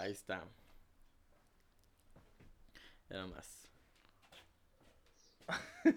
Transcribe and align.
Ahí 0.00 0.12
está. 0.12 0.48
Nada 3.10 3.26
más. 3.26 3.68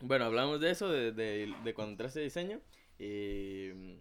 bueno, 0.00 0.26
hablamos 0.26 0.60
de 0.60 0.70
eso, 0.70 0.88
de, 0.88 1.10
de, 1.10 1.52
de 1.64 1.74
cuando 1.74 1.92
entraste 1.92 2.20
a 2.20 2.22
diseño. 2.22 2.60
Y, 2.96 3.98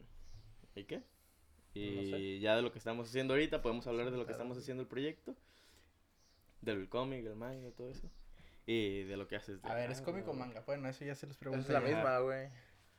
¿Y 0.75 0.83
qué? 0.85 1.01
Y 1.73 2.39
ya 2.39 2.55
de 2.55 2.61
lo 2.61 2.71
que 2.71 2.77
estamos 2.77 3.09
haciendo 3.09 3.33
ahorita, 3.33 3.63
podemos 3.63 3.87
hablar 3.87 4.11
de 4.11 4.17
lo 4.17 4.27
que 4.27 4.33
estamos 4.33 4.55
haciendo 4.55 4.83
el 4.83 4.87
proyecto. 4.87 5.35
Del 6.61 6.89
cómic, 6.89 7.25
el 7.25 7.35
manga, 7.35 7.71
todo 7.71 7.89
eso. 7.89 8.07
Y 8.67 9.03
de 9.03 9.17
lo 9.17 9.27
que 9.27 9.37
haces. 9.37 9.59
A 9.63 9.73
ver, 9.73 9.89
¿es 9.89 10.01
cómic 10.01 10.27
o 10.27 10.33
manga? 10.33 10.61
Bueno, 10.61 10.87
eso 10.89 11.03
ya 11.03 11.15
se 11.15 11.25
los 11.25 11.37
pregunto. 11.37 11.63
Es 11.63 11.69
la 11.69 11.79
allá. 11.79 11.87
misma, 11.87 12.19
güey. 12.19 12.49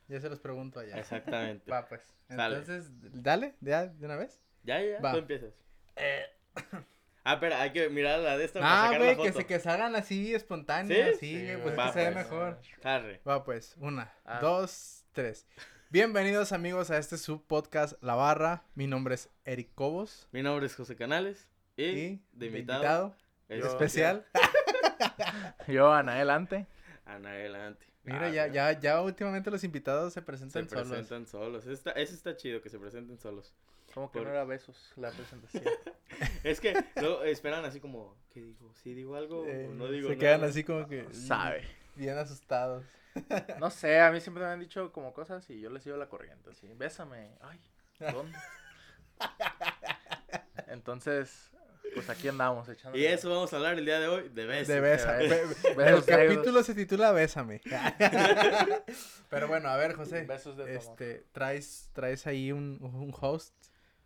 Ya 0.09 0.21
se 0.21 0.31
los 0.31 0.41
pregunto 0.41 0.81
allá. 0.81 0.99
Exactamente. 0.99 1.71
Va, 1.71 1.89
pues. 1.89 2.03
Entonces, 2.29 2.91
dale, 3.23 3.55
ya, 3.61 3.87
de 3.87 4.05
una 4.05 4.17
vez. 4.17 4.41
Ya, 4.69 4.83
ya, 4.83 5.01
Va. 5.01 5.13
tú 5.13 5.19
empiezas. 5.19 5.55
Ah, 7.25 7.35
espera, 7.35 7.61
hay 7.61 7.73
que 7.73 7.91
mirar 7.91 8.21
la 8.21 8.39
de 8.39 8.45
esta 8.47 8.61
para 8.61 8.85
Ah, 8.85 8.87
sacar 8.87 9.01
la 9.03 9.17
que 9.23 9.33
se 9.33 9.45
que 9.45 9.59
salgan 9.59 9.95
así 9.97 10.35
espontáneas, 10.35 11.19
¿Sí? 11.19 11.47
pues 11.63 11.73
es 11.75 11.79
Va, 11.79 11.87
que 11.87 11.93
se 11.93 11.99
ve 12.07 12.13
pues. 12.13 12.25
mejor. 12.25 12.59
Arre. 12.83 13.21
Va, 13.29 13.45
pues, 13.45 13.75
una, 13.81 14.11
Ah. 14.25 14.39
dos, 14.41 15.05
tres. 15.13 15.47
Bienvenidos 15.91 16.53
amigos 16.53 16.91
a 16.91 16.97
este 16.97 17.19
subpodcast 17.19 18.03
La 18.03 18.15
Barra. 18.15 18.63
Mi 18.75 18.87
nombre 18.87 19.15
es 19.15 19.29
Eric 19.45 19.69
Cobos. 19.75 20.27
Mi 20.33 20.43
nombre 20.43 20.65
es 20.67 20.75
José 20.75 20.97
Canales. 20.97 21.49
Y, 21.77 21.85
Y 21.85 22.23
de 22.33 22.47
invitado, 22.47 23.15
es- 23.51 23.61
Yo- 23.63 23.67
especial. 23.69 24.27
Yo, 25.67 25.93
Anael 25.93 26.31
Ante. 26.31 26.67
Ana, 27.05 27.31
adelante. 27.31 27.87
Mira, 28.05 28.27
Ah, 28.27 28.31
ya, 28.31 28.47
ya, 28.47 28.73
ya 28.81 29.03
últimamente 29.03 29.51
los 29.51 29.65
invitados 29.65 30.15
se 30.15 30.21
Se 30.21 30.25
presentan 30.25 30.67
solos. 30.69 30.89
presentan 30.89 31.27
solos. 31.27 31.63
Eso 31.65 31.73
está, 31.73 31.91
eso 31.93 32.15
está 32.15 32.37
chido, 32.37 32.63
que 32.63 32.71
se 32.71 32.79
presenten 32.79 33.19
solos. 33.19 33.53
Como 33.95 34.11
que 34.11 34.19
Por- 34.19 34.27
no 34.29 34.33
era 34.35 34.45
besos 34.45 34.93
la 34.97 35.11
presentación. 35.11 35.65
Es 36.43 36.61
que 36.61 36.75
luego 36.97 37.23
esperan 37.25 37.65
así 37.65 37.81
como, 37.81 38.17
¿qué 38.31 38.41
digo? 38.41 38.73
¿Sí 38.75 38.95
digo 38.95 39.15
algo 39.17 39.45
Eh, 39.47 39.69
o 39.71 39.75
no 39.75 39.89
digo 39.89 40.09
se 40.09 40.17
nada? 40.17 40.19
quedan 40.21 40.45
así 40.45 40.65
como 40.65 40.87
que 40.89 41.07
Sabe. 41.13 41.63
bien 41.97 42.17
asustados. 42.19 42.85
No 43.61 43.71
sé, 43.71 43.99
a 44.01 44.11
mí 44.13 44.21
siempre 44.21 44.45
me 44.45 44.51
han 44.51 44.61
dicho 44.61 44.93
como 44.93 45.13
cosas 45.13 45.49
y 45.51 45.61
yo 45.61 45.71
les 45.71 45.83
sigo 45.83 45.97
la 45.97 46.09
corriente, 46.09 46.51
así. 46.51 46.69
Bésame. 46.75 47.31
Ay, 47.41 47.61
¿dónde? 48.13 48.39
Entonces, 50.69 51.51
pues 51.95 52.09
aquí 52.11 52.29
andamos 52.29 52.69
echando. 52.69 52.97
Y 52.99 53.05
eso 53.07 53.31
vamos 53.31 53.53
a 53.53 53.57
hablar 53.57 53.79
el 53.79 53.85
día 53.85 53.99
de 54.01 54.09
hoy, 54.09 54.29
de 54.29 54.47
besos. 54.47 54.69
De 54.69 54.81
Be- 54.81 54.91
besos. 54.91 55.07
be- 55.63 55.75
Besos 55.75 56.09
el 56.09 56.29
capítulo 56.29 56.63
se 56.63 56.75
titula 56.75 57.13
Bésame. 57.13 57.61
Pero 59.31 59.49
bueno, 59.49 59.69
a 59.69 59.77
ver, 59.77 59.95
José. 59.95 60.23
Besos 60.25 60.57
de. 60.57 60.77
Este, 60.77 61.25
traes, 61.33 61.91
traes 61.93 62.27
ahí 62.27 62.53
un, 62.53 62.79
un 62.83 63.13
host 63.19 63.55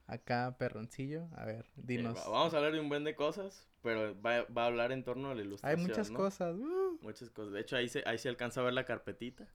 acá, 0.06 0.56
perroncillo. 0.58 1.28
A 1.36 1.44
ver, 1.44 1.64
Eh, 1.66 1.70
dinos. 1.76 2.16
va- 2.18 2.28
vamos 2.30 2.54
a 2.54 2.58
hablar 2.58 2.72
de 2.72 2.80
un 2.80 2.88
buen 2.88 3.04
de 3.04 3.14
cosas, 3.14 3.68
pero 3.82 4.20
va, 4.20 4.42
va 4.44 4.64
a 4.64 4.66
hablar 4.66 4.92
en 4.92 5.04
torno 5.04 5.30
a 5.30 5.34
la 5.34 5.40
Hay 5.40 5.46
ilustración, 5.46 5.82
muchas 5.88 6.10
¿no? 6.10 6.16
cosas. 6.18 6.54
uh. 6.56 6.98
Muchas 7.02 7.30
cosas. 7.30 7.52
De 7.52 7.60
hecho, 7.60 7.76
ahí 7.76 7.88
se, 7.88 8.02
ahí 8.06 8.18
se 8.18 8.28
alcanza 8.28 8.60
a 8.60 8.64
ver 8.64 8.74
la 8.74 8.84
carpetita. 8.84 9.46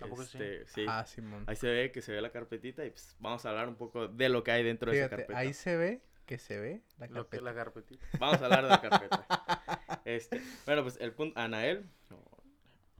¿A 0.00 0.06
poco 0.06 0.22
sí? 0.24 0.36
Este, 0.38 0.66
sí. 0.66 0.84
Ah, 0.88 1.04
Simón. 1.06 1.44
Ahí 1.46 1.56
se 1.56 1.68
ve 1.68 1.90
que 1.90 2.02
se 2.02 2.12
ve 2.12 2.20
la 2.20 2.30
carpetita 2.30 2.84
y 2.84 2.90
pues 2.90 3.16
vamos 3.18 3.44
a 3.46 3.50
hablar 3.50 3.68
un 3.68 3.76
poco 3.76 4.08
de 4.08 4.28
lo 4.28 4.44
que 4.44 4.50
hay 4.50 4.62
dentro 4.62 4.90
de 4.92 4.98
esa 4.98 5.08
carpeta. 5.08 5.38
ahí 5.38 5.52
se 5.54 5.76
ve 5.76 6.02
que 6.26 6.38
se 6.38 6.58
ve 6.58 6.82
la 6.98 7.06
Lo 7.06 7.12
que 7.28 7.38
carpeta. 7.38 7.42
la 7.44 7.54
carpetita. 7.54 8.06
Vamos 8.18 8.42
a 8.42 8.44
hablar 8.44 8.62
de 8.64 8.68
la 8.70 8.80
carpeta. 8.80 9.26
Este, 10.04 10.40
bueno, 10.66 10.82
pues 10.84 10.98
el 11.00 11.12
punto, 11.12 11.38
Anael, 11.40 11.88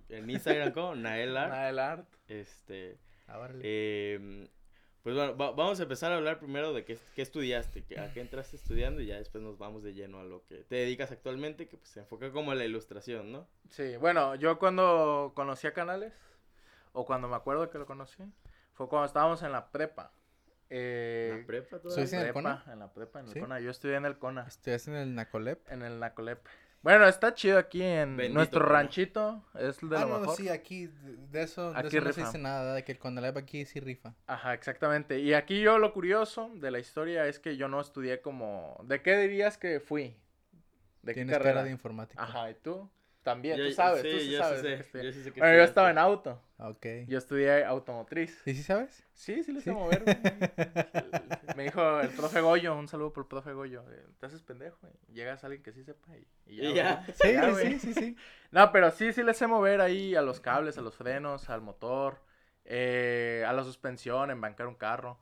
en 0.09 0.29
Instagram 0.31 0.73
como 0.73 0.95
Nael 0.97 1.37
Art, 1.37 1.53
Anael 1.53 1.79
Art. 1.79 2.09
este, 2.29 2.99
Ah, 3.29 3.39
órale. 3.39 3.61
eh, 3.63 4.49
pues 5.07 5.15
bueno, 5.15 5.37
va- 5.37 5.53
vamos 5.53 5.79
a 5.79 5.85
empezar 5.85 6.11
a 6.11 6.17
hablar 6.17 6.41
primero 6.41 6.73
de 6.73 6.85
qué, 6.85 6.99
qué 7.15 7.23
estudiaste, 7.23 7.85
que- 7.85 8.01
a 8.01 8.13
qué 8.13 8.21
entraste 8.21 8.57
estudiando 8.57 9.01
y 9.01 9.07
ya 9.07 9.19
después 9.19 9.41
nos 9.45 9.57
vamos 9.57 9.85
de 9.85 9.95
lleno 9.95 10.19
a 10.19 10.25
lo 10.25 10.45
que 10.47 10.65
te 10.65 10.75
dedicas 10.75 11.13
actualmente, 11.13 11.69
que 11.69 11.77
pues 11.77 11.91
se 11.91 12.01
enfoca 12.01 12.33
como 12.33 12.51
a 12.51 12.57
la 12.57 12.65
ilustración, 12.65 13.31
¿no? 13.31 13.47
Sí, 13.71 13.97
bueno, 13.99 14.35
yo 14.35 14.59
cuando 14.59 15.31
conocí 15.37 15.69
a 15.69 15.73
Canales, 15.73 16.13
o 16.93 17.07
cuando 17.07 17.29
me 17.29 17.37
acuerdo 17.37 17.71
que 17.71 17.79
lo 17.79 17.87
conocí, 17.87 18.25
fue 18.73 18.89
cuando 18.89 19.07
estábamos 19.07 19.45
en 19.45 19.53
la 19.53 19.71
prepa. 19.71 20.11
Eh, 20.71 21.37
¿La 21.39 21.47
prepa 21.47 21.79
todavía? 21.79 21.95
¿Sois 21.95 22.13
en 22.13 22.19
el 22.19 22.25
prepa, 22.33 22.43
CONA? 22.65 22.65
En 22.73 22.79
la 22.81 22.93
prepa, 22.93 23.21
en 23.21 23.27
el 23.27 23.33
¿Sí? 23.33 23.39
CONA. 23.39 23.61
Yo 23.61 23.71
estudié 23.71 23.95
en 23.95 24.07
el 24.07 24.19
CONA, 24.19 24.45
Estudias 24.49 24.89
en 24.89 24.95
el 24.97 25.15
Nacolep. 25.15 25.71
en 25.71 25.83
el 25.83 26.01
Nacolep. 26.01 26.45
Bueno, 26.87 27.09
está 27.09 27.35
chido 27.35 27.59
aquí 27.59 27.83
en 27.83 28.17
Bendito 28.17 28.39
nuestro 28.39 28.61
CONA. 28.61 28.73
ranchito, 28.73 29.45
es 29.55 29.81
de 29.81 29.97
ah, 29.97 30.03
lo 30.03 30.07
no, 30.07 30.21
mejor. 30.21 30.37
sí, 30.37 30.49
aquí, 30.49 30.87
de 30.87 31.43
eso, 31.43 31.73
de 31.73 31.81
Aquí 31.81 31.97
eso 31.97 32.07
no 32.07 32.13
se 32.13 32.21
dice 32.21 32.39
nada, 32.39 32.75
de 32.75 32.85
que 32.85 32.93
el 32.93 33.01
Conalep 33.01 33.37
aquí 33.39 33.65
sí 33.65 33.81
rifa. 33.81 34.15
Ajá, 34.29 34.55
exactamente. 34.55 35.19
Y 35.19 35.35
aquí 35.35 35.61
yo 35.61 35.79
lo 35.79 35.93
curioso 35.93 36.49
de 36.55 36.71
la 36.71 36.79
historia 36.79 37.27
es 37.27 37.41
que 37.41 37.57
yo 37.57 37.67
no 37.67 37.81
estudié 37.81 38.21
como... 38.21 38.81
¿De 38.85 39.03
qué 39.03 39.19
dirías 39.19 39.59
que 39.59 39.81
fui? 39.81 40.17
¿De 41.03 41.13
qué 41.13 41.15
Tienes 41.15 41.33
carrera? 41.33 41.55
cara 41.55 41.65
de 41.65 41.73
informática. 41.73 42.23
Ajá, 42.23 42.53
¿y 42.53 42.55
tú? 42.55 42.89
También, 43.27 43.57
Yo- 43.57 43.67
tú 43.67 43.73
sabes, 43.73 44.03
sí, 44.03 44.09
tú 44.13 44.19
sí 44.21 44.31
yo 44.31 44.39
sabes. 44.39 44.61
sé, 44.61 45.03
yo 45.03 45.13
sí 45.13 45.23
sé 45.25 45.33
que 45.33 45.41
Bueno, 45.41 45.57
yo 45.57 45.65
estaba 45.65 45.91
en 45.91 45.99
auto. 45.99 46.41
Ok. 46.59 46.87
Yo 47.09 47.19
estudié 47.19 47.65
automotriz. 47.65 48.41
¿Y 48.47 48.55
sí 48.55 48.63
sabes? 48.63 49.05
Sí, 49.15 49.43
sí 49.43 49.51
le 49.51 49.59
Sí. 49.59 49.65
sé 49.65 49.73
mover. 49.73 50.05
güey. 50.05 50.17
Me 51.57 51.65
dijo 51.65 52.01
el 52.01 52.11
profe 52.11 52.41
Goyo, 52.41 52.77
un 52.79 52.87
saludo 52.87 53.13
por 53.13 53.25
el 53.25 53.29
profe 53.29 53.53
Goyo. 53.53 53.85
Te 54.21 54.27
haces 54.27 54.43
pendejo 54.43 54.79
y 55.09 55.15
llegas 55.15 55.43
a 55.43 55.49
alguien 55.49 55.65
que 55.65 55.73
sí 55.73 55.83
sepa 55.83 56.17
y, 56.17 56.25
y 56.47 56.67
Y 56.69 56.75
ya. 56.75 57.03
güey. 57.05 57.17
Sí, 57.21 57.33
Ya, 57.33 57.45
sí, 57.47 57.51
güey. 57.51 57.67
sí, 57.73 57.79
sí, 57.81 57.95
sí. 57.95 58.17
No, 58.53 58.71
pero 58.71 58.93
sí, 58.93 59.13
sí 59.13 59.25
le 59.25 59.35
sé 59.35 59.49
mover 59.49 59.81
ahí 59.81 60.15
a 60.15 60.23
los 60.23 60.39
cables, 60.39 60.79
a 60.79 60.83
los 60.83 60.95
frenos, 60.95 61.51
al 61.51 61.63
motor, 61.63 62.23
eh, 62.65 63.45
a 63.45 63.53
la 63.53 63.65
suspensión, 63.65 64.31
embancar 64.31 64.69
un 64.69 64.77
carro. 64.77 65.19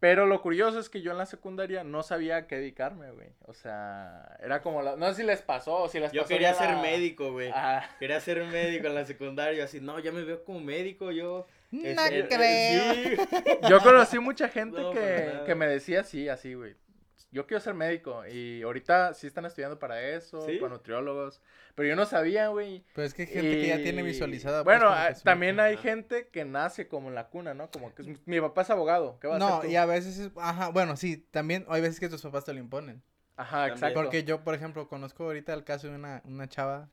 Pero 0.00 0.24
lo 0.24 0.40
curioso 0.40 0.78
es 0.80 0.88
que 0.88 1.02
yo 1.02 1.12
en 1.12 1.18
la 1.18 1.26
secundaria 1.26 1.84
no 1.84 2.02
sabía 2.02 2.36
a 2.36 2.46
qué 2.46 2.56
dedicarme, 2.56 3.10
güey. 3.12 3.28
O 3.46 3.52
sea, 3.52 4.36
era 4.42 4.62
como 4.62 4.80
la... 4.80 4.96
No 4.96 5.06
sé 5.10 5.16
si 5.20 5.22
les 5.24 5.42
pasó 5.42 5.76
o 5.82 5.88
si 5.88 6.00
les 6.00 6.10
Yo 6.10 6.22
pasó 6.22 6.28
quería 6.32 6.52
ya 6.52 6.58
ser 6.58 6.70
la- 6.70 6.80
médico, 6.82 7.32
güey. 7.32 7.50
Ajá. 7.50 7.86
Quería 7.98 8.18
ser 8.20 8.42
médico 8.46 8.86
en 8.86 8.94
la 8.94 9.04
secundaria, 9.04 9.64
así, 9.64 9.78
no, 9.80 9.98
ya 10.00 10.10
me 10.10 10.22
veo 10.24 10.42
como 10.42 10.58
médico, 10.60 11.12
yo... 11.12 11.46
No 11.70 11.84
este, 11.86 12.18
eh, 12.18 12.26
creo. 12.28 12.94
sí. 12.94 13.68
Yo 13.68 13.78
conocí 13.80 14.18
mucha 14.18 14.48
gente 14.48 14.80
No, 14.80 14.90
que, 14.92 15.42
que 15.46 15.54
me 15.54 15.66
decía 15.68 16.00
así, 16.00 16.28
así, 16.28 16.54
güey. 16.54 16.74
Yo 17.32 17.46
quiero 17.46 17.60
ser 17.60 17.74
médico 17.74 18.26
y 18.26 18.62
ahorita 18.62 19.14
sí 19.14 19.26
están 19.28 19.44
estudiando 19.44 19.78
para 19.78 20.02
eso, 20.02 20.40
¿Sí? 20.46 20.56
para 20.56 20.72
nutriólogos. 20.72 21.40
Pero 21.76 21.88
yo 21.88 21.94
no 21.96 22.04
sabía, 22.04 22.48
güey. 22.48 22.84
Pero 22.92 23.06
es 23.06 23.14
que 23.14 23.22
hay 23.22 23.28
gente 23.28 23.56
que 23.56 23.68
ya 23.68 23.76
tiene 23.82 24.02
visualizada. 24.02 24.64
pues, 24.64 24.78
Bueno, 24.80 24.92
ah, 24.92 25.12
también 25.22 25.60
hay 25.60 25.74
Ajá. 25.74 25.82
gente 25.82 26.28
que 26.28 26.44
nace 26.44 26.88
como 26.88 27.08
en 27.08 27.14
la 27.14 27.28
cuna, 27.28 27.54
¿no? 27.54 27.70
Como 27.70 27.94
que 27.94 28.02
es- 28.02 28.26
mi 28.26 28.40
papá 28.40 28.62
es 28.62 28.70
abogado. 28.70 29.18
¿Qué 29.20 29.28
va 29.28 29.36
a 29.36 29.38
No, 29.38 29.46
hacer 29.58 29.66
tú? 29.68 29.72
y 29.72 29.76
a 29.76 29.86
veces 29.86 30.18
es, 30.18 30.30
ajá, 30.36 30.70
bueno, 30.70 30.96
sí, 30.96 31.18
también 31.30 31.64
hay 31.68 31.80
veces 31.80 32.00
que 32.00 32.08
tus 32.08 32.22
papás 32.22 32.44
te 32.44 32.52
lo 32.52 32.58
imponen. 32.58 33.02
Ajá, 33.36 33.58
También. 33.68 33.74
exacto. 33.76 34.00
Porque 34.02 34.24
yo, 34.24 34.42
por 34.42 34.54
ejemplo, 34.54 34.88
conozco 34.88 35.24
ahorita 35.24 35.54
el 35.54 35.62
caso 35.64 35.86
de 35.88 35.94
una, 35.94 36.22
una 36.24 36.48
chava 36.48 36.90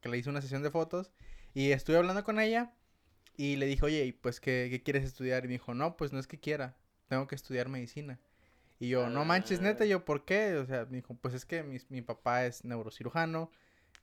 que 0.00 0.08
le 0.08 0.18
hice 0.18 0.28
una 0.28 0.42
sesión 0.42 0.62
de 0.62 0.70
fotos 0.70 1.10
y 1.54 1.72
estuve 1.72 1.96
hablando 1.96 2.22
con 2.24 2.38
ella 2.38 2.72
y 3.36 3.56
le 3.56 3.66
dije, 3.66 3.84
oye, 3.86 4.04
¿y 4.04 4.12
pues 4.12 4.40
qué, 4.40 4.68
qué 4.70 4.82
quieres 4.82 5.04
estudiar? 5.04 5.44
Y 5.44 5.48
me 5.48 5.52
dijo, 5.54 5.72
no, 5.74 5.96
pues 5.96 6.12
no 6.12 6.18
es 6.18 6.26
que 6.26 6.38
quiera, 6.38 6.76
tengo 7.08 7.26
que 7.26 7.34
estudiar 7.34 7.68
medicina. 7.68 8.18
Y 8.80 8.88
yo, 8.88 9.08
no 9.08 9.24
manches, 9.24 9.60
neta, 9.60 9.84
Ah. 9.84 9.86
y 9.86 9.90
yo, 9.90 10.04
¿por 10.04 10.24
qué? 10.24 10.54
O 10.56 10.66
sea, 10.66 10.86
me 10.86 10.96
dijo, 10.96 11.14
pues 11.20 11.34
es 11.34 11.44
que 11.44 11.62
mi, 11.62 11.76
mi 11.90 12.02
papá 12.02 12.46
es 12.46 12.64
neurocirujano, 12.64 13.50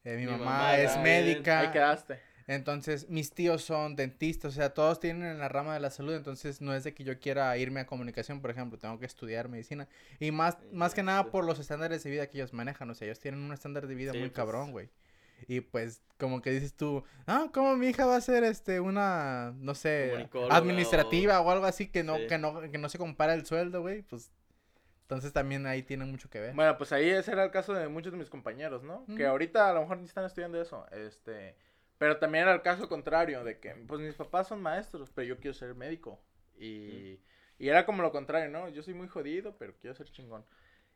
eh, 0.05 0.15
mi, 0.15 0.25
Mi 0.25 0.31
mamá, 0.31 0.45
mamá 0.45 0.77
es 0.77 0.97
médica. 0.99 1.59
Ahí 1.61 1.71
quedaste. 1.71 2.19
Entonces, 2.49 3.09
mis 3.09 3.33
tíos 3.33 3.61
son 3.65 3.97
dentistas, 3.97 4.53
o 4.53 4.55
sea, 4.55 4.73
todos 4.73 5.01
tienen 5.01 5.23
en 5.27 5.37
la 5.39 5.49
rama 5.49 5.73
de 5.73 5.81
la 5.81 5.89
salud, 5.89 6.13
entonces 6.15 6.61
no 6.61 6.73
es 6.73 6.85
de 6.85 6.93
que 6.93 7.03
yo 7.03 7.19
quiera 7.19 7.57
irme 7.57 7.81
a 7.81 7.85
comunicación, 7.85 8.39
por 8.39 8.51
ejemplo, 8.51 8.77
tengo 8.79 8.97
que 8.99 9.05
estudiar 9.05 9.49
medicina. 9.49 9.89
Y 10.19 10.31
más, 10.31 10.57
más 10.71 10.93
que 10.93 11.03
nada 11.03 11.19
Este. 11.21 11.31
por 11.31 11.43
los 11.43 11.59
estándares 11.59 12.03
de 12.05 12.09
vida 12.09 12.27
que 12.27 12.37
ellos 12.37 12.53
manejan, 12.53 12.89
o 12.89 12.93
sea, 12.93 13.05
ellos 13.07 13.19
tienen 13.19 13.41
un 13.41 13.51
estándar 13.51 13.85
de 13.87 13.95
vida 13.95 14.13
Sí, 14.13 14.19
muy 14.19 14.29
pues. 14.29 14.35
cabrón, 14.37 14.71
güey. 14.71 14.89
Y 15.49 15.59
pues, 15.59 16.01
como 16.17 16.41
que 16.41 16.51
dices 16.51 16.73
tú, 16.73 17.03
ah, 17.25 17.47
¿cómo 17.53 17.75
mi 17.75 17.87
hija 17.89 18.05
va 18.05 18.15
a 18.15 18.21
ser, 18.21 18.43
este, 18.45 18.79
una, 18.79 19.53
no 19.57 19.75
sé, 19.75 20.29
administrativa 20.49 21.41
o... 21.41 21.51
algo 21.51 21.65
así 21.65 21.87
que 21.87 22.03
no, 22.03 22.15
Sí. 22.17 22.27
que 22.27 22.37
no, 22.37 22.61
que 22.71 22.77
no 22.77 22.87
se 22.89 22.97
compara 22.97 23.33
el 23.33 23.45
sueldo, 23.45 23.81
güey? 23.81 24.03
Pues, 24.03 24.31
entonces 25.07 25.31
también 25.31 25.65
ahí 25.65 25.83
tiene 25.83 26.03
mucho 26.03 26.29
que 26.29 26.41
ver. 26.41 26.53
Bueno, 26.53 26.77
pues 26.77 26.91
ahí 26.91 27.09
ese 27.09 27.31
era 27.31 27.45
el 27.45 27.49
caso 27.49 27.73
de 27.73 27.87
muchos 27.87 28.11
de 28.11 28.17
mis 28.17 28.29
compañeros, 28.29 28.83
¿no? 28.83 29.05
Que 29.05 29.23
Ujú. 29.23 29.27
ahorita 29.27 29.69
a 29.69 29.73
lo 29.73 29.79
mejor 29.79 29.99
ni 29.99 30.03
están 30.05 30.25
estudiando 30.25 30.61
eso. 30.61 30.85
Este. 30.91 31.55
Pero 31.97 32.17
también 32.17 32.41
era 32.43 32.53
el 32.53 32.61
caso 32.61 32.89
contrario, 32.89 33.45
de 33.45 33.57
que, 33.57 33.71
pues 33.87 34.01
mis 34.01 34.15
papás 34.15 34.49
son 34.49 34.61
maestros, 34.61 35.09
pero 35.15 35.25
yo 35.25 35.37
quiero 35.37 35.53
ser 35.53 35.75
médico. 35.75 36.21
Y, 36.59 37.21
y 37.57 37.69
era 37.69 37.85
como 37.85 38.01
lo 38.01 38.11
contrario, 38.11 38.49
¿no? 38.49 38.67
Yo 38.67 38.83
soy 38.83 38.95
muy 38.95 39.07
jodido, 39.07 39.55
pero 39.57 39.73
quiero 39.79 39.95
ser 39.95 40.11
chingón. 40.11 40.43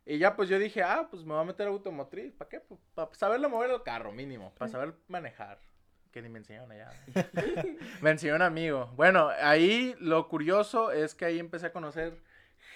Y 0.05 0.17
ya 0.17 0.35
pues 0.35 0.49
yo 0.49 0.59
dije, 0.59 0.83
ah, 0.83 1.07
pues 1.09 1.23
me 1.23 1.31
voy 1.31 1.43
a 1.43 1.45
meter 1.45 1.67
a 1.67 1.69
automotriz. 1.69 2.33
¿Para 2.33 2.49
qué? 2.49 2.59
Pues, 2.59 2.81
para 2.93 3.13
saberle 3.13 3.47
mover 3.47 3.71
el 3.71 3.81
carro, 3.81 4.11
mínimo. 4.11 4.53
Para 4.55 4.69
saber 4.69 4.93
manejar. 5.07 5.57
Que 6.11 6.21
ni 6.21 6.27
me 6.27 6.39
enseñaron 6.39 6.69
allá. 6.69 6.91
me 8.01 8.09
enseñó 8.09 8.35
un 8.35 8.41
amigo. 8.41 8.91
Bueno, 8.97 9.29
ahí 9.41 9.95
lo 9.99 10.27
curioso 10.27 10.91
es 10.91 11.15
que 11.15 11.23
ahí 11.23 11.39
empecé 11.39 11.67
a 11.67 11.71
conocer 11.71 12.17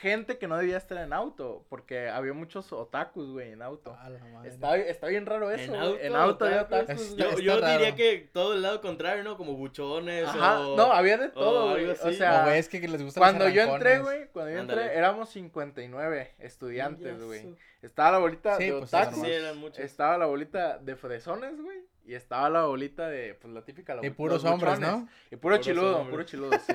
gente 0.05 0.37
que 0.37 0.47
no 0.47 0.57
debía 0.57 0.77
estar 0.77 0.97
en 0.99 1.11
auto, 1.13 1.65
porque 1.69 2.09
había 2.09 2.33
muchos 2.33 2.71
otakus, 2.71 3.31
güey, 3.31 3.51
en 3.51 3.61
auto. 3.61 3.95
A 3.99 4.09
la 4.09 4.23
madre. 4.25 4.49
Está, 4.49 4.77
está 4.77 5.07
bien 5.07 5.25
raro 5.25 5.51
eso, 5.51 5.73
En 5.73 5.79
auto, 5.81 5.99
En 5.99 6.15
auto 6.15 6.45
había 6.45 6.61
otakus. 6.61 7.15
Yo, 7.17 7.29
está 7.31 7.41
yo 7.41 7.59
raro. 7.59 7.73
diría 7.73 7.95
que 7.95 8.29
todo 8.31 8.53
el 8.53 8.61
lado 8.61 8.81
contrario, 8.81 9.23
¿no? 9.23 9.35
Como 9.37 9.53
buchones 9.55 10.27
Ajá, 10.27 10.59
o... 10.61 10.77
no, 10.77 10.91
había 10.93 11.17
de 11.17 11.27
o 11.27 11.31
todo, 11.31 11.69
güey. 11.71 11.85
O 11.87 11.91
así. 11.91 12.15
sea, 12.15 12.41
O 12.41 12.45
güeyes 12.45 12.69
que, 12.69 12.79
que 12.79 12.87
les 12.87 13.01
gustan 13.03 13.21
los 13.21 13.31
cuando 13.31 13.49
yo 13.49 13.61
entré, 13.73 13.99
güey, 13.99 14.27
cuando 14.27 14.51
yo 14.51 14.59
entré, 14.59 14.95
éramos 14.97 15.29
59 15.29 16.35
estudiantes, 16.39 17.23
güey. 17.23 17.55
Estaba 17.81 18.11
la 18.11 18.17
bolita 18.19 18.57
Sí, 18.57 18.65
de 18.65 18.71
pues, 18.71 18.83
es 18.83 18.93
otakus. 18.93 19.21
Sí, 19.21 19.31
eran 19.31 19.57
muchos. 19.57 19.79
estaba 19.79 20.17
la 20.17 20.25
bolita 20.25 20.77
de 20.79 20.95
fresones, 20.95 21.61
güey, 21.61 21.79
y 22.05 22.13
estaba 22.13 22.49
la 22.49 22.65
bolita 22.65 23.07
de, 23.09 23.33
pues, 23.35 23.53
la 23.53 23.63
típica, 23.63 23.95
la 23.95 24.05
Y 24.05 24.09
bol- 24.09 24.15
puros 24.15 24.45
hombres, 24.45 24.75
buchones. 24.79 25.01
¿no? 25.03 25.09
Y 25.31 25.35
puro 25.37 25.55
Puros 25.55 25.59
chiludo, 25.65 25.97
hombres. 25.97 26.11
puro 26.11 26.23
chiludo, 26.23 26.51
sí. 26.59 26.73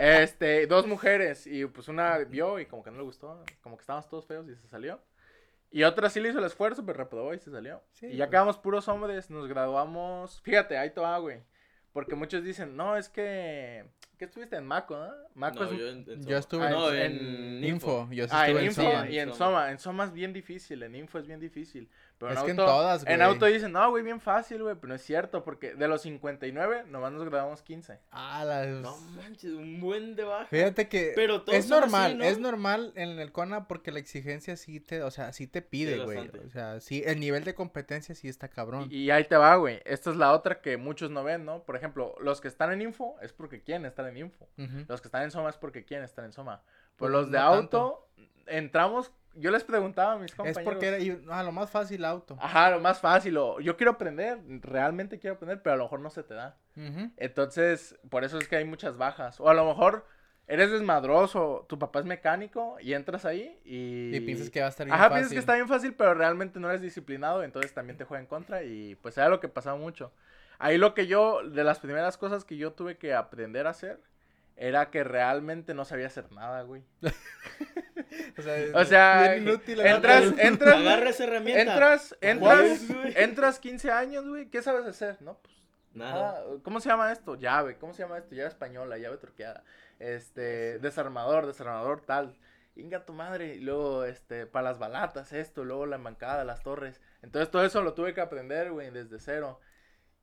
este, 0.00 0.66
dos 0.66 0.86
mujeres, 0.86 1.46
y 1.46 1.64
pues 1.66 1.88
una 1.88 2.18
vio 2.18 2.58
y 2.60 2.66
como 2.66 2.82
que 2.82 2.90
no 2.90 2.98
le 2.98 3.02
gustó, 3.04 3.42
como 3.62 3.76
que 3.76 3.82
estábamos 3.82 4.08
todos 4.08 4.26
feos 4.26 4.46
y 4.48 4.54
se 4.56 4.68
salió. 4.68 5.00
Y 5.70 5.84
otra 5.84 6.10
sí 6.10 6.20
le 6.20 6.28
hizo 6.28 6.38
el 6.38 6.44
esfuerzo, 6.44 6.84
pero 6.84 6.98
reprobó 6.98 7.32
y 7.32 7.38
se 7.38 7.50
salió. 7.50 7.82
Sí, 7.92 8.06
y 8.06 8.16
ya 8.16 8.26
pues. 8.26 8.30
quedamos 8.30 8.58
puros 8.58 8.88
hombres, 8.88 9.30
nos 9.30 9.48
graduamos. 9.48 10.40
Fíjate, 10.42 10.76
ahí 10.76 10.90
te 10.90 11.00
va, 11.00 11.16
güey. 11.18 11.40
Porque 11.94 12.14
muchos 12.14 12.42
dicen, 12.44 12.76
no, 12.76 12.96
es 12.96 13.08
que. 13.08 13.84
¿Qué 14.18 14.26
estuviste 14.26 14.56
en 14.56 14.66
Maco, 14.66 14.96
no? 14.96 15.10
Maco 15.34 15.64
No, 15.64 15.70
es. 15.72 15.78
yo, 15.78 15.88
en, 15.88 16.04
en 16.08 16.26
Yo 16.26 16.36
estuve 16.36 16.66
Ah, 16.66 16.70
no, 16.70 16.92
en- 16.92 17.56
en, 17.58 17.64
Info. 17.64 18.06
Yo 18.10 18.24
sí 18.24 18.30
Ah, 18.32 18.48
en 18.48 18.56
estuve 18.58 18.60
en 18.60 18.66
Info 18.66 18.82
Soma. 18.82 19.10
y 19.10 19.18
en 19.18 19.28
Soma. 19.32 19.36
Soma. 19.38 19.70
En 19.72 19.78
Soma 19.78 20.04
es 20.04 20.12
bien 20.12 20.32
difícil, 20.32 20.82
en 20.82 20.94
Info 20.94 21.18
es 21.18 21.26
bien 21.26 21.40
difícil. 21.40 21.88
Pero 22.28 22.34
Es 22.34 22.38
en 22.40 22.44
que 22.46 22.50
en 22.52 22.60
auto, 22.60 22.72
todas, 22.72 23.02
En 23.06 23.16
güey. 23.16 23.20
auto 23.28 23.46
dicen, 23.46 23.72
no, 23.72 23.90
güey, 23.90 24.02
bien 24.04 24.20
fácil, 24.20 24.62
güey. 24.62 24.74
Pero 24.76 24.88
no 24.88 24.94
es 24.94 25.02
cierto, 25.02 25.42
porque 25.44 25.74
de 25.74 25.88
los 25.88 26.02
59, 26.02 26.84
nomás 26.88 27.12
nos 27.12 27.24
graduamos 27.24 27.62
15. 27.62 27.98
Ah, 28.12 28.44
la- 28.44 28.64
No 28.66 28.96
manches, 29.16 29.52
un 29.52 29.80
buen 29.80 30.14
de 30.14 30.24
baja. 30.24 30.46
Fíjate 30.46 30.88
que 30.88 31.12
Pero 31.14 31.42
todos 31.42 31.58
es 31.58 31.68
normal, 31.68 32.06
así, 32.12 32.14
¿no? 32.14 32.24
es 32.24 32.38
normal 32.38 32.92
en 32.94 33.18
el 33.18 33.32
CONA 33.32 33.66
porque 33.66 33.90
la 33.90 33.98
exigencia 33.98 34.56
sí 34.56 34.78
te, 34.80 35.02
o 35.02 35.10
sea, 35.10 35.32
sí 35.32 35.46
te 35.46 35.62
pide, 35.62 35.98
güey. 36.04 36.28
O 36.46 36.50
sea, 36.50 36.80
sí, 36.80 37.02
el 37.04 37.18
nivel 37.20 37.44
de 37.44 37.54
competencia 37.54 38.14
sí 38.14 38.28
está 38.28 38.48
cabrón. 38.48 38.88
Y, 38.90 38.98
y 39.04 39.10
ahí 39.10 39.24
te 39.24 39.36
va, 39.36 39.56
güey. 39.56 39.80
Esta 39.84 40.10
es 40.10 40.16
la 40.16 40.32
otra 40.32 40.60
que 40.60 40.76
muchos 40.76 41.10
no 41.10 41.24
ven, 41.24 41.44
¿no? 41.44 41.64
Por 41.64 41.76
ejemplo, 41.76 42.14
los 42.20 42.40
que 42.40 42.48
están 42.48 42.72
en 42.72 42.82
Info 42.82 43.16
es 43.20 43.32
porque 43.32 43.62
quieren 43.62 43.84
estar 43.86 44.06
en 44.06 44.16
Info. 44.16 44.48
Los 44.88 45.00
que 45.00 45.08
están 45.08 45.22
en 45.24 45.30
Soma 45.32 45.50
es 45.50 45.56
porque 45.56 45.84
quieren 45.84 46.04
estar 46.04 46.24
en 46.24 46.32
Soma. 46.32 46.62
Pues 46.96 47.08
Pero 47.10 47.20
los 47.22 47.30
de 47.30 47.38
no 47.38 47.44
auto, 47.44 48.08
entramos. 48.46 49.12
Yo 49.34 49.50
les 49.50 49.64
preguntaba 49.64 50.12
a 50.12 50.18
mis 50.18 50.30
Es 50.32 50.36
compañeros. 50.36 50.64
porque 50.64 50.88
era, 50.88 50.98
y- 50.98 51.24
ah, 51.30 51.42
lo 51.42 51.52
más 51.52 51.70
fácil 51.70 52.04
auto. 52.04 52.36
Ajá, 52.38 52.70
lo 52.70 52.80
más 52.80 53.00
fácil. 53.00 53.36
O, 53.38 53.60
yo 53.60 53.76
quiero 53.78 53.92
aprender, 53.92 54.38
realmente 54.60 55.18
quiero 55.18 55.36
aprender, 55.36 55.62
pero 55.62 55.74
a 55.74 55.76
lo 55.78 55.84
mejor 55.84 56.00
no 56.00 56.10
se 56.10 56.22
te 56.22 56.34
da. 56.34 56.56
Ujú. 56.76 57.10
Entonces, 57.16 57.98
por 58.10 58.24
eso 58.24 58.38
es 58.38 58.46
que 58.48 58.56
hay 58.56 58.64
muchas 58.66 58.98
bajas. 58.98 59.40
O 59.40 59.48
a 59.48 59.54
lo 59.54 59.64
mejor 59.64 60.06
eres 60.48 60.70
desmadroso, 60.70 61.64
tu 61.68 61.78
papá 61.78 62.00
es 62.00 62.04
mecánico 62.04 62.76
y 62.80 62.92
entras 62.92 63.24
ahí 63.24 63.58
y... 63.64 64.14
Y 64.14 64.20
piensas 64.20 64.50
que 64.50 64.60
va 64.60 64.66
a 64.66 64.68
estar 64.70 64.84
bien 64.84 64.94
Ajá, 64.94 65.04
fácil. 65.04 65.14
piensas 65.16 65.32
que 65.32 65.38
está 65.38 65.54
bien 65.54 65.68
fácil, 65.68 65.94
pero 65.94 66.12
realmente 66.14 66.60
no 66.60 66.68
eres 66.68 66.82
disciplinado, 66.82 67.42
entonces 67.42 67.72
también 67.72 67.96
te 67.96 68.04
juega 68.04 68.20
en 68.20 68.26
contra 68.26 68.62
y 68.62 68.96
pues 68.96 69.16
era 69.16 69.28
lo 69.30 69.40
que 69.40 69.48
pasaba 69.48 69.78
mucho. 69.78 70.12
Ahí 70.58 70.76
lo 70.76 70.92
que 70.94 71.06
yo, 71.06 71.40
de 71.48 71.64
las 71.64 71.78
primeras 71.78 72.18
cosas 72.18 72.44
que 72.44 72.56
yo 72.58 72.72
tuve 72.72 72.98
que 72.98 73.14
aprender 73.14 73.66
a 73.66 73.70
hacer, 73.70 74.00
era 74.56 74.90
que 74.90 75.04
realmente 75.04 75.74
no 75.74 75.84
sabía 75.84 76.06
hacer 76.06 76.30
nada, 76.32 76.62
güey. 76.62 76.82
O 78.38 78.42
sea, 78.42 78.56
O 78.74 78.84
sea, 78.84 79.36
inútil, 79.36 79.80
entras, 79.80 80.34
entras, 80.38 80.74
Agarra 80.76 81.10
esa 81.10 81.24
herramienta. 81.24 81.62
entras, 81.62 82.16
¿Cuál 82.38 82.66
entras, 82.66 83.16
entras 83.16 83.58
15 83.58 83.90
años, 83.90 84.28
güey, 84.28 84.50
¿qué 84.50 84.62
sabes 84.62 84.86
hacer? 84.86 85.16
No, 85.22 85.38
pues 85.38 85.54
Nada. 85.94 86.38
Ah, 86.38 86.44
¿Cómo 86.62 86.80
se 86.80 86.88
llama 86.88 87.12
esto? 87.12 87.34
Llave. 87.36 87.76
¿Cómo 87.78 87.92
se 87.92 88.02
llama 88.02 88.18
esto? 88.18 88.34
Llave 88.34 88.48
española, 88.48 88.98
llave 88.98 89.18
truqueada. 89.18 89.64
Este, 89.98 90.78
desarmador, 90.78 91.46
desarmador 91.46 92.00
tal. 92.00 92.38
Inga 92.76 93.04
tu 93.04 93.12
madre. 93.12 93.56
Y 93.56 93.60
luego, 93.60 94.04
este, 94.04 94.46
para 94.46 94.70
las 94.70 94.78
balatas, 94.78 95.32
esto. 95.32 95.64
Luego 95.64 95.86
la 95.86 95.98
mancada, 95.98 96.44
las 96.44 96.62
torres. 96.62 97.00
Entonces 97.22 97.50
todo 97.50 97.64
eso 97.64 97.82
lo 97.82 97.94
tuve 97.94 98.14
que 98.14 98.20
aprender, 98.22 98.72
güey, 98.72 98.90
desde 98.90 99.18
cero. 99.20 99.60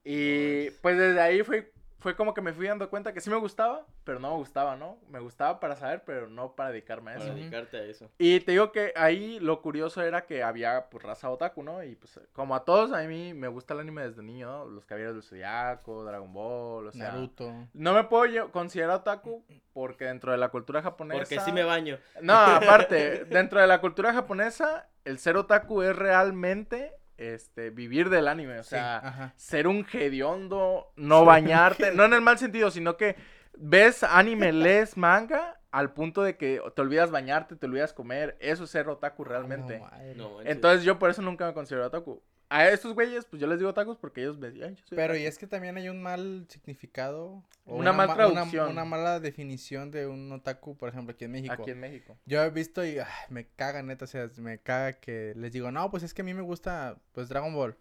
Y 0.03 0.71
pues 0.81 0.97
desde 0.97 1.21
ahí 1.21 1.43
fue, 1.43 1.71
fue 1.99 2.15
como 2.15 2.33
que 2.33 2.41
me 2.41 2.53
fui 2.53 2.67
dando 2.67 2.89
cuenta 2.89 3.13
que 3.13 3.21
sí 3.21 3.29
me 3.29 3.35
gustaba, 3.35 3.85
pero 4.03 4.19
no 4.19 4.31
me 4.31 4.37
gustaba, 4.37 4.75
¿no? 4.75 4.97
Me 5.09 5.19
gustaba 5.19 5.59
para 5.59 5.75
saber, 5.75 6.03
pero 6.05 6.29
no 6.29 6.55
para 6.55 6.71
dedicarme 6.71 7.11
a 7.11 7.15
eso. 7.15 7.25
Para 7.25 7.35
dedicarte 7.35 7.77
a 7.77 7.83
eso. 7.83 8.09
Y 8.17 8.39
te 8.39 8.53
digo 8.53 8.71
que 8.71 8.93
ahí 8.95 9.39
lo 9.39 9.61
curioso 9.61 10.01
era 10.01 10.25
que 10.25 10.43
había 10.43 10.89
pues 10.89 11.03
raza 11.03 11.29
otaku, 11.29 11.63
¿no? 11.63 11.83
Y 11.83 11.95
pues 11.95 12.19
como 12.33 12.55
a 12.55 12.63
todos, 12.63 12.93
a 12.93 13.01
mí 13.03 13.33
me 13.33 13.47
gusta 13.47 13.73
el 13.73 13.81
anime 13.81 14.07
desde 14.07 14.23
niño, 14.23 14.47
¿no? 14.47 14.65
Los 14.65 14.85
Caballeros 14.85 15.15
del 15.15 15.23
Zodiaco, 15.23 16.03
Dragon 16.03 16.31
Ball, 16.31 16.87
o 16.87 16.91
sea... 16.91 17.11
Naruto. 17.11 17.53
No 17.73 17.93
me 17.93 18.05
puedo 18.05 18.25
yo 18.25 18.51
considerar 18.51 18.97
otaku 18.97 19.43
porque 19.73 20.05
dentro 20.05 20.31
de 20.31 20.37
la 20.37 20.49
cultura 20.49 20.81
japonesa... 20.81 21.19
Porque 21.19 21.39
sí 21.39 21.51
me 21.51 21.63
baño. 21.63 21.97
No, 22.21 22.33
aparte, 22.33 23.25
dentro 23.25 23.59
de 23.59 23.67
la 23.67 23.81
cultura 23.81 24.13
japonesa, 24.13 24.87
el 25.03 25.19
ser 25.19 25.37
otaku 25.37 25.81
es 25.81 25.95
realmente 25.95 26.93
este, 27.19 27.69
vivir 27.69 28.09
del 28.09 28.27
anime, 28.27 28.59
o 28.59 28.63
sea 28.63 29.33
ser 29.35 29.67
un 29.67 29.85
hediondo, 29.91 30.91
no 30.95 31.25
bañarte, 31.25 31.93
no 31.93 32.05
en 32.05 32.13
el 32.13 32.21
mal 32.21 32.37
sentido, 32.37 32.71
sino 32.71 32.97
que 32.97 33.15
ves 33.57 34.03
anime, 34.03 34.51
lees 34.53 34.97
manga 34.97 35.59
al 35.71 35.93
punto 35.93 36.23
de 36.23 36.37
que 36.37 36.61
te 36.75 36.81
olvidas 36.81 37.11
bañarte, 37.11 37.55
te 37.55 37.65
olvidas 37.65 37.93
comer, 37.93 38.37
eso 38.39 38.63
es 38.63 38.69
ser 38.71 38.89
otaku 38.89 39.23
realmente. 39.23 39.81
No. 40.15 40.41
Entonces 40.41 40.83
yo 40.83 40.97
por 40.97 41.09
eso 41.09 41.21
nunca 41.21 41.45
me 41.45 41.53
considero 41.53 41.85
otaku. 41.85 42.23
A 42.51 42.67
estos 42.67 42.93
güeyes, 42.95 43.25
pues 43.25 43.39
yo 43.39 43.47
les 43.47 43.59
digo 43.59 43.69
otakus 43.69 43.97
porque 43.97 44.21
ellos 44.21 44.37
me 44.39 44.49
dicen, 44.49 44.69
"Ay, 44.69 44.75
yo 44.75 44.83
soy 44.87 44.95
Pero 44.95 45.13
otaku". 45.13 45.23
y 45.23 45.27
es 45.27 45.37
que 45.37 45.45
también 45.45 45.77
hay 45.77 45.87
un 45.89 46.01
mal 46.01 46.45
significado. 46.49 47.43
o 47.65 47.75
Una 47.77 47.93
mal 47.93 48.07
ma- 48.07 48.15
traducción. 48.15 48.69
Una, 48.71 48.85
mala 48.85 49.19
definición 49.19 49.91
de 49.91 50.07
un 50.07 50.31
otaku, 50.31 50.75
por 50.75 50.89
ejemplo, 50.89 51.13
aquí 51.13 51.25
en 51.25 51.31
México. 51.31 51.53
aquí 51.53 51.69
en 51.69 51.79
México. 51.79 52.17
Yo 52.25 52.41
he 52.43 52.49
visto 52.49 52.83
y 52.83 52.97
ay, 52.97 53.05
me 53.29 53.45
caga, 53.47 53.83
neta, 53.83 54.05
o 54.05 54.07
sea, 54.07 54.27
me 54.37 54.57
caga 54.59 54.93
que 54.93 55.33
les 55.35 55.51
digo, 55.51 55.71
no, 55.71 55.91
pues 55.91 56.01
es 56.01 56.15
que 56.15 56.23
a 56.23 56.25
mí 56.25 56.33
me 56.33 56.41
gusta, 56.41 56.97
pues, 57.11 57.29
Dragon 57.29 57.53
Ball. 57.53 57.77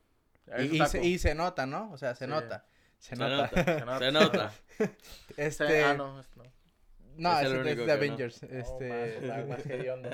Y, 0.58 0.82
y 0.82 0.86
se, 0.86 1.02
y 1.04 1.18
se 1.18 1.34
nota, 1.34 1.64
¿no? 1.66 1.90
O 1.92 1.96
sea, 1.96 2.14
se 2.14 2.26
Sí. 2.26 2.30
nota. 2.30 2.66
Se, 2.98 3.14
Se 3.14 3.16
nota. 3.16 3.50
nota. 3.86 3.98
Se 3.98 4.12
nota. 4.12 4.52
Este, 5.38 5.84
Ah, 5.84 5.94
no, 5.94 6.16
no. 6.36 6.44
No, 7.18 7.38
Es 7.38 7.46
es, 7.52 7.86
de. 7.86 7.92
Avengers. 7.92 8.42
No, 8.42 8.48
este, 8.58 9.20
más, 9.26 9.46
más 9.48 9.66
hediondo. 9.66 10.08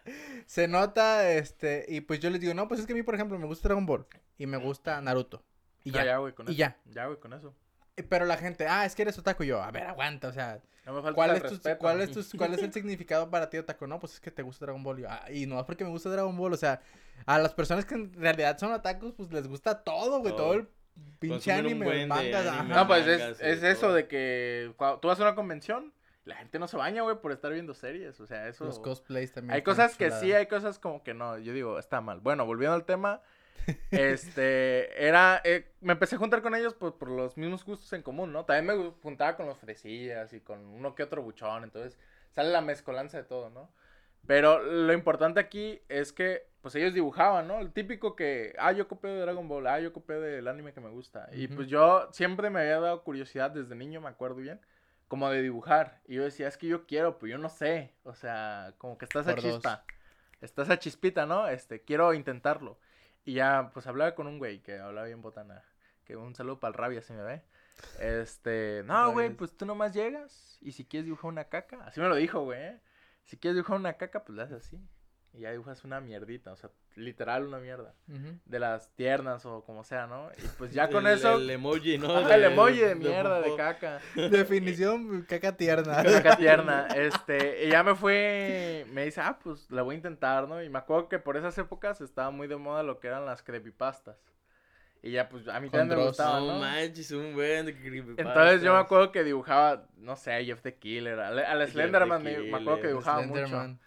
se 0.46 0.68
nota, 0.68 1.30
este, 1.32 1.84
y 1.88 2.00
pues 2.00 2.20
yo 2.20 2.30
les 2.30 2.40
digo, 2.40 2.54
no, 2.54 2.68
pues 2.68 2.80
es 2.80 2.86
que 2.86 2.92
a 2.92 2.96
mí, 2.96 3.02
por 3.02 3.14
ejemplo, 3.14 3.38
me 3.38 3.46
gusta 3.46 3.68
Dragon 3.68 3.86
Ball 3.86 4.06
y 4.38 4.46
me 4.46 4.56
gusta 4.56 5.00
Naruto. 5.00 5.42
Y 5.84 5.90
No, 5.90 5.98
ya. 5.98 6.04
ya, 6.04 6.16
güey, 6.18 6.32
con 6.34 6.46
y 6.48 6.50
eso. 6.52 6.58
ya. 6.58 6.76
Ya, 6.86 7.06
güey, 7.06 7.18
con 7.18 7.32
eso. 7.32 7.54
Eh, 7.96 8.02
Pero 8.02 8.24
la 8.26 8.36
gente, 8.36 8.66
ah, 8.68 8.84
es 8.84 8.94
que 8.94 9.02
eres 9.02 9.18
otaku. 9.18 9.44
Y 9.44 9.48
yo, 9.48 9.62
a 9.62 9.70
ver, 9.70 9.84
aguanta, 9.86 10.28
o 10.28 10.32
sea, 10.32 10.60
No 10.86 10.92
me 10.94 11.02
falta 11.02 11.14
¿cuál 11.14 11.30
el 11.30 11.36
es, 11.36 11.42
tu, 11.42 11.76
cuál, 11.78 12.00
es 12.00 12.10
tu- 12.12 12.24
cuál 12.38 12.54
es 12.54 12.62
el 12.62 12.72
significado 12.72 13.30
para 13.30 13.48
ti, 13.50 13.58
otaku? 13.58 13.86
No, 13.86 13.98
pues 14.00 14.14
es 14.14 14.20
que 14.20 14.30
te 14.30 14.42
gusta 14.42 14.66
Dragon 14.66 14.82
Ball. 14.82 14.98
Y, 14.98 15.02
yo, 15.02 15.08
"Ah, 15.10 15.24
y 15.30 15.46
no 15.46 15.58
es 15.58 15.64
porque 15.66 15.84
me 15.84 15.90
gusta 15.90 16.08
Dragon 16.10 16.36
Ball, 16.36 16.52
o 16.52 16.56
sea, 16.56 16.80
a 17.26 17.38
las 17.38 17.54
personas 17.54 17.84
que 17.84 17.94
en 17.94 18.12
realidad 18.14 18.58
son 18.58 18.72
otakus, 18.72 19.12
pues 19.14 19.30
les 19.32 19.46
gusta 19.48 19.82
todo, 19.82 20.20
güey, 20.20 20.32
Todo. 20.34 20.42
todo 20.44 20.54
el 20.54 20.68
pinche 21.18 21.52
anime, 21.52 21.84
buen 21.86 21.98
de 22.00 22.06
mangas, 22.06 22.46
anime. 22.46 22.74
ajá. 22.74 22.82
No, 22.82 22.86
pues 22.86 23.06
mangas 23.06 23.40
es, 23.40 23.58
es 23.58 23.62
eso 23.62 23.92
de 23.92 24.06
que 24.06 24.72
cuando 24.76 24.98
tú 25.00 25.08
vas 25.08 25.18
a 25.20 25.22
una 25.22 25.34
convención, 25.34 25.92
la 26.30 26.36
gente 26.36 26.58
no 26.58 26.68
se 26.68 26.76
baña, 26.76 27.02
güey, 27.02 27.16
por 27.20 27.32
estar 27.32 27.52
viendo 27.52 27.74
series. 27.74 28.18
O 28.20 28.26
sea, 28.26 28.48
eso. 28.48 28.64
Los 28.64 28.78
cosplays 28.78 29.32
también. 29.32 29.54
Hay 29.54 29.62
cosas 29.62 29.96
que 29.96 30.10
sí, 30.10 30.32
hay 30.32 30.46
cosas 30.46 30.78
como 30.78 31.02
que 31.02 31.12
no. 31.12 31.38
Yo 31.38 31.52
digo, 31.52 31.78
está 31.78 32.00
mal. 32.00 32.20
Bueno, 32.20 32.46
volviendo 32.46 32.74
al 32.74 32.84
tema. 32.84 33.20
este, 33.90 35.06
era, 35.06 35.42
eh, 35.44 35.70
me 35.80 35.92
empecé 35.92 36.16
a 36.16 36.18
juntar 36.18 36.40
con 36.40 36.54
ellos 36.54 36.74
pues, 36.74 36.94
por 36.94 37.10
los 37.10 37.36
mismos 37.36 37.64
gustos 37.64 37.92
en 37.92 38.02
común, 38.02 38.32
¿no? 38.32 38.44
También 38.44 38.78
me 38.78 38.90
juntaba 39.02 39.36
con 39.36 39.46
los 39.46 39.58
fresillas 39.58 40.32
y 40.32 40.40
con 40.40 40.64
uno 40.66 40.94
que 40.94 41.02
otro 41.02 41.22
buchón, 41.22 41.64
entonces 41.64 41.98
sale 42.34 42.50
la 42.50 42.62
mezcolanza 42.62 43.18
de 43.18 43.24
todo, 43.24 43.50
¿no? 43.50 43.70
Pero 44.26 44.62
lo 44.62 44.92
importante 44.92 45.40
aquí 45.40 45.80
es 45.88 46.12
que, 46.12 46.46
pues 46.62 46.74
ellos 46.74 46.94
dibujaban, 46.94 47.48
¿no? 47.48 47.58
El 47.58 47.72
típico 47.72 48.16
que, 48.16 48.54
ah, 48.58 48.72
yo 48.72 48.86
copio 48.86 49.10
de 49.10 49.20
Dragon 49.20 49.48
Ball, 49.48 49.66
ah, 49.66 49.80
yo 49.80 49.92
copio 49.92 50.20
del 50.20 50.46
anime 50.46 50.72
que 50.72 50.80
me 50.80 50.90
gusta. 50.90 51.28
Y 51.32 51.48
pues 51.48 51.68
yo 51.68 52.08
siempre 52.12 52.50
me 52.50 52.60
había 52.60 52.80
dado 52.80 53.02
curiosidad 53.02 53.50
desde 53.50 53.74
niño, 53.74 54.00
me 54.00 54.08
acuerdo 54.08 54.36
bien, 54.36 54.60
como 55.10 55.28
de 55.28 55.42
dibujar. 55.42 56.00
Y 56.06 56.14
yo 56.14 56.22
decía, 56.22 56.46
es 56.46 56.56
que 56.56 56.68
yo 56.68 56.86
quiero, 56.86 57.18
pero 57.18 57.32
yo 57.32 57.38
no 57.38 57.48
sé. 57.48 57.92
O 58.04 58.14
sea, 58.14 58.74
como 58.78 58.96
que 58.96 59.06
está 59.06 59.20
esa 59.20 59.34
Por 59.34 59.42
dos. 59.42 59.54
chispa. 59.54 59.84
Está 60.40 60.62
esa 60.62 60.78
chispita, 60.78 61.26
¿no? 61.26 61.48
Este, 61.48 61.82
quiero 61.82 62.14
intentarlo. 62.14 62.78
Y 63.24 63.34
ya, 63.34 63.72
pues 63.74 63.88
hablaba 63.88 64.14
con 64.14 64.28
un 64.28 64.38
güey 64.38 64.62
que 64.62 64.78
hablaba 64.78 65.08
bien 65.08 65.20
botana. 65.20 65.64
Que 66.04 66.14
un 66.14 66.36
saludo 66.36 66.60
para 66.60 66.70
el 66.70 66.78
rabia, 66.78 67.02
si 67.02 67.12
me 67.12 67.24
ve. 67.24 67.42
Este, 67.98 68.84
no, 68.86 69.10
güey, 69.10 69.30
pues 69.30 69.56
tú 69.56 69.66
nomás 69.66 69.92
llegas 69.92 70.58
y 70.60 70.70
si 70.70 70.84
quieres 70.84 71.06
dibujar 71.06 71.28
una 71.28 71.44
caca, 71.44 71.84
así 71.84 72.00
me 72.00 72.08
lo 72.08 72.14
dijo, 72.14 72.44
güey. 72.44 72.60
¿eh? 72.62 72.80
Si 73.24 73.36
quieres 73.36 73.56
dibujar 73.56 73.78
una 73.78 73.94
caca, 73.94 74.22
pues 74.22 74.36
la 74.36 74.44
haces 74.44 74.64
así. 74.64 74.80
Y 75.32 75.40
ya 75.40 75.50
dibujas 75.50 75.82
una 75.82 76.00
mierdita, 76.00 76.52
o 76.52 76.56
sea, 76.56 76.70
literal 76.96 77.46
una 77.46 77.58
mierda. 77.58 77.94
De 78.44 78.58
las 78.58 78.90
tiernas 78.94 79.46
o 79.46 79.62
como 79.64 79.84
sea, 79.84 80.06
¿no? 80.06 80.30
Y 80.36 80.46
pues 80.58 80.72
ya 80.72 80.88
con 80.90 81.06
El- 81.06 81.14
eso. 81.18 81.36
El 81.36 81.48
emoji, 81.50 81.98
¿no? 81.98 82.16
Ajá, 82.16 82.34
el 82.34 82.44
emoji 82.44 82.78
de 82.78 82.88
de 82.88 82.94
mierda, 82.96 83.40
de 83.40 83.54
caca. 83.56 84.00
Definición, 84.14 85.22
caca 85.22 85.56
tierna. 85.56 86.02
Caca 86.04 86.36
tierna. 86.36 86.86
Este, 86.94 87.66
y 87.66 87.70
ya 87.70 87.82
me 87.82 87.94
fue, 87.94 88.86
me 88.92 89.04
dice, 89.04 89.20
ah, 89.20 89.38
pues 89.42 89.70
la 89.70 89.82
voy 89.82 89.94
a 89.94 89.96
intentar, 89.96 90.48
¿no? 90.48 90.62
Y 90.62 90.68
me 90.68 90.78
acuerdo 90.78 91.08
que 91.08 91.18
por 91.18 91.36
esas 91.36 91.56
épocas 91.58 92.00
estaba 92.00 92.30
muy 92.30 92.48
de 92.48 92.56
moda 92.56 92.82
lo 92.82 92.98
que 93.00 93.08
eran 93.08 93.24
las 93.26 93.42
creepypastas. 93.42 94.16
Y 95.02 95.12
ya, 95.12 95.30
pues, 95.30 95.48
a 95.48 95.58
mí 95.60 95.70
también 95.70 95.98
me 95.98 96.06
gustaba, 96.06 96.40
No 96.40 96.58
manches, 96.58 97.10
un 97.12 97.32
buen 97.34 97.64
de 97.66 97.74
creepypastas. 97.74 98.26
Entonces 98.26 98.62
yo 98.62 98.74
me 98.74 98.80
acuerdo 98.80 99.10
que 99.12 99.24
dibujaba, 99.24 99.86
no 99.96 100.14
sé, 100.16 100.34
a 100.34 100.44
Jeff 100.44 100.60
the 100.60 100.74
Killer, 100.74 101.18
al, 101.20 101.68
Slenderman, 101.68 102.22
me, 102.22 102.36
me 102.38 102.56
acuerdo 102.58 102.80
que 102.82 102.88
dibujaba 102.88 103.22
mucho. 103.22 103.46
Slenderman. 103.46 103.80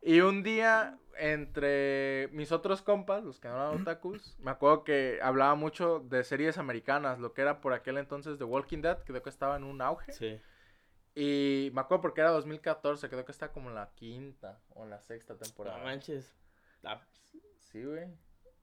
Y 0.00 0.20
un 0.20 0.42
día, 0.42 0.96
entre 1.18 2.28
mis 2.32 2.52
otros 2.52 2.82
compas, 2.82 3.24
los 3.24 3.40
que 3.40 3.48
no 3.48 3.54
eran 3.54 3.82
otakus, 3.82 4.36
me 4.38 4.50
acuerdo 4.50 4.84
que 4.84 5.18
hablaba 5.22 5.54
mucho 5.54 6.00
de 6.00 6.24
series 6.24 6.58
americanas, 6.58 7.18
lo 7.18 7.32
que 7.32 7.42
era 7.42 7.60
por 7.60 7.72
aquel 7.72 7.98
entonces 7.98 8.38
The 8.38 8.44
Walking 8.44 8.82
Dead, 8.82 8.98
que 8.98 9.12
creo 9.12 9.22
que 9.22 9.30
estaba 9.30 9.56
en 9.56 9.64
un 9.64 9.80
auge. 9.82 10.12
Sí. 10.12 10.40
Y 11.14 11.70
me 11.72 11.80
acuerdo 11.80 12.02
porque 12.02 12.20
era 12.20 12.30
2014, 12.30 13.08
creo 13.08 13.24
que 13.24 13.32
está 13.32 13.50
como 13.50 13.70
en 13.70 13.74
la 13.74 13.90
quinta 13.94 14.60
o 14.74 14.84
en 14.84 14.90
la 14.90 15.00
sexta 15.00 15.36
temporada. 15.36 15.78
No 15.78 15.84
manches. 15.84 16.34
Ah, 16.84 17.00
Sí, 17.58 17.82
güey. 17.82 18.06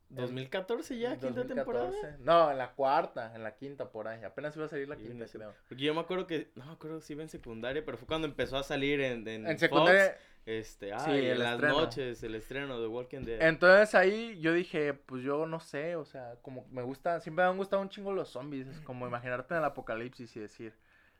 2014 0.10 0.98
ya, 0.98 1.17
quinta 1.17 1.45
temporada. 1.45 1.86
2014. 1.88 2.24
No, 2.24 2.51
en 2.51 2.57
la 2.57 2.72
cuarta, 2.74 3.33
en 3.36 3.43
la 3.43 3.55
quinta 3.55 3.89
por 3.89 4.07
ahí. 4.07 4.24
Apenas 4.24 4.55
iba 4.55 4.65
a 4.65 4.69
salir 4.69 4.88
la 4.88 4.95
Sí, 4.95 5.03
quinta, 5.03 5.25
creo. 5.31 5.53
Porque 5.67 5.83
yo 5.83 5.93
me 5.93 6.01
acuerdo 6.01 6.27
que, 6.27 6.51
no 6.55 6.65
me 6.65 6.74
acuerdo 6.74 7.01
si 7.01 7.13
iba 7.13 7.24
en 7.24 7.29
secundaria, 7.29 7.83
pero 7.83 7.98
fue 7.98 8.07
cuando 8.07 8.27
empezó 8.27 8.57
a 8.57 8.63
salir 8.63 9.01
en, 9.01 9.27
en, 9.27 9.45
En 9.48 9.57
Fox, 9.57 9.60
secundaria, 9.60 10.17
este, 10.45 10.91
ah, 10.91 11.00
Sí, 11.00 11.12
en 11.12 11.39
las 11.39 11.53
estreno. 11.53 11.81
noches, 11.81 12.23
el 12.23 12.35
estreno 12.35 12.81
de 12.81 12.88
Walking 12.88 13.21
Dead. 13.21 13.41
Entonces 13.41 13.95
ahí 13.95 14.39
yo 14.39 14.53
dije, 14.53 14.93
pues 14.93 15.23
yo 15.23 15.45
no 15.45 15.59
sé, 15.59 15.95
o 15.95 16.03
sea, 16.05 16.35
como 16.41 16.65
me 16.69 16.81
gusta, 16.81 17.19
siempre 17.21 17.45
me 17.45 17.51
han 17.51 17.57
gustado 17.57 17.81
un 17.81 17.89
chingo 17.89 18.12
los 18.12 18.29
zombies, 18.29 18.67
es 18.67 18.79
como 18.81 19.07
imaginarte 19.07 19.53
en 19.53 19.59
el 19.59 19.65
apocalipsis 19.65 20.35
y 20.35 20.41
decir, 20.41 20.73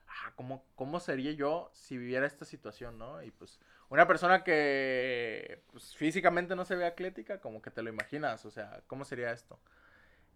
ah, 0.07 0.33
¿cómo, 0.35 0.65
¿cómo 0.75 0.99
sería 0.99 1.31
yo 1.31 1.69
si 1.73 1.97
viviera 1.97 2.25
esta 2.25 2.43
situación, 2.43 2.97
no? 2.97 3.23
Y 3.23 3.31
pues 3.31 3.59
una 3.89 4.07
persona 4.07 4.43
que 4.43 5.63
pues, 5.71 5.95
físicamente 5.95 6.55
no 6.55 6.65
se 6.65 6.75
ve 6.75 6.85
atlética, 6.85 7.39
como 7.39 7.61
que 7.61 7.71
te 7.71 7.81
lo 7.81 7.89
imaginas, 7.89 8.45
o 8.45 8.51
sea, 8.51 8.83
¿cómo 8.87 9.05
sería 9.05 9.31
esto? 9.31 9.57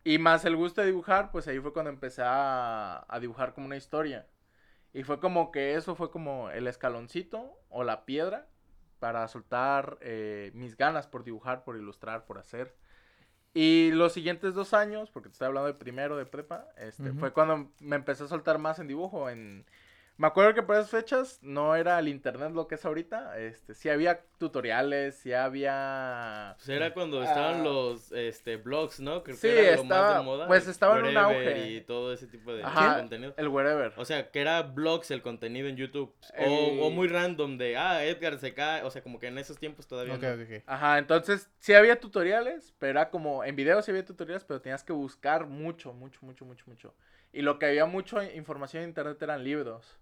Y 0.05 0.17
más 0.19 0.45
el 0.45 0.55
gusto 0.55 0.79
de 0.79 0.87
dibujar, 0.87 1.31
pues 1.31 1.45
ahí 1.49 1.59
fue 1.59 1.73
cuando 1.73 1.89
empecé 1.89 2.21
a, 2.23 3.05
a 3.05 3.19
dibujar 3.19 3.53
como 3.53 3.65
una 3.65 3.75
historia. 3.75 4.25
Y 4.93 5.03
fue 5.03 5.19
como 5.19 5.51
que 5.51 5.75
eso 5.75 5.95
fue 5.95 6.09
como 6.09 6.49
el 6.51 6.67
escaloncito 6.67 7.59
o 7.67 7.83
la 7.83 8.05
piedra 8.05 8.47
para 8.99 9.27
soltar 9.27 9.97
eh, 10.01 10.51
mis 10.53 10.75
ganas 10.75 11.07
por 11.07 11.23
dibujar, 11.23 11.63
por 11.63 11.77
ilustrar, 11.77 12.25
por 12.25 12.37
hacer. 12.37 12.75
Y 13.53 13.91
los 13.91 14.13
siguientes 14.13 14.53
dos 14.53 14.73
años, 14.73 15.09
porque 15.09 15.29
te 15.29 15.33
estoy 15.33 15.47
hablando 15.47 15.67
de 15.67 15.73
primero 15.73 16.17
de 16.17 16.25
prepa, 16.25 16.67
este, 16.77 17.13
fue 17.13 17.33
cuando 17.33 17.71
me 17.79 17.95
empecé 17.95 18.23
a 18.23 18.27
soltar 18.27 18.59
más 18.59 18.79
en 18.79 18.87
dibujo. 18.87 19.29
En... 19.29 19.65
Me 20.19 20.25
acuerdo 20.25 20.55
que 20.55 20.63
por 20.63 20.75
esas 20.75 20.89
fechas 20.89 21.37
no 21.43 21.75
era 21.75 21.99
el 21.99 22.07
internet 22.07 22.51
lo 22.51 22.67
que 22.67 22.73
es 22.75 22.83
ahorita. 22.85 23.37
Este, 23.39 23.75
sí 23.75 23.87
había 23.87 24.23
tutoriales, 24.39 25.15
sí 25.15 25.31
había... 25.31 26.55
Pues 26.57 26.69
era 26.69 26.91
cuando 26.93 27.21
estaban 27.21 27.61
Ah. 27.61 27.63
los 27.63 28.11
este, 28.11 28.57
blogs, 28.57 28.99
¿no? 28.99 29.23
Creo 29.23 29.35
Sí, 29.37 29.47
que 29.47 29.59
era 29.67 29.75
lo 29.75 29.83
estaba- 29.83 30.07
más 30.09 30.17
de 30.17 30.23
moda. 30.23 30.47
pues 30.47 30.67
estaba 30.67 30.95
en 30.97 31.05
un 31.05 31.15
Wherever 31.15 31.47
auge. 31.57 31.67
Y 31.69 31.81
todo 31.81 32.13
ese 32.13 32.25
tipo 32.25 32.51
de 32.53 32.63
Ajá, 32.63 32.97
contenido. 32.97 33.35
el 33.37 33.47
wherever. 33.47 33.93
O 33.97 34.05
sea, 34.05 34.31
que 34.31 34.41
era 34.41 34.63
blogs 34.63 35.11
el 35.11 35.21
contenido 35.21 35.67
en 35.67 35.75
YouTube. 35.77 36.11
El- 36.33 36.79
O, 36.79 36.87
o 36.87 36.89
muy 36.89 37.07
random 37.07 37.57
de, 37.59 37.77
ah, 37.77 38.03
Edgar 38.03 38.39
se 38.39 38.55
cae. 38.55 38.81
O 38.83 38.89
sea, 38.89 39.03
como 39.03 39.19
que 39.19 39.27
en 39.27 39.37
esos 39.37 39.59
tiempos 39.59 39.85
todavía 39.87 40.15
Ok, 40.15 40.21
no. 40.23 40.33
ok, 40.33 40.39
ok. 40.45 40.63
Ajá, 40.65 40.97
entonces 40.97 41.49
sí 41.59 41.75
había 41.75 41.99
tutoriales, 41.99 42.73
pero 42.79 42.89
era 42.99 43.11
como, 43.11 43.43
en 43.43 43.55
video 43.55 43.83
sí 43.83 43.91
había 43.91 44.03
tutoriales, 44.03 44.43
pero 44.45 44.61
tenías 44.61 44.83
que 44.83 44.93
buscar 44.93 45.45
mucho, 45.45 45.93
mucho, 45.93 46.19
mucho, 46.23 46.43
mucho, 46.43 46.63
mucho. 46.67 46.95
Y 47.33 47.43
lo 47.43 47.59
que 47.59 47.67
había 47.67 47.85
mucho 47.85 48.23
información 48.23 48.81
en 48.81 48.89
internet 48.89 49.21
eran 49.21 49.43
libros. 49.43 49.95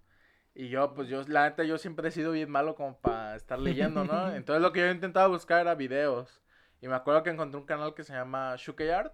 Y 0.55 0.69
yo, 0.69 0.93
pues 0.93 1.09
yo, 1.09 1.21
la 1.27 1.49
neta, 1.49 1.65
yo 1.65 1.77
siempre 1.77 2.07
he 2.07 2.11
sido 2.11 2.31
bien 2.31 2.49
malo 2.49 2.75
como 2.75 2.97
para 2.97 3.35
estar 3.35 3.59
leyendo, 3.59 4.05
¿no? 4.05 4.31
Entonces 4.35 4.61
lo 4.61 4.71
que 4.71 4.79
yo 4.79 4.89
intentaba 4.89 5.27
buscar 5.27 5.61
era 5.61 5.75
videos. 5.75 6.41
Y 6.81 6.87
me 6.87 6.95
acuerdo 6.95 7.23
que 7.23 7.29
encontré 7.29 7.59
un 7.59 7.65
canal 7.65 7.93
que 7.93 8.03
se 8.05 8.13
llama 8.13 8.55
Shuke 8.57 8.89
Art. 8.89 9.13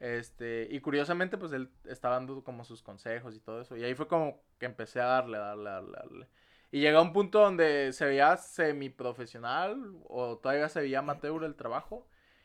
Este, 0.00 0.66
y 0.68 0.80
curiosamente, 0.80 1.38
pues 1.38 1.52
él 1.52 1.70
estaba 1.84 2.16
dando 2.16 2.42
como 2.42 2.64
sus 2.64 2.82
consejos 2.82 3.36
y 3.36 3.40
todo 3.40 3.60
eso. 3.60 3.76
Y 3.76 3.84
ahí 3.84 3.94
fue 3.94 4.08
como 4.08 4.42
que 4.58 4.66
empecé 4.66 5.00
a 5.00 5.06
darle, 5.06 5.38
darle, 5.38 5.70
darle, 5.70 5.92
darle. 5.92 6.28
Y 6.72 6.80
llegó 6.80 6.98
a 6.98 7.02
un 7.02 7.12
punto 7.12 7.38
donde 7.38 7.92
se 7.92 8.04
veía 8.04 8.36
semiprofesional 8.36 9.94
o 10.08 10.38
todavía 10.38 10.68
se 10.68 10.80
veía 10.80 10.98
amateur 10.98 11.44
el 11.44 11.54
trabajo. 11.54 12.04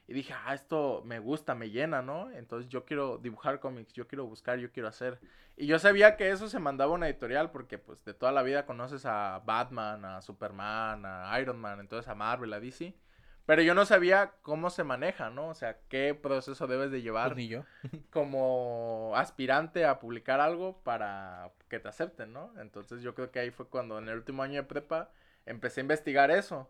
Y 0.09 0.13
dije, 0.13 0.33
ah, 0.33 0.55
esto 0.55 1.03
me 1.05 1.19
gusta, 1.19 1.53
me 1.53 1.69
llena, 1.69 2.01
¿no? 2.01 2.31
Entonces 2.31 2.67
yo 2.67 2.83
quiero 2.83 3.19
dibujar 3.19 3.59
cómics, 3.59 3.93
yo 3.93 4.07
quiero 4.07 4.25
buscar, 4.25 4.57
yo 4.57 4.71
quiero 4.71 4.89
hacer. 4.89 5.19
Y 5.55 5.67
yo 5.67 5.77
sabía 5.77 6.17
que 6.17 6.31
eso 6.31 6.49
se 6.49 6.57
mandaba 6.57 6.93
a 6.93 6.95
una 6.95 7.07
editorial 7.07 7.51
porque 7.51 7.77
pues 7.77 8.03
de 8.05 8.15
toda 8.15 8.31
la 8.31 8.41
vida 8.41 8.65
conoces 8.65 9.05
a 9.05 9.43
Batman, 9.45 10.03
a 10.05 10.23
Superman, 10.23 11.05
a 11.05 11.39
Iron 11.39 11.59
Man, 11.59 11.79
entonces 11.79 12.09
a 12.09 12.15
Marvel, 12.15 12.51
a 12.53 12.59
DC. 12.59 12.95
Pero 13.45 13.61
yo 13.61 13.75
no 13.75 13.85
sabía 13.85 14.31
cómo 14.41 14.71
se 14.71 14.83
maneja, 14.83 15.29
¿no? 15.29 15.49
O 15.49 15.53
sea, 15.53 15.77
qué 15.89 16.15
proceso 16.15 16.65
debes 16.65 16.89
de 16.89 17.03
llevar 17.03 17.27
Pues 17.27 17.37
ni 17.37 17.47
yo. 17.47 17.63
como 18.09 19.13
aspirante 19.15 19.85
a 19.85 19.99
publicar 19.99 20.39
algo 20.39 20.81
para 20.81 21.51
que 21.67 21.79
te 21.79 21.87
acepten, 21.87 22.33
¿no? 22.33 22.51
Entonces 22.59 23.03
yo 23.03 23.13
creo 23.13 23.29
que 23.29 23.41
ahí 23.41 23.51
fue 23.51 23.67
cuando 23.67 23.99
en 23.99 24.09
el 24.09 24.15
último 24.15 24.41
año 24.41 24.55
de 24.55 24.63
prepa 24.63 25.11
empecé 25.45 25.81
a 25.81 25.83
investigar 25.83 26.31
eso. 26.31 26.67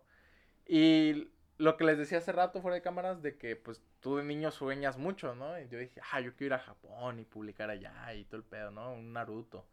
Y 0.66 1.30
lo 1.60 1.76
que 1.76 1.84
les 1.84 1.98
decía 1.98 2.18
hace 2.18 2.32
rato 2.32 2.60
fuera 2.62 2.74
de 2.74 2.82
cámaras 2.82 3.22
de 3.22 3.36
que 3.36 3.54
pues 3.56 3.82
tú 4.00 4.16
de 4.16 4.24
niño 4.24 4.50
sueñas 4.50 4.96
mucho, 4.98 5.34
¿no? 5.34 5.58
Y 5.60 5.68
yo 5.68 5.78
dije, 5.78 6.00
ah, 6.12 6.20
yo 6.20 6.34
quiero 6.34 6.54
ir 6.56 6.60
a 6.60 6.64
Japón 6.64 7.18
y 7.18 7.24
publicar 7.24 7.70
allá 7.70 8.12
y 8.14 8.24
todo 8.24 8.36
el 8.38 8.44
pedo, 8.44 8.70
¿no? 8.70 8.92
Un 8.92 9.12
Naruto. 9.12 9.66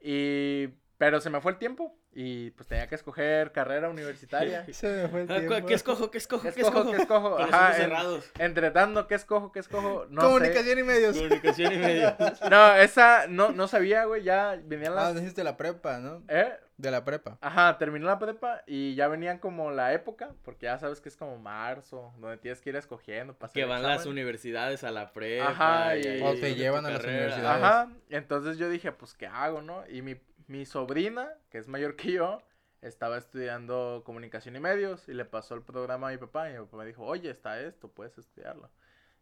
Y... 0.00 0.68
Pero 0.98 1.20
se 1.20 1.30
me 1.30 1.40
fue 1.40 1.50
el 1.50 1.58
tiempo 1.58 1.98
y 2.12 2.50
pues 2.52 2.68
tenía 2.68 2.86
que 2.86 2.94
escoger 2.94 3.50
carrera 3.50 3.88
universitaria. 3.90 4.64
Se 4.72 4.86
me 4.88 5.08
fue 5.08 5.22
el 5.22 5.30
Ah, 5.32 5.34
¿cu- 5.40 5.48
tiempo. 5.48 5.66
¿Qué 5.66 5.74
escojo? 5.74 6.10
¿Qué 6.12 6.18
escojo? 6.18 6.42
¿Qué 6.44 6.52
¿Qué 6.52 6.60
escojo? 6.60 6.90
¿Qué 6.92 6.96
escojo? 6.98 7.38
Ajá, 7.40 7.70
en- 7.70 7.76
cerrados. 7.82 8.30
Entre 8.38 8.70
tanto, 8.70 9.08
¿qué 9.08 9.16
escojo? 9.16 9.50
¿Qué 9.50 9.58
escojo? 9.58 10.06
No 10.10 10.20
sé. 10.20 10.26
Comunicación 10.28 10.78
y 10.78 10.82
medios. 10.84 11.16
Comunicación 11.16 11.72
y 11.72 11.78
medio. 11.78 12.16
No, 12.50 12.74
esa 12.76 13.26
no, 13.26 13.50
no 13.50 13.66
sabía, 13.66 14.04
güey. 14.04 14.22
Ya 14.22 14.56
venían 14.62 14.92
Ah, 14.92 15.06
las. 15.06 15.16
dijiste 15.16 15.42
la 15.42 15.56
prepa, 15.56 15.98
¿no? 15.98 16.22
¿Eh? 16.28 16.52
De 16.82 16.90
la 16.90 17.04
prepa. 17.04 17.38
Ajá, 17.40 17.78
terminó 17.78 18.06
la 18.06 18.18
prepa 18.18 18.62
y 18.66 18.94
ya 18.96 19.06
venían 19.08 19.38
como 19.38 19.70
la 19.70 19.92
época, 19.92 20.34
porque 20.42 20.64
ya 20.66 20.78
sabes 20.78 21.00
que 21.00 21.08
es 21.08 21.16
como 21.16 21.38
marzo, 21.38 22.12
donde 22.18 22.36
tienes 22.38 22.60
que 22.60 22.70
ir 22.70 22.76
escogiendo 22.76 23.34
para 23.38 23.52
Que 23.52 23.64
van 23.64 23.82
las 23.82 23.98
examen. 24.00 24.12
universidades 24.12 24.82
a 24.84 24.90
la 24.90 25.12
prepa. 25.12 25.48
Ajá, 25.50 25.96
y- 25.96 26.20
O 26.22 26.34
te 26.34 26.54
llevan 26.56 26.84
a 26.84 26.90
las 26.90 27.04
universidades. 27.04 27.62
Ajá, 27.64 27.88
entonces 28.10 28.58
yo 28.58 28.68
dije, 28.68 28.90
pues, 28.92 29.14
¿qué 29.14 29.26
hago, 29.28 29.62
no? 29.62 29.84
Y 29.88 30.02
mi, 30.02 30.16
mi 30.48 30.66
sobrina, 30.66 31.28
que 31.50 31.58
es 31.58 31.68
mayor 31.68 31.94
que 31.94 32.12
yo, 32.12 32.42
estaba 32.80 33.16
estudiando 33.16 34.02
comunicación 34.04 34.56
y 34.56 34.60
medios 34.60 35.08
y 35.08 35.14
le 35.14 35.24
pasó 35.24 35.54
el 35.54 35.62
programa 35.62 36.08
a 36.08 36.10
mi 36.10 36.18
papá 36.18 36.50
y 36.50 36.54
mi 36.54 36.58
papá 36.58 36.78
me 36.78 36.86
dijo, 36.86 37.04
oye, 37.04 37.30
está 37.30 37.60
esto, 37.60 37.86
puedes 37.92 38.18
estudiarlo. 38.18 38.70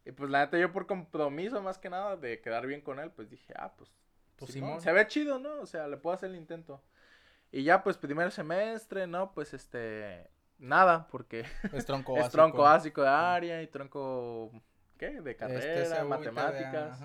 Y 0.07 0.12
pues 0.12 0.31
la 0.31 0.40
neta 0.40 0.57
yo 0.59 0.73
por 0.73 0.87
compromiso 0.87 1.61
más 1.61 1.76
que 1.76 1.90
nada 1.90 2.17
de 2.17 2.40
quedar 2.40 2.67
bien 2.67 2.81
con 2.81 2.99
él, 3.00 3.11
pues 3.11 3.29
dije, 3.29 3.52
ah, 3.57 3.75
pues, 3.76 3.93
Pues, 4.37 4.52
Simón, 4.52 4.71
Simón. 4.71 4.81
se 4.81 4.93
ve 4.93 5.07
chido, 5.09 5.38
¿no? 5.38 5.61
O 5.61 5.67
sea, 5.67 5.87
le 5.88 5.99
puedo 5.99 6.14
hacer 6.14 6.31
el 6.31 6.37
intento. 6.37 6.83
Y 7.52 7.64
ya 7.64 7.83
pues 7.83 7.97
primer 7.99 8.30
semestre, 8.30 9.07
¿no? 9.07 9.33
Pues 9.33 9.54
este, 9.54 10.30
nada, 10.59 11.09
porque 11.11 11.45
Es 11.73 11.85
tronco 11.87 12.16
es 12.16 12.21
básico. 12.23 12.30
tronco 12.33 12.62
básico 12.62 13.02
de 13.02 13.09
área 13.09 13.62
y 13.62 13.66
tronco, 13.66 14.52
¿qué? 14.99 15.21
De 15.21 15.37
carrera, 15.37 15.83
Este, 15.83 16.00
y 16.00 16.09
matemáticas. 16.09 17.04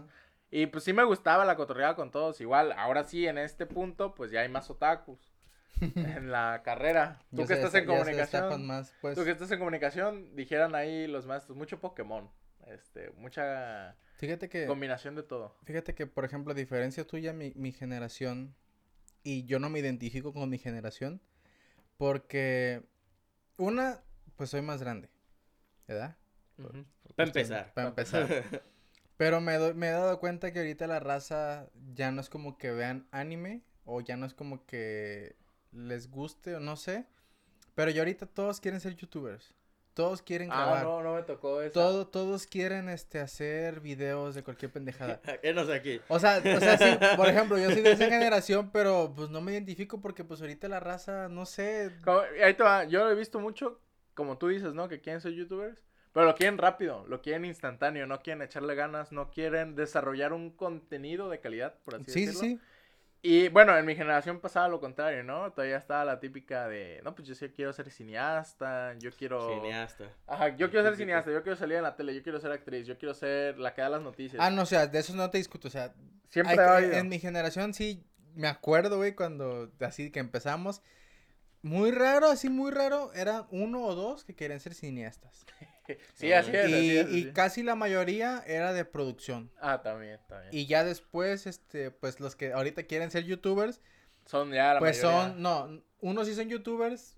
Y 0.51 0.67
pues 0.67 0.83
sí 0.83 0.93
me 0.93 1.03
gustaba 1.03 1.43
la 1.45 1.55
cotorreada 1.55 1.95
con 1.95 2.11
todos. 2.11 2.39
Igual, 2.39 2.71
ahora 2.73 3.03
sí, 3.03 3.27
en 3.27 3.37
este 3.37 3.65
punto, 3.65 4.13
pues 4.13 4.31
ya 4.31 4.41
hay 4.41 4.49
más 4.49 4.69
otakus 4.69 5.19
en 5.81 6.31
la 6.31 6.61
carrera. 6.63 7.19
Tú 7.31 7.37
Ya 7.37 7.47
que 7.47 7.53
estás 7.55 7.73
en 7.75 7.85
comunicación. 7.85 8.65
más, 8.65 8.93
pues. 9.01 9.15
Tú 9.15 9.23
que 9.25 9.31
estás 9.31 9.51
en 9.51 9.59
comunicación, 9.59 10.35
dijeran 10.35 10.75
ahí 10.75 11.07
los 11.07 11.25
maestros, 11.25 11.57
mucho 11.57 11.79
Pokémon. 11.79 12.29
Este, 12.67 13.11
mucha 13.17 13.95
Fíjate 14.15 14.47
que, 14.49 14.65
combinación 14.65 15.15
de 15.15 15.23
todo. 15.23 15.55
fíjate 15.65 15.93
que, 15.93 16.07
por 16.07 16.23
ejemplo, 16.25 16.51
a 16.53 16.55
diferencia 16.55 17.05
tuya, 17.05 17.33
mi, 17.33 17.51
mi 17.55 17.71
generación, 17.73 18.55
y 19.25 19.45
yo 19.45 19.59
no 19.59 19.69
me 19.69 19.79
identifico 19.81 20.33
con 20.33 20.49
mi 20.51 20.59
generación, 20.59 21.21
porque, 21.97 22.83
una, 23.57 24.01
pues 24.37 24.49
soy 24.51 24.61
más 24.61 24.81
grande, 24.81 25.09
¿verdad? 25.87 26.17
Ujú. 26.57 26.85
Para 27.15 27.27
empezar. 27.29 27.73
Para 27.73 27.89
empezar. 27.89 28.27
Pero 29.17 29.41
me, 29.41 29.57
doy- 29.57 29.73
me 29.75 29.87
he 29.89 29.91
dado 29.91 30.19
cuenta 30.19 30.51
que 30.53 30.59
ahorita 30.59 30.87
la 30.87 30.99
raza 30.99 31.69
ya 31.95 32.11
no 32.11 32.21
es 32.21 32.29
como 32.29 32.57
que 32.57 32.71
vean 32.71 33.07
anime 33.11 33.63
o 33.85 34.01
ya 34.01 34.17
no 34.17 34.25
es 34.25 34.33
como 34.33 34.65
que 34.65 35.37
les 35.71 36.09
guste 36.11 36.55
o 36.55 36.59
no 36.61 36.75
sé. 36.77 37.07
Pero 37.75 37.91
ya 37.91 38.01
ahorita 38.01 38.27
todos 38.27 38.61
quieren 38.61 38.81
ser 38.81 38.95
youtubers. 38.95 39.53
Todos 39.95 40.21
quieren 40.21 40.49
Ah, 40.51 40.55
grabar. 40.57 40.83
no, 40.83 41.01
no 41.01 41.15
me 41.15 41.23
tocó 41.23 41.61
eso. 41.61 41.71
Todo, 41.73 42.05
todos 42.05 42.45
quieren 42.45 42.89
este 42.89 43.19
hacer 43.19 43.79
videos 43.79 44.35
de 44.35 44.43
cualquier 44.43 44.69
pendejada. 44.71 45.19
¿Qué 45.41 45.53
no 45.53 45.65
sé 45.65 45.73
aquí? 45.73 46.01
O 46.09 46.19
sea, 46.19 46.37
o 46.39 46.59
sea, 46.59 46.77
sí, 46.77 46.85
por 47.17 47.27
ejemplo, 47.29 47.57
yo 47.57 47.71
soy 47.71 47.81
de 47.81 47.93
esa 47.93 48.05
generación, 48.09 48.71
pero 48.71 49.13
pues 49.15 49.29
no 49.29 49.39
me 49.41 49.53
identifico 49.53 50.01
porque 50.01 50.23
pues 50.23 50.41
ahorita 50.41 50.67
la 50.67 50.79
raza, 50.81 51.29
no 51.29 51.45
sé. 51.45 51.91
Como- 52.03 52.21
ahí 52.43 52.53
te 52.53 52.61
va, 52.63 52.83
yo 52.83 53.05
lo 53.05 53.11
he 53.11 53.15
visto 53.15 53.39
mucho, 53.39 53.79
como 54.13 54.37
tú 54.37 54.49
dices, 54.49 54.73
¿no? 54.73 54.89
Que 54.89 54.99
quieren 54.99 55.21
ser 55.21 55.31
youtubers, 55.31 55.81
pero 56.11 56.25
lo 56.25 56.35
quieren 56.35 56.57
rápido, 56.57 57.05
lo 57.07 57.21
quieren 57.21 57.45
instantáneo, 57.45 58.05
no 58.05 58.19
quieren 58.19 58.41
echarle 58.41 58.75
ganas, 58.75 59.13
no 59.13 59.31
quieren 59.31 59.75
desarrollar 59.75 60.33
un 60.33 60.49
contenido 60.51 61.29
de 61.29 61.39
calidad, 61.39 61.75
por 61.85 61.95
así 61.95 62.03
Sí, 62.05 62.11
sí, 62.11 62.25
decirlo. 62.25 62.39
sí. 62.41 62.59
Y 63.27 63.49
bueno, 63.49 63.75
en 63.75 63.87
mi 63.87 63.95
generación 63.95 64.39
pasaba 64.39 64.67
lo 64.67 64.79
contrario, 64.79 65.23
¿no? 65.23 65.51
Todavía 65.51 65.77
estaba 65.77 66.05
la 66.05 66.19
típica 66.19 66.67
de, 66.67 67.01
no, 67.03 67.15
pues 67.15 67.27
yo 67.27 67.33
sí 67.33 67.49
quiero 67.49 67.73
ser 67.73 67.89
cineasta, 67.89 68.93
yo 68.99 69.09
quiero... 69.11 69.49
Cineasta. 69.61 70.03
Ajá, 70.27 70.49
yo 70.49 70.69
quiero 70.69 70.85
ser 70.85 70.95
cineasta, 70.95 71.31
yo 71.31 71.41
quiero 71.41 71.55
salir 71.57 71.77
en 71.77 71.83
la 71.83 71.95
tele, 71.95 72.13
yo 72.13 72.21
quiero 72.21 72.39
ser 72.39 72.51
actriz, 72.51 72.85
yo 72.85 72.99
quiero 72.99 73.15
ser 73.15 73.57
la 73.57 73.73
que 73.73 73.81
da 73.81 73.89
las 73.89 74.03
noticias. 74.03 74.39
Ah, 74.39 74.51
no, 74.51 74.61
o 74.61 74.65
sea, 74.67 74.85
de 74.85 74.99
eso 74.99 75.15
no 75.15 75.27
te 75.31 75.39
discuto, 75.39 75.69
o 75.69 75.71
sea, 75.71 75.91
Siempre 76.29 76.55
hay- 76.59 76.91
en 76.93 77.09
mi 77.09 77.17
generación 77.17 77.73
sí 77.73 78.05
me 78.35 78.47
acuerdo, 78.47 78.97
güey, 78.97 79.15
cuando 79.15 79.71
así 79.79 80.11
que 80.11 80.19
empezamos. 80.19 80.83
Muy 81.65 81.89
raro, 81.91 82.27
así 82.27 82.47
muy 82.47 82.69
raro, 82.71 83.11
eran 83.13 83.47
uno 83.49 83.81
o 83.85 83.95
dos 83.95 84.23
que 84.23 84.35
querían 84.35 84.59
ser 84.59 84.73
cineastas. 84.73 85.45
Sí, 86.15 86.33
así 86.33 86.49
es, 86.51 86.69
y, 86.69 86.73
así 86.73 86.97
es. 86.97 87.09
y 87.11 87.21
así. 87.25 87.31
casi 87.33 87.61
la 87.61 87.75
mayoría 87.75 88.43
era 88.47 88.73
de 88.73 88.85
producción. 88.85 89.51
Ah, 89.61 89.83
también, 89.83 90.19
también. 90.27 90.49
Y 90.51 90.65
ya 90.65 90.83
después, 90.83 91.45
este, 91.45 91.91
pues 91.91 92.19
los 92.19 92.35
que 92.35 92.53
ahorita 92.53 92.83
quieren 92.83 93.11
ser 93.11 93.23
youtubers, 93.25 93.81
Son 94.25 94.51
ya 94.51 94.73
la 94.73 94.79
pues 94.79 95.03
mayoría. 95.03 95.27
son, 95.33 95.41
no, 95.43 95.83
unos 95.99 96.25
sí 96.25 96.33
son 96.33 96.49
youtubers, 96.49 97.17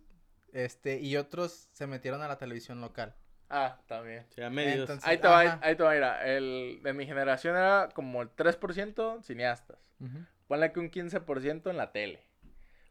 este, 0.51 0.99
y 0.99 1.15
otros 1.15 1.69
se 1.71 1.87
metieron 1.87 2.21
a 2.21 2.27
la 2.27 2.37
televisión 2.37 2.81
local. 2.81 3.15
Ah, 3.49 3.79
también. 3.87 4.25
Medios. 4.51 4.79
Entonces- 4.81 5.07
Ahí 5.07 5.17
te 5.19 5.29
va, 5.29 5.59
ahí 5.61 5.75
te 5.77 5.83
va, 5.83 5.93
mira, 5.93 6.25
el, 6.27 6.81
de 6.83 6.91
mi 6.91 7.05
generación 7.05 7.55
era 7.55 7.87
como 7.93 8.21
el 8.21 8.29
3% 8.35 9.23
cineastas. 9.23 9.77
Ujú. 10.01 10.25
Ponle 10.47 10.73
que 10.73 10.81
un 10.81 10.91
15% 10.91 11.69
en 11.69 11.77
la 11.77 11.93
tele. 11.93 12.26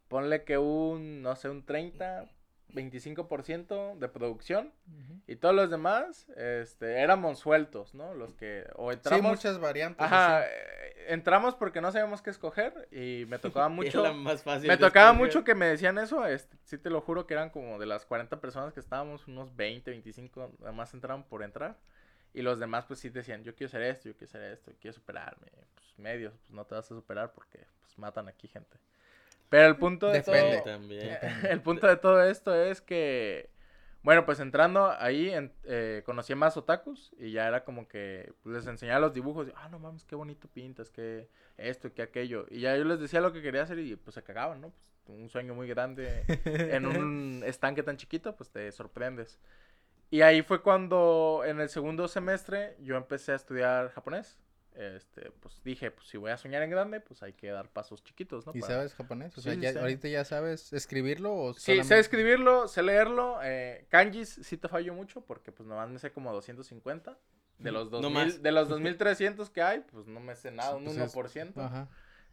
Ponle 0.09 0.45
que 0.45 0.59
un, 0.59 1.23
no 1.23 1.35
sé, 1.37 1.49
un 1.49 1.65
30, 1.65 2.27
25% 2.73 3.99
de 3.99 4.09
producción. 4.09 4.73
Y 5.27 5.37
todos 5.37 5.55
los 5.55 5.71
demás, 5.71 6.29
este, 6.37 7.01
éramos 7.01 7.39
sueltos, 7.41 7.95
¿no? 7.95 8.15
Los 8.15 8.35
que, 8.35 8.65
o 8.77 8.91
Sí, 8.91 8.97
entramos. 8.97 9.31
muchas 9.33 9.59
variantes. 9.59 10.05
Ajá, 10.05 10.39
así. 10.39 10.49
eh, 10.49 11.05
entramos 11.09 11.55
porque 11.57 11.81
no 11.81 11.91
sabíamos 11.91 12.23
qué 12.23 12.31
escoger 12.31 12.89
y 12.93 13.25
me 13.27 13.39
tocaba 13.41 13.69
mucho. 13.69 14.03
la 14.03 14.13
más 14.13 14.43
fácil 14.43 14.69
Me 14.69 14.77
tocaba 14.77 15.11
escoger. 15.11 15.27
mucho 15.27 15.45
que 15.45 15.55
me 15.55 15.67
decían 15.67 15.99
eso, 15.99 16.25
este, 16.27 16.57
sí 16.65 16.79
te 16.79 16.91
lo 16.91 17.01
juro 17.01 17.27
que 17.27 17.35
eran 17.35 17.51
como 17.51 17.79
de 17.79 17.87
las 17.87 18.05
40 18.07 18.41
personas 18.41 18.73
que 18.73 18.81
estábamos, 18.81 19.27
unos 19.27 19.55
20, 19.57 19.91
25, 19.91 20.53
además 20.63 20.93
entraban 20.95 21.25
por 21.25 21.43
entrar. 21.43 21.77
Y 22.35 22.43
los 22.43 22.59
demás 22.61 22.85
pues 22.85 23.01
sí 23.01 23.09
decían, 23.09 23.43
yo 23.45 23.55
quiero 23.55 23.69
hacer 23.69 23.83
esto, 23.83 24.09
yo 24.11 24.15
quiero 24.17 24.29
hacer 24.29 24.43
esto, 24.53 24.71
quiero 24.81 24.93
superarme. 24.95 25.47
Pues 25.75 25.99
medios, 25.99 26.35
pues 26.39 26.51
no 26.51 26.65
te 26.67 26.75
vas 26.75 26.85
a 26.85 26.95
superar 26.95 27.33
porque 27.33 27.65
pues 27.81 27.99
matan 27.99 28.29
aquí 28.29 28.47
gente. 28.47 28.77
Pero 29.49 29.69
el 29.69 29.77
punto 29.77 30.09
de 30.09 30.19
Depende. 30.21 30.59
todo... 30.59 30.63
También. 30.65 31.19
El 31.51 31.61
punto 31.61 31.87
de 31.87 31.97
todo 31.97 32.23
esto 32.23 32.55
es 32.55 32.81
que, 32.81 33.51
bueno, 34.03 34.25
pues 34.27 34.41
entrando 34.41 34.91
ahí, 34.99 35.31
en- 35.31 35.53
eh, 35.65 36.03
conocí 36.05 36.33
a 36.33 36.37
más 36.37 36.57
otakus 36.57 37.13
y 37.19 37.31
ya 37.33 37.47
era 37.47 37.65
como 37.65 37.87
que 37.89 38.33
pues, 38.43 38.57
les 38.57 38.67
enseñaba 38.67 39.01
los 39.01 39.13
dibujos. 39.15 39.49
Y, 39.49 39.53
ah, 39.57 39.69
no 39.69 39.79
mames, 39.79 40.05
qué 40.05 40.15
bonito 40.17 40.49
pintas, 40.49 40.91
que 40.91 41.29
esto, 41.57 41.93
que 41.95 42.03
aquello. 42.03 42.47
Y 42.51 42.61
ya 42.61 42.77
yo 42.77 42.85
les 42.85 42.99
decía 43.01 43.21
lo 43.21 43.33
que 43.33 43.43
quería 43.43 43.63
hacer 43.63 43.79
y 43.79 43.97
pues 43.97 44.15
se 44.15 44.23
cagaban, 44.23 44.61
¿no? 44.61 44.73
Pues, 45.05 45.19
un 45.19 45.29
sueño 45.31 45.55
muy 45.55 45.69
grande 45.69 46.25
en 46.45 46.87
un 46.87 47.43
estanque 47.47 47.83
tan 47.85 47.97
chiquito, 47.97 48.35
pues 48.37 48.51
te 48.51 48.71
sorprendes. 48.73 49.39
Y 50.11 50.23
ahí 50.23 50.43
fue 50.43 50.63
cuando 50.63 51.43
en 51.45 51.61
el 51.61 51.69
segundo 51.69 52.09
semestre 52.09 52.77
yo 52.81 52.97
empecé 52.97 53.33
a 53.33 53.37
estudiar 53.37 53.91
japonés. 53.91 54.39
Este, 54.79 55.31
pues 55.41 55.63
dije, 55.65 55.91
pues 55.91 56.07
si 56.09 56.19
voy 56.19 56.31
a 56.31 56.37
soñar 56.37 56.63
en 56.63 56.71
grande, 56.71 57.01
pues 57.01 57.23
hay 57.23 57.33
que 57.33 57.51
dar 57.51 57.71
pasos 57.71 58.05
chiquitos, 58.05 58.47
¿no? 58.47 58.53
¿Y 58.55 58.61
Para- 58.61 58.75
sabes 58.75 58.95
japonés? 58.95 59.37
O 59.39 59.41
sea, 59.41 59.55
Sí, 59.55 59.61
ya, 59.61 59.73
sí. 59.73 59.79
ahorita 59.79 60.09
ya 60.09 60.25
sabes 60.25 60.73
escribirlo 60.75 61.35
o 61.35 61.55
Sí, 61.55 61.83
sé 61.83 61.99
escribirlo, 61.99 62.69
sé 62.69 62.83
leerlo. 62.83 63.39
Eh, 63.43 63.87
kanjis 63.89 64.39
sí 64.43 64.59
te 64.59 64.69
fallo 64.69 64.93
mucho 64.93 65.23
porque 65.23 65.51
pues 65.51 65.67
nomás 65.67 65.89
me 65.89 65.99
sé 65.99 66.13
como 66.13 66.33
250. 66.33 67.17
De 67.59 67.73
los, 67.73 67.87
No 67.91 68.01
2000, 68.03 68.13
más. 68.27 68.43
de 68.43 68.53
los 68.53 68.69
2300 68.69 69.49
que 69.49 69.63
hay, 69.63 69.81
pues 69.81 70.07
no 70.07 70.21
me 70.21 70.35
sé 70.37 70.51
nada, 70.51 70.75
un 70.75 70.85
Pues 70.85 70.97
es- 70.99 71.15
1%. 71.15 71.63
Ajá. 71.63 71.89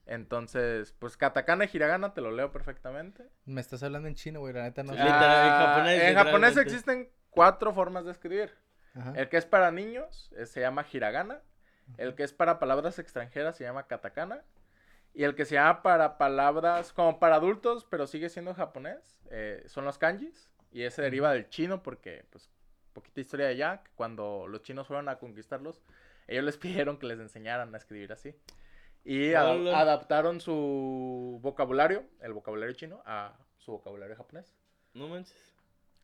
Entonces, 0.06 0.94
pues 1.00 1.16
katakana 1.16 1.64
y 1.64 1.70
hiragana 1.74 2.14
te 2.14 2.20
lo 2.20 2.32
leo 2.32 2.52
perfectamente. 2.52 3.30
Me 3.46 3.62
estás 3.62 3.82
hablando 3.84 4.10
en 4.10 4.16
chino, 4.16 4.42
güey, 4.42 4.54
la 4.54 4.64
neta 4.64 4.84
no 4.84 4.92
sé. 4.94 5.00
literal, 5.00 5.48
en 5.48 5.54
Ah, 5.54 5.66
japonés, 5.68 6.02
en 6.04 6.16
japonés 6.16 6.34
literalmente. 6.50 6.62
existen 6.62 7.10
cuatro 7.30 7.74
formas 7.74 8.04
de 8.04 8.12
escribir. 8.12 8.54
Ajá. 8.96 9.14
El 9.16 9.30
que 9.30 9.38
es 9.38 9.46
para 9.46 9.72
niños 9.72 10.30
eh, 10.38 10.46
se 10.46 10.60
llama 10.60 10.86
hiragana. 10.92 11.42
El 11.98 12.16
que 12.16 12.24
es 12.24 12.34
para 12.34 12.60
palabras 12.60 13.00
extranjeras 13.00 13.58
se 13.58 13.64
llama 13.64 13.88
katakana. 13.88 14.44
Y 15.14 15.24
el 15.24 15.36
que 15.36 15.46
se 15.46 15.56
llama 15.56 15.84
para 15.84 16.18
palabras 16.18 16.92
como 16.92 17.20
para 17.20 17.36
adultos, 17.36 17.86
pero 17.90 18.08
sigue 18.08 18.30
siendo 18.30 18.56
japonés, 18.56 19.20
eh, 19.30 19.64
son 19.68 19.86
los 19.86 19.98
kanjis. 19.98 20.50
Y 20.72 20.84
ese 20.84 21.04
deriva 21.04 21.32
del 21.32 21.50
chino 21.50 21.84
porque, 21.84 22.26
pues, 22.32 22.50
poquita 22.94 23.22
historia 23.22 23.46
de 23.46 23.52
allá, 23.54 23.84
cuando 23.96 24.48
los 24.48 24.64
chinos 24.64 24.88
fueron 24.88 25.08
a 25.10 25.20
conquistarlos, 25.20 25.82
ellos 26.28 26.44
les 26.44 26.58
pidieron 26.58 26.98
que 26.98 27.06
les 27.06 27.20
enseñaran 27.20 27.74
a 27.74 27.78
escribir 27.78 28.12
así. 28.12 28.36
Y 29.06 29.34
adaptaron 29.34 30.40
su 30.40 31.40
vocabulario, 31.42 32.06
el 32.22 32.34
vocabulario 32.34 32.74
chino, 32.74 33.04
a 33.06 33.38
su 33.58 33.74
vocabulario 33.74 34.16
japonés. 34.16 34.56
No 34.94 35.10
manches. 35.10 35.54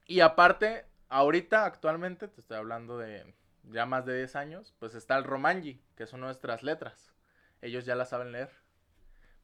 Y 0.06 0.20
aparte, 0.20 0.86
ahorita, 1.08 1.66
actualmente, 1.66 2.28
te 2.28 2.42
estoy 2.42 2.58
hablando 2.58 2.98
de 2.98 3.34
ya 3.72 3.86
más 3.86 4.06
de 4.06 4.18
10 4.18 4.36
años, 4.36 4.74
pues 4.80 4.96
está 4.96 5.18
el 5.18 5.24
Romanji, 5.24 5.82
que 5.96 6.08
son 6.08 6.22
nuestras 6.22 6.64
letras. 6.64 7.14
Ellos 7.62 7.86
ya 7.86 7.96
las 7.96 8.10
saben 8.10 8.32
leer. 8.32 8.50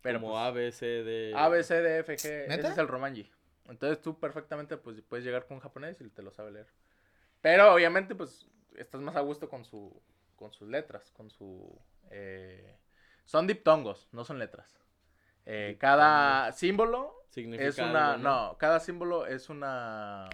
Pero 0.01 0.19
Como 0.19 0.33
pues, 0.33 0.43
A, 0.43 0.51
B, 0.51 0.71
C, 0.71 0.85
D. 1.03 1.33
A, 1.35 1.49
B, 1.49 1.63
C, 1.63 1.81
D, 1.81 1.99
F, 1.99 2.13
G, 2.13 2.45
ese 2.47 2.67
es 2.67 2.77
el 2.77 2.87
Romanji. 2.87 3.31
Entonces 3.67 4.01
tú 4.01 4.19
perfectamente 4.19 4.77
pues 4.77 5.01
puedes 5.01 5.25
llegar 5.25 5.47
con 5.47 5.55
un 5.55 5.61
japonés 5.61 5.99
y 6.01 6.09
te 6.09 6.21
lo 6.21 6.31
sabe 6.31 6.51
leer. 6.51 6.67
Pero 7.41 7.73
obviamente 7.73 8.15
pues 8.15 8.47
estás 8.77 9.01
más 9.01 9.15
a 9.15 9.21
gusto 9.21 9.49
con 9.49 9.65
su 9.65 10.01
con 10.35 10.51
sus 10.51 10.67
letras, 10.67 11.11
con 11.11 11.29
su 11.29 11.79
eh, 12.11 12.77
son 13.23 13.47
diptongos, 13.47 14.07
no 14.11 14.23
son 14.23 14.37
letras. 14.37 14.79
Eh, 15.45 15.77
cada 15.79 16.51
símbolo 16.51 17.23
Significa 17.29 17.67
es 17.67 17.77
una 17.77 18.13
algo, 18.13 18.23
no, 18.23 18.57
cada 18.57 18.79
símbolo 18.79 19.25
es 19.25 19.49
una 19.49 20.29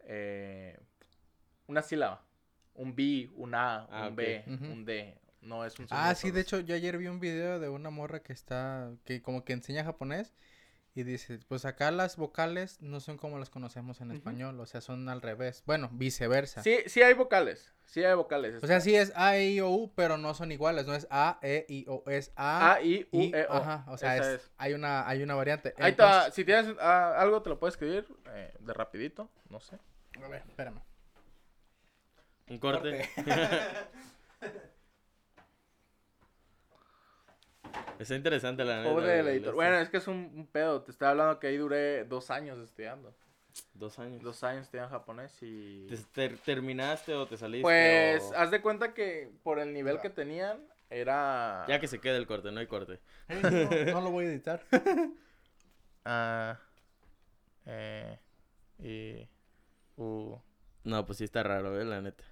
eh, 0.00 0.78
una 1.66 1.82
sílaba. 1.82 2.24
Un 2.74 2.94
B, 2.94 3.30
un 3.34 3.54
A, 3.54 3.86
Ah, 3.90 4.08
un. 4.08 4.16
B, 4.16 4.44
un 4.46 4.84
D. 4.84 5.16
No 5.40 5.64
es 5.64 5.78
un 5.78 5.86
Ah, 5.90 6.14
sí, 6.14 6.30
de 6.30 6.40
hecho, 6.40 6.60
yo 6.60 6.74
ayer 6.74 6.96
vi 6.98 7.06
un 7.06 7.20
video 7.20 7.60
de 7.60 7.68
una 7.68 7.90
morra 7.90 8.20
que 8.22 8.32
está, 8.32 8.90
que 9.04 9.20
como 9.20 9.44
que 9.44 9.52
enseña 9.52 9.84
japonés 9.84 10.32
y 10.94 11.02
dice, 11.02 11.38
pues 11.48 11.64
acá 11.64 11.90
las 11.90 12.16
vocales 12.16 12.80
no 12.80 13.00
son 13.00 13.18
como 13.18 13.38
las 13.38 13.50
conocemos 13.50 14.00
en 14.00 14.12
español, 14.12 14.58
o 14.60 14.64
sea, 14.64 14.80
son 14.80 15.08
al 15.08 15.20
revés. 15.20 15.62
Bueno, 15.66 15.90
viceversa. 15.92 16.62
Sí, 16.62 16.78
sí 16.86 17.02
hay 17.02 17.14
vocales. 17.14 17.74
Sí 17.84 18.02
hay 18.02 18.14
vocales. 18.14 18.62
O 18.62 18.66
sea, 18.66 18.80
sí 18.80 18.94
es 18.94 19.12
A, 19.16 19.36
E, 19.36 19.50
I, 19.50 19.60
O, 19.60 19.68
U, 19.70 19.92
pero 19.94 20.16
no 20.16 20.32
son 20.34 20.50
iguales, 20.50 20.86
no 20.86 20.94
es 20.94 21.06
A, 21.10 21.38
E, 21.42 21.66
I, 21.68 21.84
O, 21.88 22.02
es 22.06 22.32
A, 22.36 22.74
A, 22.74 22.82
I, 22.82 23.06
U, 23.12 23.20
I, 23.20 23.32
E, 23.34 23.46
O. 23.50 23.52
ajá, 23.54 23.84
o 23.88 23.98
sea, 23.98 24.16
es, 24.16 24.50
hay 24.56 24.72
una, 24.72 25.06
hay 25.06 25.22
una 25.22 25.34
variante. 25.34 25.74
Ahí 25.78 25.90
está. 25.90 26.06
Entonces- 26.06 26.34
Si 26.34 26.44
tienes 26.44 26.74
ah, 26.80 27.14
algo, 27.18 27.42
te 27.42 27.50
lo 27.50 27.58
puedes 27.58 27.74
escribir 27.74 28.06
eh, 28.32 28.54
de 28.60 28.72
rapidito. 28.72 29.30
No 29.50 29.60
sé. 29.60 29.78
A 30.22 30.28
ver, 30.28 30.42
espérame. 30.48 30.80
Un 32.48 32.58
corte. 32.58 33.08
Está 37.98 38.14
interesante 38.16 38.64
la 38.64 38.78
neta, 38.78 38.90
Pobre 38.90 39.18
editor. 39.20 39.54
Bueno, 39.54 39.76
es 39.78 39.88
que 39.88 39.98
es 39.98 40.08
un, 40.08 40.30
un 40.34 40.46
pedo. 40.46 40.82
Te 40.82 40.90
estaba 40.90 41.12
hablando 41.12 41.38
que 41.38 41.46
ahí 41.48 41.56
duré 41.56 42.04
dos 42.04 42.30
años 42.30 42.58
estudiando. 42.58 43.14
Dos 43.72 43.98
años. 44.00 44.20
Dos 44.22 44.42
años 44.42 44.64
estudiando 44.64 44.90
japonés 44.90 45.32
y... 45.42 45.86
¿Te- 45.86 45.96
ter- 46.12 46.38
¿Terminaste 46.38 47.14
o 47.14 47.26
te 47.26 47.36
saliste? 47.36 47.62
Pues, 47.62 48.22
o- 48.24 48.34
haz 48.36 48.50
de 48.50 48.60
cuenta 48.60 48.94
que 48.94 49.30
por 49.44 49.60
el 49.60 49.72
nivel 49.72 50.00
que 50.00 50.10
tenían, 50.10 50.66
era... 50.90 51.64
Ya 51.68 51.78
que 51.78 51.86
se 51.86 52.00
quede 52.00 52.16
el 52.16 52.26
corte, 52.26 52.50
no 52.50 52.58
hay 52.60 52.66
corte. 52.66 53.00
no, 53.28 53.92
no 53.92 54.00
lo 54.00 54.10
voy 54.10 54.26
a 54.26 54.28
editar. 54.28 54.62
Ah, 56.06 56.60
eh, 57.64 58.18
y... 58.78 59.26
U... 59.96 60.38
No, 60.82 61.06
pues 61.06 61.16
sí 61.16 61.24
está 61.24 61.42
raro, 61.42 61.80
eh, 61.80 61.84
la 61.86 62.02
neta. 62.02 62.24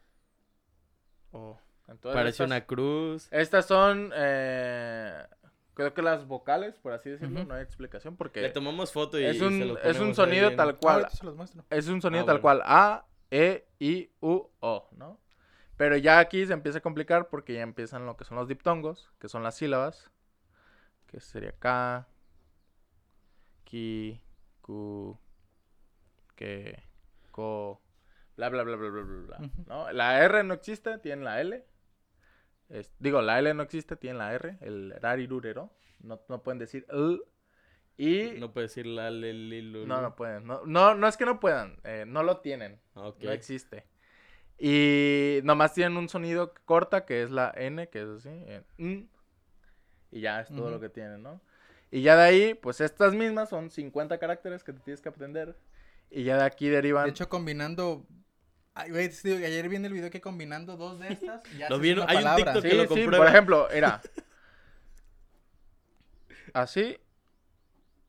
Entonces, 1.32 2.14
Parece 2.14 2.28
estas- 2.30 2.46
una 2.46 2.60
cruz. 2.66 3.28
Estas 3.30 3.66
son, 3.66 4.12
eh, 4.14 5.26
creo 5.74 5.92
que 5.94 6.02
las 6.02 6.26
vocales, 6.26 6.78
por 6.78 6.92
así 6.92 7.10
decirlo, 7.10 7.44
no 7.44 7.54
hay 7.54 7.62
explicación 7.62 8.16
porque 8.16 8.40
Le 8.40 8.50
tomamos 8.50 8.92
foto 8.92 9.18
y 9.18 9.24
es 9.24 9.38
se 9.38 9.44
un, 9.46 9.68
los 9.68 9.78
es 9.84 9.98
un 9.98 10.14
sonido 10.14 10.48
ahí 10.48 10.56
tal 10.56 10.76
cual, 10.78 11.08
se 11.10 11.24
los 11.24 11.34
muestro. 11.36 11.64
es 11.70 11.88
un 11.88 12.00
sonido 12.00 12.22
Ah, 12.22 12.26
tal 12.26 12.38
bueno. 12.38 12.60
cual, 12.60 12.62
A, 12.64 13.04
E, 13.30 13.66
I, 13.78 14.10
U, 14.20 14.48
O, 14.60 14.88
¿no? 14.92 15.18
Pero 15.76 15.96
ya 15.96 16.18
aquí 16.18 16.46
se 16.46 16.52
empieza 16.52 16.78
a 16.78 16.82
complicar 16.82 17.28
porque 17.28 17.54
ya 17.54 17.62
empiezan 17.62 18.06
lo 18.06 18.16
que 18.16 18.24
son 18.24 18.36
los 18.36 18.46
diptongos, 18.46 19.10
que 19.18 19.28
son 19.28 19.42
las 19.42 19.56
sílabas, 19.56 20.10
que 21.06 21.18
sería 21.20 21.52
K, 21.52 22.06
Ki, 23.64 24.20
Ku, 24.60 25.18
Que, 26.36 26.82
Ko, 27.30 27.80
bla, 28.48 28.62
bla, 28.62 28.76
bla, 28.76 28.88
bla, 28.90 29.02
bla, 29.02 29.02
bla, 29.02 29.26
bla, 29.38 29.46
Ujú. 29.46 29.64
¿no? 29.66 29.92
La 29.92 30.22
R 30.24 30.42
no 30.44 30.54
existe, 30.54 30.98
tiene 30.98 31.24
la 31.24 31.40
L. 31.40 31.64
Es- 32.68 32.92
digo, 32.98 33.20
la 33.22 33.38
L 33.38 33.52
no 33.54 33.62
existe, 33.62 33.96
tiene 33.96 34.18
la 34.18 34.32
R, 34.34 34.58
el 34.60 34.94
rarirurero. 35.00 35.70
No, 36.00 36.20
no 36.28 36.42
pueden 36.42 36.58
decir 36.58 36.86
"l". 36.90 37.20
Y 37.96 38.40
No 38.40 38.52
puedo 38.52 38.66
decir 38.66 38.86
la, 38.86 39.10
li, 39.10 39.62
lu, 39.62 39.86
no, 39.86 40.00
no 40.00 40.16
pueden. 40.16 40.46
No, 40.46 40.62
no, 40.64 40.94
no 40.94 41.06
es 41.06 41.16
que 41.16 41.26
no 41.26 41.38
puedan, 41.38 41.78
eh, 41.84 42.04
no 42.06 42.22
lo 42.22 42.38
tienen. 42.38 42.80
Ah. 42.94 43.12
No 43.20 43.30
existe. 43.30 43.84
Y 44.58 45.40
nomás 45.44 45.74
tienen 45.74 45.96
un 45.96 46.08
sonido 46.08 46.54
corta, 46.64 47.04
que 47.04 47.22
es 47.22 47.30
la 47.30 47.52
N, 47.56 47.88
que 47.88 48.02
es 48.02 48.08
así. 48.08 48.30
y 50.10 50.20
ya 50.20 50.40
es 50.40 50.48
todo 50.48 50.70
lo 50.70 50.78
que 50.80 50.88
tienen, 50.88 51.22
¿no? 51.22 51.40
Y 51.90 52.02
ya 52.02 52.16
de 52.16 52.22
ahí, 52.22 52.54
pues 52.54 52.80
estas 52.80 53.14
mismas 53.14 53.50
son 53.50 53.70
50 53.70 54.18
caracteres 54.18 54.64
que 54.64 54.72
te 54.72 54.80
tienes 54.80 55.00
que 55.00 55.08
aprender. 55.10 55.56
Y 56.10 56.24
ya 56.24 56.36
de 56.38 56.44
aquí 56.44 56.68
derivan. 56.68 57.04
De 57.04 57.10
hecho, 57.10 57.28
combinando. 57.28 58.06
Ay, 58.74 58.90
güey, 58.90 59.08
te 59.10 59.28
digo 59.28 59.38
que 59.38 59.46
ayer 59.46 59.68
vi 59.68 59.76
en 59.76 59.84
el 59.84 59.92
video 59.92 60.10
que 60.10 60.20
combinando 60.20 60.76
dos 60.76 60.98
de 60.98 61.08
estas. 61.12 61.42
Ya 61.58 61.68
Lo 61.68 61.76
haces 61.76 61.80
vi 61.82 61.90
en- 61.90 61.98
una 62.00 62.10
hay 62.10 62.16
un 62.16 62.22
palabra. 62.22 62.44
TikTok 62.44 62.62
sí, 62.62 62.68
que 62.70 62.74
lo 62.76 62.82
sí, 62.82 62.88
comprueba. 62.88 63.18
por 63.18 63.26
ejemplo, 63.28 63.70
era. 63.70 64.00
Así 66.54 66.98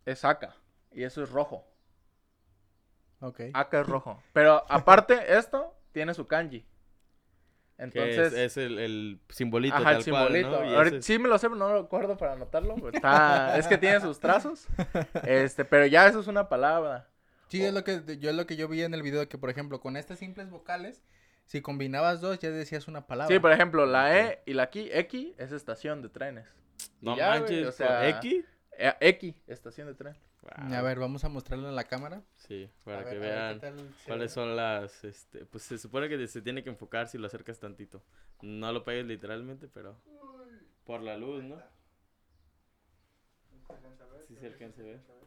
es 0.05 0.25
acá. 0.25 0.55
Y 0.91 1.03
eso 1.03 1.23
es 1.23 1.29
rojo. 1.29 1.65
Ok. 3.19 3.41
Acá 3.53 3.81
es 3.81 3.87
rojo. 3.87 4.21
Pero 4.33 4.65
aparte, 4.69 5.17
esto 5.37 5.75
tiene 5.91 6.13
su 6.13 6.27
kanji. 6.27 6.65
Entonces. 7.77 8.33
es, 8.33 8.39
es 8.39 8.57
el, 8.57 8.79
el 8.79 9.19
simbolito 9.29 9.75
Ajá, 9.75 9.91
el 9.91 9.95
cual, 9.95 10.03
simbolito. 10.03 10.55
Ahorita- 10.61 11.01
Sí 11.01 11.17
me 11.19 11.27
lo 11.27 11.37
sé, 11.37 11.47
pero 11.47 11.57
no 11.57 11.73
lo 11.73 11.79
acuerdo 11.79 12.17
para 12.17 12.33
anotarlo. 12.33 12.75
Está... 12.91 13.57
es 13.57 13.67
que 13.67 13.77
tiene 13.77 13.99
sus 13.99 14.19
trazos. 14.19 14.67
Este, 15.23 15.65
pero 15.65 15.85
ya 15.87 16.07
eso 16.07 16.19
es 16.19 16.27
una 16.27 16.47
palabra. 16.49 17.09
Sí, 17.53 17.63
es 17.63 17.71
lo 17.71 17.83
que 17.83 18.17
yo 18.17 18.31
es 18.31 18.35
lo 18.35 18.47
que 18.47 18.55
yo 18.55 18.67
vi 18.67 18.81
en 18.81 18.95
el 18.95 19.03
video 19.03 19.29
que 19.29 19.37
por 19.37 19.51
ejemplo, 19.51 19.79
con 19.79 19.95
estas 19.95 20.17
simples 20.17 20.49
vocales, 20.49 21.03
si 21.45 21.61
combinabas 21.61 22.19
dos 22.19 22.39
ya 22.39 22.49
decías 22.49 22.87
una 22.87 23.05
palabra. 23.05 23.31
Sí, 23.31 23.39
por 23.39 23.51
ejemplo, 23.51 23.85
la. 23.85 24.19
E 24.19 24.41
y 24.47 24.53
la 24.53 24.63
X, 24.63 24.89
X 24.91 25.35
es 25.37 25.51
estación 25.51 26.01
de 26.01 26.09
trenes. 26.09 26.47
No 26.99 27.15
ya, 27.15 27.37
güey, 27.37 27.41
manches, 27.41 27.61
o 27.61 27.65
¿con 27.65 27.73
sea, 27.73 28.09
X? 28.09 28.45
Eh, 28.79 28.93
X, 28.99 29.35
estación 29.45 29.87
de 29.87 29.93
tren. 29.93 30.15
Wow. 30.41 30.73
A 30.73 30.81
ver, 30.81 30.97
vamos 30.97 31.23
a 31.25 31.29
mostrarlo 31.29 31.69
en 31.69 31.75
la 31.75 31.83
cámara. 31.83 32.23
Sí, 32.37 32.67
para 32.83 33.01
A 33.01 33.03
que 33.05 33.19
ver, 33.19 33.35
vean 33.35 33.59
tal 33.59 33.75
cuáles 34.07 34.31
son 34.31 34.55
las, 34.55 35.03
este, 35.03 35.45
pues 35.45 35.63
se 35.63 35.77
supone 35.77 36.09
que 36.09 36.27
se 36.27 36.41
tiene 36.41 36.63
que 36.63 36.71
enfocar 36.71 37.07
si 37.07 37.19
lo 37.19 37.27
acercas 37.27 37.59
tantito. 37.59 38.03
No 38.41 38.71
lo 38.71 38.83
pegues 38.83 39.05
literalmente, 39.05 39.67
pero 39.67 39.95
por 40.85 41.03
la 41.03 41.17
luz, 41.17 41.43
¿no? 41.43 41.61
Sí 44.27 44.35
se 44.37 44.47
alcanza 44.47 44.81
a 44.81 44.85
ver. 44.85 45.22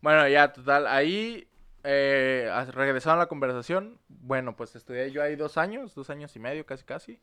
Bueno, 0.00 0.26
ya, 0.28 0.52
total, 0.52 0.86
ahí 0.86 1.46
eh, 1.84 2.50
regresando 2.72 3.14
a 3.20 3.24
la 3.24 3.28
conversación, 3.28 3.98
bueno, 4.08 4.56
pues 4.56 4.74
estudié 4.74 5.10
yo 5.10 5.22
ahí 5.22 5.36
dos 5.36 5.58
años, 5.58 5.94
dos 5.94 6.08
años 6.10 6.34
y 6.36 6.38
medio, 6.38 6.64
casi 6.64 6.84
casi. 6.84 7.20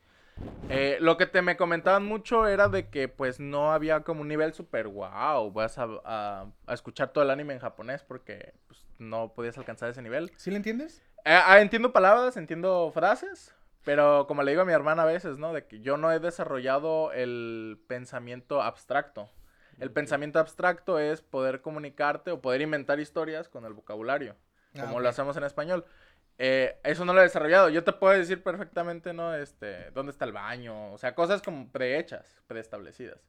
Eh, 0.70 0.98
lo 1.02 1.18
que 1.18 1.26
te 1.28 1.42
me 1.42 1.58
comentaban 1.58 2.06
mucho 2.06 2.48
era 2.48 2.70
de 2.70 2.90
que 2.90 3.08
pues 3.08 3.40
no 3.40 3.72
había 3.74 4.02
como 4.02 4.22
un 4.22 4.28
nivel 4.28 4.54
super 4.54 4.88
wow, 4.88 5.52
vas 5.52 5.78
a, 5.78 5.88
a- 6.06 6.46
a 6.68 6.74
escuchar 6.74 7.10
todo 7.13 7.24
el 7.24 7.32
anime 7.32 7.54
en 7.54 7.60
japonés 7.60 8.04
porque 8.04 8.54
pues, 8.68 8.86
no 9.00 9.34
podías 9.34 9.58
alcanzar 9.58 9.90
ese 9.90 10.02
nivel. 10.02 10.32
¿Sí 10.38 10.52
lo 10.52 10.58
entiendes? 10.58 11.02
Eh, 11.26 11.40
ah, 11.46 11.60
entiendo 11.62 11.94
palabras, 11.94 12.38
entiendo 12.38 12.92
frases, 12.94 13.56
pero 13.84 14.28
como 14.28 14.44
le 14.44 14.52
digo 14.52 14.63
a 14.63 14.66
mi 14.66 14.74
hermana 14.74 15.04
a 15.04 15.06
veces, 15.06 15.38
¿no? 15.38 15.54
De 15.54 15.66
que 15.66 15.82
yo 15.82 15.98
no 15.98 16.12
he 16.12 16.20
desarrollado 16.20 17.12
el 17.13 17.80
pensamiento 17.88 18.62
abstracto. 18.62 19.30
El 19.80 19.92
pensamiento 19.92 20.40
abstracto 20.40 21.00
es 21.00 21.22
poder 21.22 21.62
comunicarte 21.62 22.32
o 22.32 22.42
poder 22.42 22.62
inventar 22.62 23.00
historias 23.00 23.48
con 23.50 23.66
el 23.66 23.74
vocabulario, 23.74 24.36
Ah, 24.76 24.82
como 24.82 24.98
ok. 24.98 25.02
lo 25.04 25.10
hacemos 25.10 25.38
en 25.38 25.44
español. 25.44 25.86
Eh, 26.40 26.78
eso 26.84 27.04
no 27.06 27.13
lo 27.13 27.20
he 27.20 27.24
desarrollado. 27.24 27.70
Yo 27.70 27.84
te 27.84 27.94
puedo 27.94 28.13
decir 28.18 28.44
perfectamente, 28.44 29.12
¿no? 29.13 29.34
Este, 29.36 29.90
¿dónde 29.92 30.12
está 30.12 30.26
el 30.26 30.34
baño? 30.34 30.94
O 30.94 30.98
sea, 30.98 31.16
cosas 31.16 31.42
como 31.42 31.68
prehechas, 31.72 32.42
preestablecidas. 32.48 33.20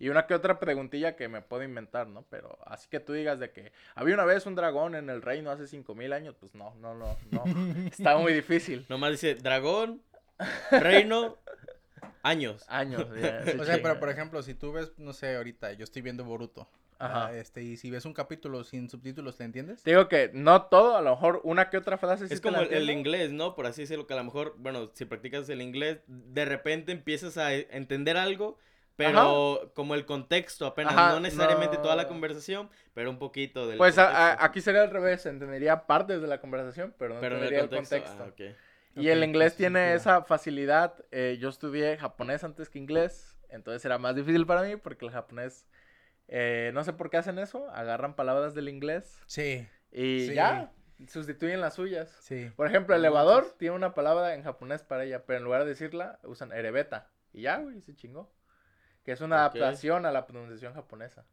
Y 0.00 0.10
una 0.10 0.26
que 0.26 0.34
otra 0.34 0.60
preguntilla 0.60 1.16
que 1.16 1.28
me 1.28 1.42
puedo 1.42 1.62
inventar, 1.62 2.06
¿no? 2.06 2.22
Pero 2.30 2.58
así 2.66 2.88
que 2.88 3.00
tú 3.00 3.12
digas 3.14 3.40
de 3.40 3.50
que 3.50 3.72
había 3.94 4.14
una 4.14 4.24
vez 4.26 4.46
un 4.46 4.54
dragón 4.54 4.94
en 4.94 5.10
el 5.10 5.22
reino 5.22 5.50
hace 5.50 5.66
5000 5.66 6.12
años, 6.12 6.36
pues 6.38 6.54
no, 6.54 6.74
no, 6.76 6.94
no, 6.94 7.16
no. 7.32 7.44
Está 7.90 8.16
muy 8.16 8.32
difícil. 8.32 8.86
Nomás 8.88 9.10
dice 9.12 9.34
dragón, 9.34 10.02
reino, 10.70 11.36
años. 12.22 12.64
Años. 12.68 13.06
ya, 13.20 13.44
se 13.44 13.60
O 13.60 13.64
sea, 13.64 13.78
pero 13.82 13.98
por 14.00 14.08
ejemplo, 14.10 14.42
si 14.42 14.54
tú 14.54 14.72
ves, 14.72 14.92
no 14.98 15.12
sé, 15.12 15.36
ahorita 15.36 15.72
yo 15.72 15.84
estoy 15.84 16.02
viendo 16.02 16.24
Boruto. 16.24 16.68
Ajá. 17.00 17.26
ah, 17.28 17.32
este, 17.32 17.62
y 17.62 17.76
si 17.76 17.90
ves 17.92 18.04
un 18.06 18.12
capítulo 18.12 18.64
sin 18.64 18.90
subtítulos, 18.90 19.38
¿le 19.38 19.44
entiendes? 19.44 19.84
Te 19.84 19.90
digo 19.92 20.08
que 20.08 20.32
no 20.34 20.62
todo, 20.62 20.96
a 20.96 21.00
lo 21.00 21.10
mejor 21.10 21.40
una 21.44 21.70
que 21.70 21.76
otra 21.76 21.96
frase 21.96 22.26
sí 22.26 22.34
Es 22.34 22.40
como 22.40 22.58
el, 22.60 22.72
el 22.72 22.90
inglés, 22.90 23.30
¿no? 23.30 23.54
Por 23.54 23.66
así 23.66 23.82
decirlo, 23.82 24.08
que 24.08 24.14
a 24.14 24.16
lo 24.16 24.24
mejor, 24.24 24.56
bueno, 24.58 24.90
si 24.94 25.04
practicas 25.04 25.48
el 25.48 25.62
inglés, 25.62 26.00
de 26.08 26.44
repente 26.44 26.90
empiezas 26.90 27.38
a 27.38 27.54
e- 27.54 27.68
entender 27.70 28.16
algo, 28.16 28.58
pero 28.96 29.70
como 29.74 29.94
el 29.94 30.06
contexto 30.06 30.66
apenas, 30.66 30.92
Ajá, 30.94 31.12
no 31.12 31.20
necesariamente 31.20 31.76
toda 31.76 31.94
la 31.94 32.02
no. 32.02 32.08
conversación, 32.08 32.68
pero 32.94 33.10
un 33.10 33.18
poquito 33.20 33.68
del 33.68 33.78
Pues 33.78 33.96
a- 33.96 34.32
a- 34.32 34.44
aquí 34.44 34.60
sería 34.60 34.82
al 34.82 34.90
revés, 34.90 35.24
entendería 35.24 35.86
partes 35.86 36.20
de 36.20 36.26
la 36.26 36.40
conversación, 36.40 36.92
pero 36.98 37.14
no 37.14 37.20
pero 37.20 37.36
en 37.36 37.42
el 37.44 37.48
entendería 37.54 37.78
contexto, 37.78 37.94
el 37.94 38.02
contexto. 38.02 38.24
ah, 38.24 38.34
Y 38.94 39.08
el 39.08 39.22
inglés 39.22 39.54
tiene 39.56 39.94
esa 39.94 40.22
facilidad. 40.24 40.94
eh, 41.10 41.38
yo 41.40 41.48
estudié 41.48 41.96
japonés 41.98 42.42
antes 42.44 42.68
que 42.68 42.78
inglés, 42.78 43.36
entonces 43.48 43.84
era 43.84 43.98
más 43.98 44.14
difícil 44.16 44.44
para 44.46 44.62
mí 44.62 44.76
porque 44.76 45.04
el 45.06 45.12
japonés, 45.12 45.66
eh, 46.26 46.70
no 46.74 46.82
sé 46.84 46.92
por 46.92 47.08
qué 47.10 47.16
hacen 47.18 47.38
eso, 47.38 47.70
agarran 47.70 48.14
palabras 48.14 48.54
del 48.54 48.68
inglés 48.68 49.20
Sí, 49.26 49.66
y 49.92 50.26
Sí. 50.28 50.34
ya, 50.34 50.72
sustituyen 51.06 51.60
las 51.60 51.74
suyas. 51.74 52.10
sí. 52.20 52.50
Por 52.56 52.66
ejemplo, 52.66 52.94
No 52.94 52.98
elevador 52.98 53.54
tiene 53.58 53.76
una 53.76 53.94
palabra 53.94 54.34
en 54.34 54.42
japonés 54.42 54.82
para 54.82 55.04
ella, 55.04 55.24
pero 55.24 55.38
en 55.38 55.44
lugar 55.44 55.62
de 55.62 55.68
decirla, 55.70 56.18
usan 56.24 56.50
erebeta. 56.52 57.08
Y 57.32 57.42
ya, 57.42 57.58
güey, 57.58 57.80
se 57.82 57.94
chingó. 57.94 58.32
Que 59.04 59.12
es 59.12 59.20
una 59.20 59.36
adaptación 59.36 60.06
a 60.06 60.12
la 60.12 60.26
pronunciación 60.26 60.74
japonesa. 60.74 61.24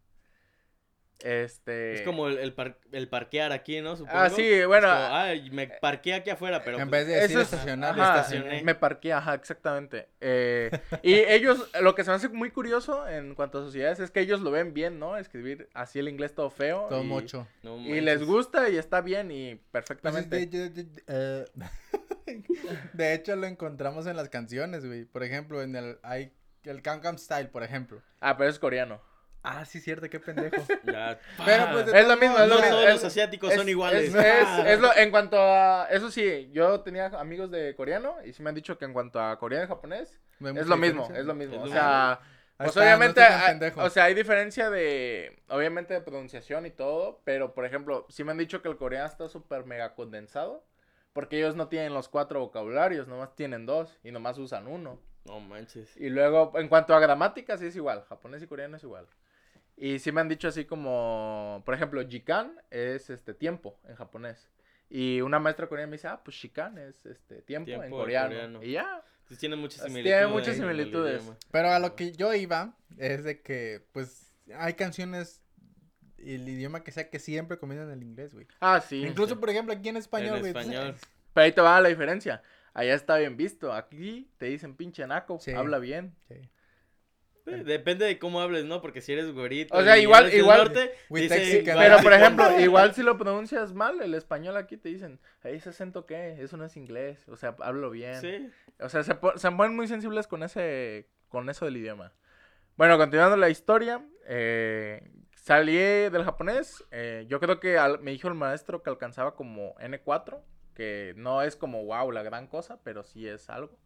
Este. 1.24 1.96
Es 1.96 2.02
como 2.02 2.28
el, 2.28 2.38
el, 2.40 2.54
par- 2.54 2.78
el 2.92 3.08
parquear 3.08 3.52
aquí, 3.52 3.82
¿no? 3.82 3.96
Supongo. 3.96 4.18
Ah, 4.20 4.30
sí, 4.30 4.64
bueno. 4.66 4.88
como, 4.88 5.16
ay, 5.16 5.50
me 5.50 5.68
parqué 5.68 6.14
aquí 6.14 6.30
afuera, 6.30 6.62
pero... 6.64 6.78
en 6.78 6.90
pues, 6.90 7.06
vez 7.06 7.08
de 7.16 7.22
decir 7.22 7.38
es- 7.38 7.44
estacionar, 7.46 8.00
ajá, 8.00 8.16
estacioné. 8.22 8.64
Me 8.64 8.76
parqué, 8.76 9.14
ajá, 9.14 9.34
exactamente. 9.34 10.10
Eh, 10.20 10.70
y 11.04 11.14
ellos, 11.16 11.70
lo 11.82 11.96
que 11.96 12.04
se 12.04 12.10
me 12.10 12.18
hace 12.18 12.30
muy 12.30 12.52
curioso 12.52 13.08
en 13.08 13.34
cuanto 13.34 13.60
a 13.60 13.62
sociedades 13.64 14.00
es 14.02 14.12
que 14.12 14.20
ellos 14.20 14.42
lo 14.42 14.52
ven 14.52 14.74
bien, 14.74 15.00
¿no? 15.00 15.18
Escribir 15.18 15.70
así 15.74 16.00
el 16.00 16.10
inglés 16.10 16.36
todo 16.36 16.50
feo. 16.50 16.88
Todo 16.90 17.04
y, 17.04 17.08
no 17.64 17.80
Y 17.80 18.02
les 18.02 18.24
gusta 18.24 18.70
y 18.70 18.78
está 18.78 19.02
bien 19.02 19.32
y 19.32 19.56
Pues 19.56 19.62
perfectamente. 19.72 20.36
de, 20.46 20.70
de- 20.70 20.84
de- 20.84 21.04
eh, 21.08 21.46
de 22.94 23.14
hecho, 23.14 23.36
lo 23.36 23.48
encontramos 23.48 24.06
en 24.08 24.16
las 24.18 24.30
canciones, 24.30 24.86
güey. 24.86 25.06
Por 25.06 25.24
ejemplo, 25.24 25.62
en 25.62 25.76
el, 25.76 25.98
hay 26.04 26.34
el 26.64 26.82
Gangnam 26.82 27.18
Style, 27.18 27.48
por 27.50 27.64
ejemplo. 27.64 28.02
Ah, 28.20 28.36
pero 28.38 28.50
es 28.50 28.60
coreano. 28.60 29.02
Ah, 29.48 29.64
sí, 29.66 29.80
cierto, 29.80 30.10
qué 30.10 30.20
pendejo. 30.20 30.56
Pero, 31.46 31.72
pues, 31.72 31.88
Es 31.94 32.08
lo 32.08 32.18
mismo, 32.18 32.38
es 32.38 32.48
lo 32.50 32.56
no 32.56 32.62
mismo. 32.62 32.70
todos 32.72 32.86
es- 32.88 32.94
los 32.96 33.04
asiáticos 33.04 33.52
es- 33.52 33.58
son 33.58 33.70
iguales. 33.70 34.14
Es, 34.14 34.16
es- 34.16 34.66
es 34.66 34.80
lo, 34.80 34.96
en 34.96 35.12
cuanto 35.12 35.38
a. 35.40 35.88
Eso 35.92 36.10
sí, 36.12 36.50
yo 36.52 36.82
tenía 36.82 37.08
amigos 37.08 37.52
de 37.52 37.76
coreano 37.76 38.16
y 38.26 38.34
sí 38.34 38.42
me 38.44 38.50
han 38.50 38.56
dicho 38.56 38.78
que 38.78 38.86
en 38.86 38.94
cuanto 38.94 39.20
a 39.20 39.38
coreano 39.38 39.66
y 39.66 39.68
japonés 39.68 40.20
No 40.40 40.50
es 40.50 40.68
lo 40.68 40.78
mismo, 40.78 41.08
es 41.16 41.26
lo 41.26 41.34
mismo. 41.36 41.56
Es 41.56 41.62
o 41.62 41.68
sea, 41.74 42.20
pues 42.58 42.70
está, 42.70 42.82
obviamente, 42.82 43.22
hay- 43.22 43.48
pendejo. 43.52 43.84
o 43.84 43.90
sea, 43.90 44.06
hay 44.06 44.14
diferencia 44.14 44.70
de, 44.70 45.42
obviamente 45.50 45.94
de 45.94 46.02
pronunciación 46.02 46.66
y 46.66 46.72
todo, 46.72 47.22
pero 47.24 47.54
por 47.54 47.66
ejemplo, 47.66 48.06
sí 48.10 48.24
me 48.24 48.32
han 48.32 48.38
dicho 48.38 48.62
que 48.62 48.70
el 48.70 48.78
coreano 48.78 49.06
está 49.08 49.28
súper 49.30 49.66
mega 49.66 49.94
condensado, 49.94 50.66
porque 51.14 51.38
ellos 51.38 51.56
no 51.56 51.68
tienen 51.68 51.94
los 51.94 52.10
cuatro 52.10 52.40
vocabularios, 52.40 53.08
nomás 53.08 53.36
tienen 53.36 53.66
dos 53.66 53.98
y 54.04 54.12
nomás 54.12 54.38
usan 54.38 54.68
uno. 54.68 55.00
No 55.26 55.40
manches. 55.40 55.98
Y 55.98 56.10
luego, 56.10 56.52
en 56.56 56.68
cuanto 56.68 56.94
a 56.94 57.00
gramática, 57.00 57.58
sí 57.58 57.66
es 57.66 57.76
igual, 57.76 58.04
japonés 58.08 58.44
y 58.44 58.48
coreano 58.48 58.78
es 58.78 58.84
igual. 58.84 59.08
Y 59.78 60.00
sí 60.00 60.12
me 60.12 60.22
han 60.22 60.30
dicho 60.30 60.48
así 60.48 60.66
como, 60.66 61.62
por 61.66 61.74
ejemplo, 61.76 62.02
jikan 62.08 62.58
es 62.72 63.10
este 63.10 63.34
tiempo 63.34 63.78
en 63.88 63.96
japonés. 63.96 64.50
Y 64.90 65.20
una 65.22 65.40
maestra 65.40 65.68
coreana 65.68 65.90
me 65.90 65.98
dice, 65.98 66.08
ah, 66.08 66.22
pues 66.24 66.38
shikan 66.38 66.78
es 66.78 67.06
este 67.06 67.42
tiempo, 67.42 67.66
Tiempo 67.66 67.84
en 67.84 67.92
en 67.92 67.98
coreano. 67.98 68.30
coreano. 68.30 68.64
Y 68.64 68.72
ya. 68.74 69.04
Sí, 69.28 69.36
tiene 69.38 69.56
muchas 69.56 69.80
Tiene 69.84 69.90
similitudes. 70.04 70.30
muchas 70.30 70.56
en 70.60 70.64
el 70.64 70.70
similitudes. 70.78 71.32
Pero 71.52 71.70
a 71.72 71.80
lo 71.80 71.96
que 71.96 72.12
yo 72.14 72.34
iba 72.34 72.76
es 72.98 73.24
de 73.24 73.42
que, 73.42 73.84
pues, 73.92 74.34
hay 74.56 74.76
canciones, 74.76 75.42
el 76.20 76.48
idioma 76.48 76.84
que 76.84 76.92
sea, 76.92 77.10
que 77.10 77.20
siempre 77.20 77.58
combinan 77.58 77.90
el 77.92 78.04
inglés, 78.04 78.34
güey. 78.34 78.48
Ah, 78.62 78.80
sí. 78.80 79.02
Incluso, 79.06 79.40
por 79.40 79.50
ejemplo, 79.50 79.74
aquí 79.74 79.90
en 79.90 79.98
español, 79.98 80.36
En 80.36 80.40
güey. 80.42 80.54
pues, 80.54 80.68
español. 80.68 80.96
Pero 81.34 81.44
ahí 81.46 81.52
te 81.52 81.62
va 81.62 81.82
la 81.82 81.90
diferencia. 81.90 82.42
Allá 82.74 82.94
está 82.94 83.18
bien 83.18 83.36
visto. 83.36 83.74
Aquí 83.74 84.30
te 84.38 84.46
dicen 84.46 84.76
pinche 84.76 85.06
naco. 85.08 85.40
Sí. 85.40 85.52
Habla 85.52 85.80
bien. 85.80 86.16
sí. 86.30 86.36
Depende 87.46 88.06
de 88.06 88.18
cómo 88.20 88.42
hables, 88.42 88.66
¿no? 88.66 88.82
Porque 88.82 89.02
si 89.02 89.14
eres 89.14 89.32
güerito. 89.32 89.76
O 89.78 89.82
sea, 89.84 89.98
igual- 89.98 90.26
igual- 90.34 90.58
norte, 90.60 90.92
dice 91.22 91.36
Pero 91.90 91.98
por 92.04 92.14
ejemplo, 92.14 92.46
igual 92.60 92.94
si 92.96 93.04
lo 93.04 93.18
pronuncias 93.18 93.74
mal, 93.74 94.02
el 94.02 94.14
español 94.16 94.58
aquí 94.58 94.78
te 94.78 94.90
dicen, 94.90 95.20
"Ey, 95.44 95.58
ese 95.58 95.70
acento 95.70 96.06
qué, 96.06 96.42
eso 96.42 96.58
no 96.58 96.66
es 96.66 96.76
inglés. 96.76 97.20
O 97.28 97.36
sea, 97.36 97.56
hablo 97.60 97.90
bien. 97.92 98.20
Sí. 98.20 98.50
O 98.80 98.90
sea, 98.90 99.04
se, 99.04 99.14
se 99.36 99.52
ponen 99.52 99.76
muy 99.76 99.88
sensibles 99.88 100.28
con 100.28 100.44
ese, 100.44 101.08
con 101.30 101.50
eso 101.50 101.66
del 101.66 101.78
idioma. 101.78 102.12
Bueno, 102.78 102.98
continuando 102.98 103.38
la 103.38 103.50
historia, 103.50 104.04
eh, 104.28 105.02
salí 105.36 105.76
del 105.76 106.24
japonés. 106.24 106.84
eh, 106.92 107.26
yo 107.30 107.40
creo 107.40 107.60
que 107.60 107.78
al- 107.78 108.00
me 108.02 108.12
dijo 108.12 108.28
el 108.28 108.34
maestro 108.34 108.82
que 108.84 108.90
alcanzaba 108.90 109.36
como 109.36 109.76
N4, 109.80 110.42
que 110.74 111.14
no 111.16 111.42
es 111.42 111.56
como 111.56 111.86
wow 111.86 112.12
la 112.12 112.22
gran 112.24 112.48
cosa, 112.48 112.80
pero 112.84 113.04
sí 113.04 113.28
es 113.28 113.50
algo. 113.50 113.78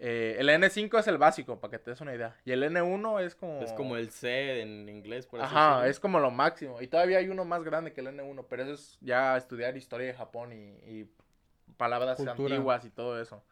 Eh, 0.00 0.36
el 0.38 0.48
N5 0.48 0.96
es 1.00 1.08
el 1.08 1.18
básico, 1.18 1.58
para 1.60 1.72
que 1.72 1.78
te 1.80 1.90
des 1.90 2.00
una 2.00 2.14
idea. 2.14 2.36
Y 2.44 2.52
el 2.52 2.62
N1 2.62 3.20
es 3.20 3.34
como... 3.34 3.60
Es 3.60 3.72
como 3.72 3.96
el 3.96 4.10
C 4.10 4.60
en 4.62 4.88
inglés, 4.88 5.26
por 5.26 5.40
así 5.40 5.52
Ajá, 5.52 5.70
decirlo. 5.76 5.90
es 5.90 6.00
como 6.00 6.20
lo 6.20 6.30
máximo. 6.30 6.80
Y 6.80 6.86
todavía 6.86 7.18
hay 7.18 7.28
uno 7.28 7.44
más 7.44 7.64
grande 7.64 7.92
que 7.92 8.00
el 8.00 8.06
N1, 8.08 8.46
pero 8.48 8.62
eso 8.62 8.72
es 8.72 8.96
ya 9.00 9.36
estudiar 9.36 9.76
historia 9.76 10.06
de 10.06 10.14
Japón 10.14 10.52
y, 10.52 10.56
y 10.88 11.10
palabras 11.76 12.16
Cultura. 12.16 12.54
antiguas 12.54 12.84
y 12.84 12.90
todo 12.90 13.20
eso. 13.20 13.42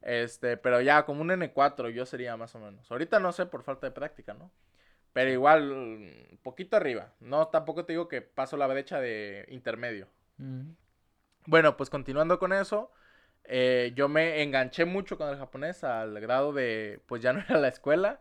Este, 0.00 0.56
pero 0.56 0.80
ya 0.80 1.04
como 1.04 1.20
un 1.22 1.28
N4 1.28 1.90
yo 1.90 2.06
sería 2.06 2.36
más 2.36 2.54
o 2.54 2.58
menos. 2.60 2.90
Ahorita 2.90 3.18
no 3.20 3.32
sé 3.32 3.44
por 3.46 3.62
falta 3.62 3.86
de 3.86 3.90
práctica, 3.90 4.32
¿no? 4.34 4.50
Pero 5.12 5.30
igual, 5.30 5.70
un 5.70 6.38
poquito 6.42 6.76
arriba. 6.76 7.12
No, 7.20 7.48
tampoco 7.48 7.84
te 7.84 7.92
digo 7.92 8.08
que 8.08 8.20
paso 8.22 8.56
la 8.56 8.66
brecha 8.66 9.00
de 9.00 9.44
intermedio. 9.48 10.08
Bueno, 11.46 11.76
pues 11.76 11.88
continuando 11.90 12.38
con 12.38 12.52
eso, 12.52 12.90
eh, 13.46 13.92
yo 13.94 14.08
me 14.08 14.42
enganché 14.42 14.84
mucho 14.84 15.18
con 15.18 15.28
el 15.28 15.36
japonés 15.36 15.84
al 15.84 16.18
grado 16.20 16.52
de, 16.52 17.00
pues 17.06 17.22
ya 17.22 17.32
no 17.32 17.40
ir 17.48 17.52
a 17.52 17.58
la 17.58 17.68
escuela 17.68 18.20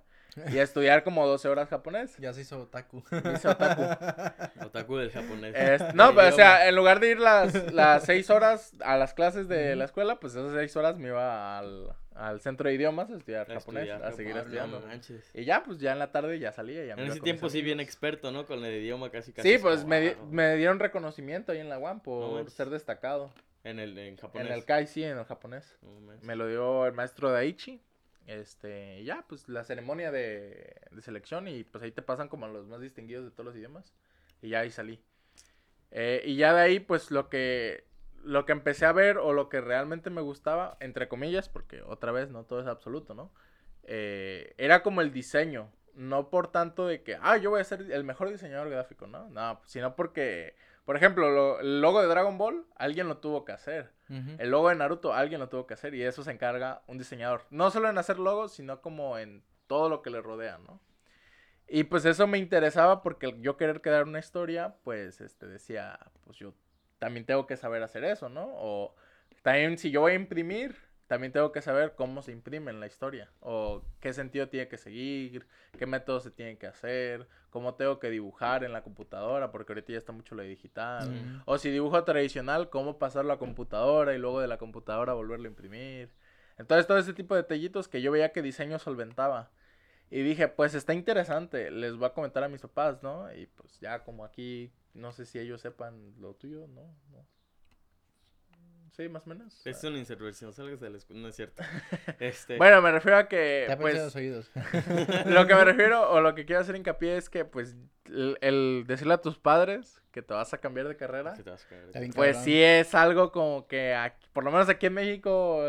y 0.52 0.58
a 0.58 0.64
estudiar 0.64 1.04
como 1.04 1.28
12 1.28 1.48
horas 1.48 1.70
japonés. 1.70 2.18
Ya 2.18 2.34
se 2.34 2.42
hizo 2.42 2.60
otaku. 2.64 3.04
Hice 3.36 3.48
otaku. 3.50 3.84
Otaku 4.66 4.98
del 4.98 5.12
japonés. 5.12 5.54
Es- 5.56 5.94
no, 5.94 6.16
pero 6.16 6.30
o 6.30 6.32
sea, 6.32 6.68
en 6.68 6.76
lugar 6.76 7.00
de 7.00 7.12
ir 7.12 7.20
las, 7.20 7.72
las 7.72 8.04
6 8.06 8.30
horas 8.32 8.72
a 8.84 8.98
las 8.98 9.14
clases 9.14 9.48
de 9.48 9.76
la 9.76 9.86
escuela, 9.86 10.20
pues 10.20 10.34
esas 10.34 10.52
6 10.54 10.76
horas 10.76 10.98
me 10.98 11.10
iba 11.10 11.60
al, 11.60 11.90
al 12.16 12.42
centro 12.42 12.68
de 12.68 12.74
idiomas 12.74 13.12
a 13.12 13.18
estudiar 13.18 13.42
A 13.52 13.54
japonés, 13.60 13.84
estudiar 13.84 14.04
a 14.04 14.12
seguir 14.12 14.36
estudiando. 14.36 14.82
manches. 14.82 15.30
Y 15.36 15.46
ya, 15.46 15.64
pues 15.64 15.78
ya 15.78 15.92
en 15.94 16.00
la 16.00 16.12
tarde 16.12 16.40
ya 16.40 16.52
salía. 16.52 16.84
Ya 16.84 16.94
En 16.96 17.02
ese 17.12 17.20
tiempo 17.20 17.48
sí 17.50 17.62
bien 17.62 17.80
experto, 17.80 18.32
¿no? 18.32 18.48
Con 18.48 18.66
el 18.66 18.74
idioma 18.82 19.12
casi 19.12 19.34
casi. 19.34 19.48
Sí, 19.48 19.54
es 19.54 19.62
pues 19.62 19.78
como, 19.82 19.90
me, 19.90 20.02
di- 20.02 20.16
ah, 20.20 20.26
me 20.32 20.56
dieron 20.56 20.80
reconocimiento 20.80 21.52
ahí 21.52 21.60
en 21.60 21.70
la 21.70 21.78
UAM 21.78 22.00
por 22.00 22.50
ser 22.50 22.72
destacado. 22.72 23.32
En 23.63 23.80
el 23.80 23.97
en 23.97 24.17
japonés. 24.17 24.47
En 24.47 24.54
el 24.54 24.65
CAI, 24.65 24.88
sí, 24.88 25.04
en 25.04 25.17
el 25.17 25.26
japonés. 25.26 25.78
Manches. 25.82 26.23
Me 26.26 26.36
lo 26.36 26.47
dio 26.47 26.86
el 26.86 26.93
maestro 26.93 27.32
Daichi. 27.32 27.82
Este, 28.26 29.02
y 29.02 29.06
ya, 29.06 29.26
pues 29.28 29.49
la 29.49 29.63
ceremonia 29.63 30.12
de, 30.12 30.76
de 30.91 31.02
selección 31.02 31.47
y 31.47 31.63
pues 31.63 31.84
ahí 31.84 31.91
te 31.91 32.02
pasan 32.02 32.30
como 32.30 32.47
los 32.47 32.67
más 32.67 32.80
distinguidos 32.80 33.26
de 33.26 33.32
todos 33.32 33.45
los 33.45 33.56
idiomas. 33.56 33.93
Y 34.41 34.49
ya 34.49 34.60
ahí 34.60 34.71
salí. 34.71 35.02
Eh, 35.95 36.23
y 36.26 36.36
ya 36.36 36.54
de 36.54 36.62
ahí, 36.62 36.80
pues 36.80 37.12
lo 37.12 37.30
que, 37.30 37.86
lo 38.23 38.45
que 38.45 38.52
empecé 38.52 38.86
a 38.86 38.91
ver 38.91 39.17
o 39.19 39.32
lo 39.32 39.47
que 39.47 39.62
realmente 39.62 40.10
me 40.10 40.21
gustaba, 40.21 40.76
entre 40.80 41.08
comillas, 41.08 41.49
porque 41.49 41.84
otra 41.84 42.12
vez 42.12 42.32
no 42.32 42.45
todo 42.45 42.60
es 42.62 42.67
absoluto, 42.67 43.13
¿no? 43.13 43.32
Eh, 43.84 44.56
era 44.58 44.82
como 44.82 45.02
el 45.02 45.12
diseño. 45.13 45.71
No 45.93 46.32
por 46.32 46.52
tanto 46.52 46.88
de 46.88 47.04
que, 47.04 47.19
ah, 47.21 47.38
yo 47.38 47.52
voy 47.52 47.62
a 47.62 47.63
ser 47.63 47.91
el 47.91 48.04
mejor 48.04 48.32
diseñador 48.32 48.67
gráfico, 48.71 49.06
¿no? 49.06 49.30
No, 49.30 49.62
sino 49.65 49.95
porque, 49.95 50.56
por 50.86 50.96
ejemplo, 50.98 51.30
lo- 51.32 51.60
el 51.60 51.82
logo 51.82 52.02
de 52.02 52.08
Dragon 52.08 52.38
Ball, 52.38 52.65
alguien 52.76 53.08
lo 53.08 53.17
tuvo 53.17 53.46
que 53.46 53.52
hacer. 53.52 53.91
El 54.39 54.52
logo 54.52 54.69
de 54.69 54.76
Naruto 54.76 55.13
alguien 55.13 55.39
lo 55.39 55.50
tuvo 55.50 55.65
que 55.65 55.74
hacer 55.74 55.96
y 55.96 56.04
eso 56.04 56.24
se 56.24 56.32
encarga 56.32 56.82
un 56.88 56.98
diseñador. 56.98 57.46
No 57.50 57.72
solo 57.72 57.89
en 57.89 57.98
hacer 57.98 58.19
logos, 58.19 58.54
sino 58.54 58.82
como 58.82 59.17
en 59.17 59.43
todo 59.67 59.89
lo 59.89 60.02
que 60.02 60.10
le 60.10 60.22
rodea, 60.22 60.58
¿no? 60.60 60.80
Y 61.67 61.86
pues 61.86 62.06
eso 62.06 62.28
me 62.28 62.38
interesaba 62.38 63.02
porque 63.02 63.36
yo 63.39 63.58
querer 63.58 63.82
crear 63.82 64.04
una 64.04 64.19
historia, 64.19 64.76
pues 64.84 65.22
este 65.22 65.48
decía, 65.48 65.98
pues 66.26 66.38
yo 66.38 66.54
también 67.00 67.26
tengo 67.26 67.48
que 67.48 67.58
saber 67.58 67.82
hacer 67.82 68.04
eso, 68.04 68.30
¿no? 68.30 68.46
O 68.54 68.93
también 69.41 69.78
si 69.78 69.89
yo 69.89 70.02
voy 70.02 70.12
a 70.12 70.15
imprimir, 70.15 70.76
también 71.13 71.32
tengo 71.32 71.52
que 71.52 71.62
saber 71.62 71.93
cómo 71.93 72.23
se 72.23 72.32
imprime 72.32 72.71
en 72.71 72.80
la 72.80 72.88
historia 72.88 73.30
o 73.39 73.84
qué 73.99 74.13
sentido 74.13 74.49
tiene 74.49 74.67
que 74.67 74.80
seguir, 74.80 75.45
qué 75.78 75.86
métodos 75.86 76.23
se 76.23 76.32
tienen 76.32 76.58
que 76.58 76.65
hacer, 76.65 77.28
cómo 77.52 77.76
tengo 77.76 77.99
que 77.99 78.10
dibujar 78.10 78.63
en 78.63 78.73
la 78.73 78.82
computadora, 78.82 79.52
porque 79.52 79.73
ahorita 79.73 79.91
ya 79.91 79.99
está 79.99 80.12
mucho 80.12 80.34
lo 80.34 80.41
digital. 80.41 81.08
Ujú. 81.08 81.43
O 81.45 81.60
si 81.60 81.69
dibujo 81.69 82.04
tradicional, 82.04 82.71
cómo 82.71 82.97
pasarlo 82.97 83.32
a 83.32 83.38
computadora 83.38 84.15
y 84.15 84.17
luego 84.17 84.41
de 84.41 84.47
la 84.47 84.58
computadora 84.58 85.13
volverlo 85.13 85.45
a 85.45 85.49
imprimir. 85.49 86.10
Entonces 86.58 86.88
todo 86.88 86.97
ese 86.97 87.13
tipo 87.13 87.36
de 87.36 87.43
detallitos 87.43 87.88
que 87.88 88.02
yo 88.02 88.12
veía 88.12 88.32
que 88.32 88.41
diseño 88.41 88.80
solventaba. 88.80 89.52
Y 90.10 90.23
dije, 90.23 90.47
pues 90.47 90.73
está 90.73 90.95
interesante, 90.95 91.69
les 91.69 91.95
voy 91.95 92.08
a 92.08 92.13
comentar 92.13 92.43
a 92.43 92.49
mis 92.49 92.62
papás, 92.62 93.04
¿no? 93.04 93.32
Y 93.36 93.45
pues 93.45 93.80
ya 93.80 94.04
como 94.04 94.26
aquí, 94.26 94.73
no 94.95 95.12
sé 95.12 95.28
si 95.28 95.38
ellos 95.38 95.62
sepan 95.62 96.19
lo 96.19 96.34
tuyo, 96.34 96.65
¿no? 96.69 96.95
¿No? 97.12 97.23
Sí, 98.95 99.10
más 99.10 99.25
o 99.25 99.29
menos. 99.29 99.60
Es 99.65 99.84
una 99.84 99.97
inserción, 99.97 100.53
salgas 100.53 100.79
de 100.79 100.89
la 100.91 100.97
escuela. 100.97 101.21
No 101.23 101.27
es 101.27 101.36
cierto. 101.36 101.63
Este. 102.19 102.58
Bueno, 102.58 102.82
me 102.82 102.91
refiero 102.91 103.17
a 103.17 103.27
que, 103.27 103.65
Tápense 103.67 103.82
pues, 103.91 104.03
los 104.03 104.15
oídos. 104.15 104.51
lo 105.25 105.47
que 105.47 105.56
me 105.56 105.65
refiero 105.65 106.12
o 106.12 106.21
lo 106.21 106.36
que 106.36 106.45
quiero 106.45 106.62
hacer 106.62 106.75
hincapié 106.75 107.17
es 107.17 107.29
que, 107.29 107.43
pues, 107.43 107.75
el, 108.06 108.38
el 108.41 108.84
decirle 108.88 109.15
a 109.15 109.21
tus 109.21 109.38
padres 109.39 109.99
que 110.12 110.21
te 110.21 110.34
vas 110.36 110.53
a 110.53 110.60
cambiar 110.60 110.88
de 110.88 110.95
carrera, 110.95 111.34
¿qué 111.36 111.41
te 111.43 111.49
vas 111.49 111.65
a 111.65 111.69
caer? 111.69 111.86
Está 111.86 111.99
bien 111.99 112.13
pues 112.13 112.27
cabrón. 112.36 112.45
sí 112.45 112.62
es 112.62 112.93
algo 112.93 113.32
como 113.32 113.65
que, 113.67 113.95
aquí- 113.95 114.27
por 114.32 114.43
lo 114.43 114.51
menos 114.51 114.69
aquí 114.69 114.86
en 114.86 114.93
México, 114.93 115.60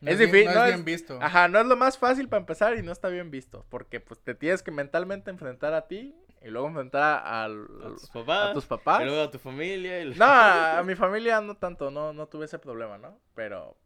No 0.00 0.10
es 0.10 0.18
difícil, 0.20 0.44
No 0.46 0.54
no 0.54 0.60
es 0.64 0.68
es- 0.70 0.74
bien 0.76 0.84
visto. 0.84 1.18
ajá, 1.20 1.48
no 1.48 1.58
es 1.58 1.66
lo 1.66 1.76
más 1.76 1.98
fácil 1.98 2.28
para 2.28 2.38
empezar 2.40 2.76
y 2.76 2.82
no 2.82 2.92
está 2.92 3.08
bien 3.08 3.32
visto, 3.32 3.66
porque 3.70 3.98
pues 3.98 4.20
te 4.20 4.36
tienes 4.36 4.62
que 4.62 4.70
mentalmente 4.70 5.30
enfrentar 5.30 5.74
a 5.74 5.88
ti 5.88 6.14
y 6.44 6.48
luego 6.48 6.68
enfrentar 6.68 7.22
A 7.24 7.48
tus 7.48 8.10
papás. 8.10 8.50
a 8.50 8.52
tus 8.52 8.66
papás. 8.66 9.00
Y 9.00 9.04
luego 9.04 9.22
a 9.22 9.30
tu 9.30 9.38
familia. 9.38 10.00
y- 10.00 10.14
No, 10.14 10.24
a, 10.26 10.82
mi 10.84 10.94
familia 10.94 11.40
no 11.40 11.56
tanto, 11.56 11.90
no, 11.90 12.12
no 12.12 12.26
tuve 12.26 12.44
ese 12.46 12.58
problema, 12.58 12.98
¿no? 12.98 13.18
Pero, 13.34 13.76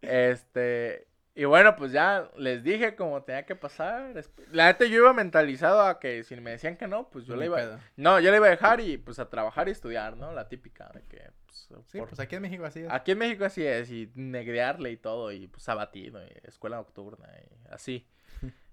Este, 0.00 1.07
y 1.40 1.44
bueno, 1.44 1.76
pues 1.76 1.92
ya 1.92 2.28
les 2.36 2.62
dije 2.64 2.96
cómo 2.96 3.22
tenía 3.22 3.46
que 3.46 3.54
pasar. 3.54 4.12
La 4.50 4.66
neta 4.66 4.84
yo 4.86 4.96
iba 4.96 5.12
mentalizado 5.12 5.82
a 5.82 6.00
que 6.00 6.24
si 6.24 6.34
me 6.36 6.50
decían 6.50 6.76
que 6.76 6.88
no, 6.88 7.08
pues 7.10 7.26
yo 7.26 7.36
le 7.36 7.46
iba 7.46 7.56
pedo. 7.56 7.78
No, 7.96 8.18
yo 8.18 8.30
le 8.30 8.38
iba 8.38 8.46
a 8.48 8.50
dejar 8.50 8.80
y 8.80 8.98
pues 8.98 9.18
a 9.18 9.30
trabajar 9.30 9.68
y 9.68 9.70
estudiar, 9.70 10.16
¿no? 10.16 10.32
La 10.32 10.48
típica 10.48 10.90
de 10.92 11.02
que 11.04 11.30
pues, 11.46 11.68
Sí, 11.86 11.98
por- 11.98 12.08
pues 12.08 12.18
aquí 12.20 12.34
en 12.36 12.42
México 12.42 12.64
así 12.64 12.80
es. 12.80 12.90
aquí 12.90 13.12
en 13.12 13.18
México 13.18 13.44
así 13.44 13.64
es 13.64 13.90
y 13.90 14.10
negrearle 14.16 14.90
y 14.90 14.96
todo 14.96 15.30
y 15.32 15.46
pues 15.46 15.68
abatido 15.68 16.20
y 16.24 16.30
escuela 16.44 16.76
nocturna 16.78 17.28
y 17.38 17.72
así. 17.72 18.06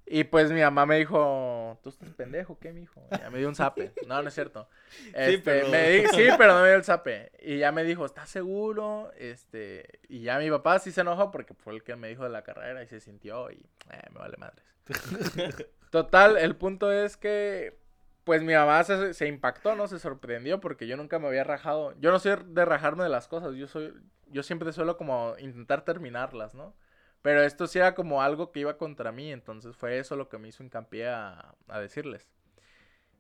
Y 0.08 0.24
pues 0.26 0.52
mi 0.52 0.62
mamá 0.62 0.86
me 0.86 0.98
dijo, 0.98 1.80
¿tú 1.82 1.90
estás 1.90 2.10
pendejo? 2.14 2.60
¿Qué, 2.60 2.72
mijo? 2.74 3.02
Y 3.12 3.18
ya 3.18 3.30
me 3.32 3.40
dio 3.40 3.48
un 3.48 3.56
zape. 3.56 3.92
No, 4.08 4.22
no 4.22 4.28
es 4.28 4.34
cierto. 4.36 4.70
Este, 5.14 5.40
pero- 5.40 5.70
me 5.70 5.90
di- 5.90 6.08
sí, 6.08 6.28
pero 6.38 6.54
no 6.54 6.62
me 6.62 6.68
dio 6.68 6.76
el 6.78 6.84
zape. 6.84 7.32
Y 7.42 7.58
ya 7.58 7.72
me 7.72 7.84
dijo, 7.84 8.06
¿estás 8.06 8.30
seguro? 8.30 9.12
Este, 9.18 10.00
y 10.08 10.22
ya 10.22 10.38
mi 10.38 10.50
papá 10.52 10.78
sí 10.80 10.92
se 10.92 11.02
enojó 11.02 11.32
porque 11.32 11.54
fue 11.56 11.74
el 11.74 11.84
que 11.84 11.96
me 11.96 12.08
dijo 12.08 12.24
de 12.24 12.30
la 12.30 12.44
carrera 12.44 12.84
y 12.84 12.88
se 12.88 13.00
sintió 13.00 13.50
y 13.52 13.56
eh, 13.92 14.00
me 14.14 14.20
vale 14.20 14.38
madres. 14.38 14.64
Total, 15.90 16.38
el 16.38 16.56
punto 16.56 16.92
es 16.92 17.18
que 17.18 17.78
pues 18.24 18.42
mi 18.42 18.54
mamá 18.54 18.84
se, 18.84 19.14
se 19.14 19.28
impactó, 19.28 19.76
¿no? 19.76 19.88
Se 19.88 20.00
sorprendió 20.00 20.60
porque 20.60 20.88
yo 20.88 20.98
nunca 20.98 21.20
me 21.20 21.28
había 21.28 21.44
rajado. 21.44 21.94
Yo 22.00 22.12
no 22.12 22.20
soy 22.20 22.36
de 22.46 22.66
rajarme 22.66 23.04
de 23.04 23.10
las 23.10 23.28
cosas, 23.28 23.54
yo 23.56 23.68
soy 23.68 23.94
yo 24.28 24.42
siempre 24.42 24.74
suelo 24.74 24.98
como 24.98 25.36
intentar 25.38 25.86
terminarlas, 25.86 26.56
¿no? 26.56 26.76
Pero 27.26 27.42
esto 27.44 27.68
sí 27.68 27.80
era 27.80 27.96
como 27.96 28.22
algo 28.22 28.52
que 28.54 28.62
iba 28.62 28.78
contra 28.78 29.12
mí, 29.12 29.32
entonces 29.34 29.76
fue 29.76 30.00
eso 30.00 30.16
lo 30.16 30.30
que 30.30 30.38
me 30.40 30.50
hizo 30.50 30.64
hincapié 30.64 31.10
a, 31.10 31.56
a 31.68 31.82
decirles. 31.82 32.30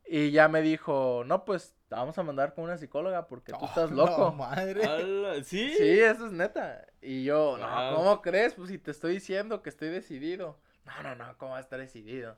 Y 0.07 0.31
ya 0.31 0.47
me 0.47 0.61
dijo, 0.61 1.23
no, 1.25 1.45
pues 1.45 1.75
te 1.89 1.95
vamos 1.95 2.17
a 2.17 2.23
mandar 2.23 2.53
con 2.53 2.65
una 2.65 2.77
psicóloga 2.77 3.27
porque 3.27 3.53
tú 3.53 3.65
Oh, 3.65 3.65
estás 3.65 3.91
no, 4.03 4.31
loco. 4.31 4.31
madre. 4.31 4.85
Ala, 4.85 5.43
¿Sí? 5.43 5.71
Sí, 5.77 5.99
eso 6.01 6.27
es 6.27 6.31
neta. 6.33 6.85
Y 7.01 7.23
yo, 7.25 7.57
Wow. 7.57 7.59
no, 7.59 7.85
¿cómo 7.87 8.21
crees? 8.21 8.53
Pues 8.55 8.69
si 8.69 8.77
te 8.79 8.91
estoy 8.91 9.13
diciendo 9.15 9.61
que 9.63 9.69
estoy 9.69 9.89
decidido. 9.89 10.59
No, 10.85 11.03
no, 11.03 11.15
no, 11.15 11.37
¿cómo 11.37 11.51
va 11.53 11.57
a 11.57 11.61
estar 11.61 11.79
decidido? 11.79 12.37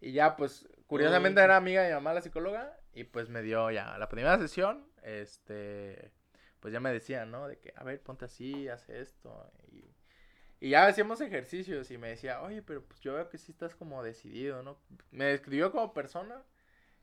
Y 0.00 0.12
ya, 0.12 0.36
pues, 0.36 0.68
curiosamente 0.88 1.40
Ok. 1.40 1.44
era 1.44 1.56
amiga 1.56 1.82
de 1.82 1.88
mi 1.90 1.94
mamá 1.94 2.14
la 2.14 2.22
psicóloga 2.22 2.78
y 2.94 3.04
pues 3.04 3.30
me 3.30 3.42
dio 3.42 3.70
ya 3.72 3.98
la 3.98 4.08
primera 4.08 4.38
sesión, 4.38 4.88
este, 5.02 6.12
pues 6.60 6.72
ya 6.74 6.80
me 6.80 6.92
decía, 6.92 7.26
¿no? 7.26 7.48
De 7.48 7.58
que, 7.60 7.72
a 7.76 7.84
ver, 7.84 8.02
ponte 8.02 8.26
así, 8.26 8.68
haz 8.68 8.88
esto. 8.90 9.52
Y, 9.72 9.95
y 10.60 10.70
ya 10.70 10.86
hacíamos 10.86 11.20
ejercicios 11.20 11.90
y 11.90 11.98
me 11.98 12.08
decía, 12.08 12.40
oye, 12.42 12.62
pero 12.62 12.82
pues 12.84 13.00
yo 13.00 13.14
veo 13.14 13.28
que 13.28 13.38
sí 13.38 13.52
estás 13.52 13.74
como 13.74 14.02
decidido, 14.02 14.62
¿no? 14.62 14.78
Me 15.10 15.26
describió 15.26 15.70
como 15.72 15.92
persona 15.92 16.42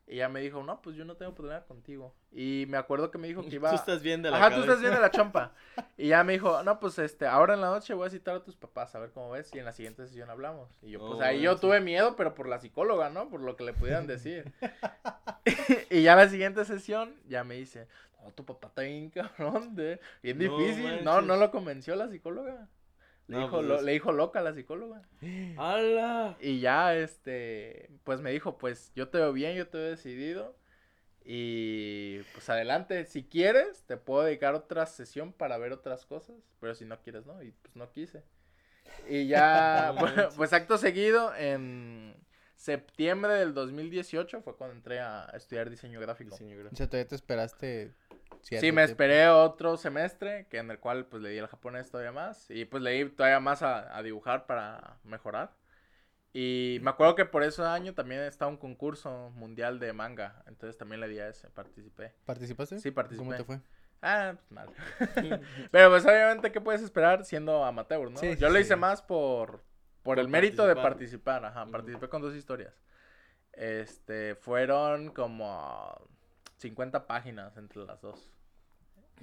Y 0.05 0.17
ya 0.17 0.27
me 0.29 0.41
dijo, 0.41 0.63
no, 0.63 0.81
pues 0.81 0.95
yo 0.97 1.05
no 1.05 1.15
tengo 1.15 1.33
problema 1.33 1.61
contigo. 1.65 2.13
Y 2.31 2.65
me 2.67 2.77
acuerdo 2.77 3.09
que 3.11 3.17
me 3.17 3.27
dijo 3.27 3.47
que 3.47 3.55
iba... 3.55 3.69
Tú 3.69 3.75
estás 3.75 4.01
bien 4.03 4.21
de 4.21 4.31
la 4.31 4.37
Ajá, 4.37 4.49
cabeza. 4.49 4.57
tú 4.57 4.63
estás 4.63 4.81
bien 4.81 4.93
de 4.93 4.99
la 4.99 5.11
chompa. 5.11 5.53
Y 5.97 6.09
ya 6.09 6.23
me 6.23 6.33
dijo, 6.33 6.61
no, 6.63 6.79
pues 6.79 6.99
este, 6.99 7.25
ahora 7.27 7.53
en 7.53 7.61
la 7.61 7.69
noche 7.69 7.93
voy 7.93 8.07
a 8.07 8.09
citar 8.09 8.35
a 8.35 8.43
tus 8.43 8.55
papás 8.57 8.95
a 8.95 8.99
ver 8.99 9.11
cómo 9.11 9.31
ves 9.31 9.53
y 9.53 9.59
en 9.59 9.65
la 9.65 9.71
siguiente 9.71 10.05
sesión 10.07 10.29
hablamos. 10.29 10.69
Y 10.81 10.91
yo, 10.91 11.01
pues 11.05 11.19
No 11.19 11.21
ahí 11.21 11.41
yo 11.41 11.51
manches. 11.51 11.61
tuve 11.61 11.79
miedo, 11.81 12.15
pero 12.17 12.33
por 12.35 12.47
la 12.49 12.59
psicóloga, 12.59 13.09
¿no? 13.09 13.29
Por 13.29 13.41
lo 13.41 13.55
que 13.55 13.63
le 13.63 13.73
pudieran 13.73 14.07
decir. 14.07 14.51
y 15.89 16.01
ya 16.03 16.15
la 16.15 16.27
siguiente 16.29 16.65
sesión, 16.65 17.15
ya 17.27 17.43
me 17.43 17.55
dice, 17.55 17.87
no, 18.23 18.31
tu 18.33 18.45
papá 18.45 18.67
está 18.69 18.81
bien 18.83 19.09
cabrón, 19.09 19.75
de... 19.75 19.99
bien 20.21 20.37
No 20.37 20.43
difícil. 20.57 21.03
No, 21.03 21.21
no 21.21 21.37
lo 21.37 21.51
convenció 21.51 21.95
la 21.95 22.09
psicóloga. 22.09 22.67
Le, 23.27 23.37
No, 23.37 23.43
dijo, 23.43 23.57
pues 23.57 23.65
lo- 23.67 23.81
le 23.81 23.91
dijo 23.93 24.11
loca 24.11 24.39
a 24.39 24.43
la 24.43 24.53
psicóloga. 24.53 25.01
¡Hala! 25.57 26.37
Y 26.41 26.59
ya, 26.59 26.95
este, 26.95 27.89
pues 28.03 28.21
me 28.21 28.31
dijo, 28.31 28.57
pues 28.57 28.91
yo 28.95 29.09
te 29.09 29.17
veo 29.19 29.33
bien, 29.33 29.55
yo 29.55 29.67
te 29.67 29.77
veo 29.77 29.89
decidido. 29.89 30.55
Y 31.25 32.19
pues 32.33 32.49
adelante, 32.49 33.05
si 33.05 33.23
quieres, 33.23 33.83
te 33.85 33.95
puedo 33.97 34.23
dedicar 34.23 34.55
otra 34.55 34.85
sesión 34.85 35.31
para 35.31 35.57
ver 35.57 35.71
otras 35.71 36.05
cosas, 36.05 36.35
pero 36.59 36.75
si 36.75 36.85
no 36.85 36.99
quieres, 37.01 37.25
no, 37.25 37.41
y 37.41 37.51
pues 37.51 37.75
no 37.75 37.89
quise. 37.91 38.23
Y 39.07 39.27
ya, 39.27 39.95
pues, 39.99 40.13
pues 40.35 40.53
acto 40.53 40.77
seguido, 40.77 41.33
en 41.35 42.15
septiembre 42.55 43.33
del 43.33 43.53
2018 43.53 44.41
fue 44.41 44.55
cuando 44.57 44.75
entré 44.75 44.99
a 44.99 45.25
estudiar 45.33 45.69
diseño 45.69 45.99
gráfico. 46.01 46.31
Diseño 46.31 46.55
O 46.55 46.59
gráfico. 46.59 46.75
sea, 46.75 46.87
todavía 46.89 47.07
te 47.07 47.15
esperaste. 47.15 47.93
Sí, 48.41 48.71
me 48.71 48.83
esperé 48.83 49.27
otro 49.29 49.77
semestre, 49.77 50.47
que 50.49 50.57
en 50.57 50.71
el 50.71 50.79
cual 50.79 51.05
pues 51.07 51.21
leí 51.23 51.37
el 51.37 51.47
japonés 51.47 51.89
todavía 51.91 52.11
más, 52.11 52.49
y 52.49 52.65
pues 52.65 52.81
leí 52.83 53.09
todavía 53.09 53.39
más 53.39 53.61
a, 53.63 53.95
a 53.95 54.03
dibujar 54.03 54.45
para 54.45 54.97
mejorar. 55.03 55.55
Y 56.33 56.79
me 56.81 56.89
acuerdo 56.89 57.15
que 57.15 57.25
por 57.25 57.43
ese 57.43 57.61
año 57.63 57.93
también 57.93 58.21
estaba 58.21 58.49
un 58.49 58.57
concurso 58.57 59.29
mundial 59.35 59.79
de 59.79 59.93
manga, 59.93 60.43
entonces 60.47 60.77
también 60.77 60.99
le 61.01 61.07
di 61.07 61.19
a 61.19 61.29
ese, 61.29 61.49
participé. 61.51 62.15
¿Participaste? 62.25 62.79
Sí, 62.79 62.91
participé. 62.91 63.17
¿Cómo 63.17 63.35
te 63.35 63.43
fue? 63.43 63.61
Ah, 64.01 64.35
pues 64.37 64.51
mal. 64.51 64.73
Pero 65.71 65.89
pues 65.91 66.05
obviamente, 66.05 66.51
¿qué 66.51 66.59
puedes 66.61 66.81
esperar 66.81 67.23
siendo 67.25 67.63
amateur, 67.63 68.11
no? 68.11 68.17
Sí, 68.19 68.35
Yo 68.37 68.49
sí, 68.49 68.53
lo 68.53 68.59
hice 68.59 68.75
más 68.75 69.01
por, 69.01 69.63
por, 70.03 70.17
Por 70.17 70.19
el 70.19 70.27
mérito 70.27 70.67
de 70.67 70.75
participar. 70.75 71.45
ajá, 71.45 71.65
participé 71.67 72.09
con 72.09 72.21
dos 72.21 72.35
historias. 72.35 72.73
Este, 73.53 74.35
fueron 74.35 75.11
como 75.11 76.09
50 76.63 77.05
páginas 77.07 77.55
entre 77.57 77.85
las 77.85 78.01
dos. 78.01 78.31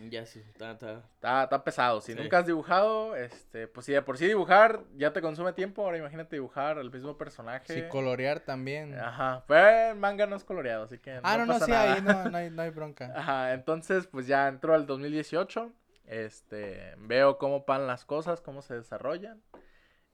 Ya 0.09 0.25
sí, 0.25 0.39
está, 0.49 0.71
está. 0.71 1.03
Está, 1.15 1.43
está 1.43 1.65
pesado. 1.65 2.01
Si 2.01 2.13
Sí. 2.15 2.19
nunca 2.19 2.39
has 2.39 2.47
dibujado, 2.47 3.17
este, 3.17 3.67
pues 3.69 3.85
si 3.85 3.93
de 3.93 4.01
por 4.01 4.17
sí 4.17 4.27
dibujar 4.27 4.81
ya 4.97 5.13
te 5.13 5.21
consume 5.21 5.53
tiempo, 5.53 5.83
ahora 5.83 5.99
imagínate 5.99 6.37
dibujar 6.37 6.79
el 6.79 6.91
mismo 6.91 7.19
personaje. 7.19 7.75
Sí, 7.75 7.83
colorear 7.89 8.41
también. 8.41 8.95
Ajá, 8.99 9.45
pero 9.49 9.91
el 9.91 9.97
manga 9.97 10.27
no 10.27 10.37
es 10.37 10.45
coloreado, 10.45 10.85
así 10.85 10.99
que 10.99 11.21
ah, 11.23 11.37
no, 11.37 11.45
no, 11.45 11.53
pasa 11.55 11.65
sí, 11.67 11.71
nada. 11.73 11.93
ahí 11.95 12.03
no, 12.03 12.31
no, 12.31 12.39
hay, 12.39 12.51
no 12.51 12.63
hay 12.63 12.71
bronca. 12.71 13.13
Ajá, 13.17 13.53
entonces 13.53 14.07
pues 14.07 14.27
ya 14.27 14.49
entró 14.49 14.75
el 14.75 14.87
2018, 14.87 15.73
este, 16.07 16.95
veo 16.99 17.37
cómo 17.37 17.65
van 17.67 17.87
las 17.87 18.05
cosas, 18.05 18.41
cómo 18.41 18.63
se 18.63 18.75
desarrollan. 18.75 19.43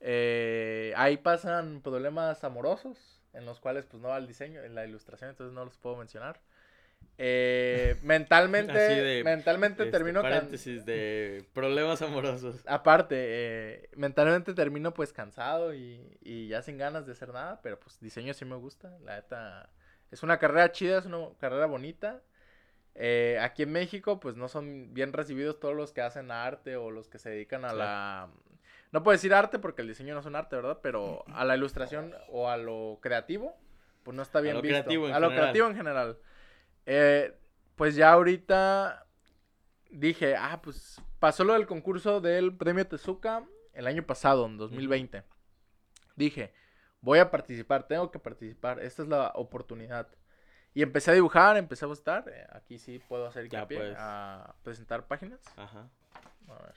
Eh, 0.00 0.92
ahí 0.96 1.16
pasan 1.18 1.80
problemas 1.82 2.42
amorosos, 2.44 3.22
en 3.34 3.44
los 3.44 3.60
cuales 3.60 3.84
pues 3.86 4.02
no 4.02 4.08
va 4.08 4.16
el 4.18 4.26
diseño, 4.26 4.62
en 4.62 4.74
la 4.74 4.84
ilustración, 4.86 5.30
entonces 5.30 5.54
no 5.54 5.64
los 5.64 5.76
puedo 5.78 5.96
mencionar. 5.96 6.40
Eh, 7.18 7.96
mentalmente, 8.02 8.76
de, 8.78 9.24
mentalmente 9.24 9.84
Este, 9.84 9.90
termino 9.90 10.20
can- 10.20 10.30
Paréntesis 10.32 10.84
de 10.84 11.46
problemas 11.54 12.02
amorosos. 12.02 12.62
Aparte, 12.66 13.16
eh, 13.18 13.88
mentalmente 13.96 14.52
termino 14.52 14.92
pues 14.92 15.14
cansado 15.14 15.74
y, 15.74 16.18
y 16.20 16.48
ya 16.48 16.60
sin 16.60 16.76
ganas 16.76 17.06
de 17.06 17.12
hacer 17.12 17.32
nada, 17.32 17.60
pero 17.62 17.80
pues 17.80 17.98
diseño 18.00 18.34
sí 18.34 18.44
me 18.44 18.56
gusta, 18.56 18.98
la 19.02 19.16
neta. 19.16 19.70
Es 20.10 20.22
una 20.22 20.38
carrera 20.38 20.70
chida, 20.72 20.98
es 20.98 21.06
una 21.06 21.28
carrera 21.40 21.64
bonita. 21.66 22.20
Eh, 22.94 23.38
aquí 23.40 23.62
en 23.62 23.72
México 23.72 24.20
pues 24.20 24.36
no 24.36 24.48
son 24.48 24.92
bien 24.92 25.12
recibidos 25.12 25.58
todos 25.58 25.74
los 25.74 25.92
que 25.92 26.02
hacen 26.02 26.30
arte 26.30 26.76
o 26.76 26.90
los 26.90 27.08
que 27.08 27.18
se 27.18 27.30
dedican 27.30 27.64
a 27.64 27.72
la... 27.72 28.28
No 28.92 29.02
puedo 29.02 29.12
decir 29.14 29.34
arte 29.34 29.58
porque 29.58 29.82
el 29.82 29.88
diseño 29.88 30.14
no 30.14 30.20
es 30.20 30.26
un 30.26 30.36
arte, 30.36 30.56
¿verdad? 30.56 30.78
Pero 30.82 31.24
a 31.34 31.46
la 31.46 31.56
ilustración 31.56 32.14
o 32.28 32.50
a 32.50 32.58
lo 32.58 32.98
creativo, 33.00 33.56
pues 34.02 34.14
no 34.14 34.22
está 34.22 34.40
bien 34.42 34.54
lo 34.56 34.62
visto. 34.62 34.82
creativo 34.82 35.08
en 35.08 35.14
a 35.14 35.20
lo 35.20 35.30
creativo 35.30 35.66
en 35.66 35.76
general. 35.76 36.18
Eh, 36.86 37.36
pues 37.74 37.94
ya 37.96 38.12
ahorita 38.12 39.06
dije, 39.90 40.36
ah, 40.36 40.60
pues 40.62 41.00
pasó 41.18 41.44
lo 41.44 41.52
del 41.54 41.66
concurso 41.66 42.20
del 42.20 42.56
premio 42.56 42.86
Tezuka 42.86 43.44
el 43.72 43.86
año 43.86 44.04
pasado, 44.06 44.46
en 44.46 44.56
2020. 44.56 45.24
Dije, 46.14 46.54
voy 47.00 47.18
a 47.18 47.30
participar, 47.30 47.86
tengo 47.86 48.10
que 48.10 48.18
participar, 48.18 48.80
esta 48.80 49.02
es 49.02 49.08
la 49.08 49.32
oportunidad. 49.34 50.08
Y 50.72 50.82
empecé 50.82 51.10
a 51.10 51.14
dibujar, 51.14 51.56
empecé 51.56 51.84
a 51.84 51.88
postar. 51.88 52.28
eh, 52.28 52.46
aquí 52.52 52.78
sí 52.78 52.98
puedo 52.98 53.26
hacer 53.26 53.48
Ya, 53.48 53.66
pues. 53.66 53.94
a 53.98 54.54
presentar 54.62 55.06
páginas. 55.06 55.40
Ajá. 55.56 55.88
A 56.48 56.62
ver. 56.62 56.74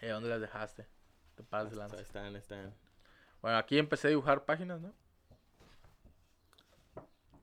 Eh, 0.00 0.08
¿Dónde 0.10 0.28
las 0.28 0.40
dejaste? 0.40 0.86
Te 1.36 1.42
pasas 1.42 1.70
de 1.70 1.76
lanza. 1.76 2.00
Están, 2.00 2.34
están. 2.36 2.74
Bueno, 3.40 3.58
aquí 3.58 3.78
empecé 3.78 4.08
a 4.08 4.10
dibujar 4.10 4.44
páginas, 4.44 4.80
¿no? 4.80 4.92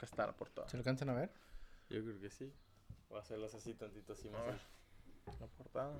Acá 0.03 0.11
está 0.11 0.25
la 0.27 0.33
portada. 0.35 0.67
¿Se 0.67 0.75
alcanzan 0.75 1.09
a 1.09 1.13
ver? 1.13 1.31
Yo 1.89 2.03
creo 2.03 2.19
que 2.19 2.29
sí. 2.29 2.51
Voy 3.09 3.19
a 3.19 3.21
hacerlas 3.21 3.53
así 3.55 3.73
tantito 3.73 4.11
así 4.13 4.27
más. 4.29 4.41
A 4.41 4.43
ver. 4.45 4.53
alto. 4.53 5.37
La 5.39 5.47
portada. 5.47 5.99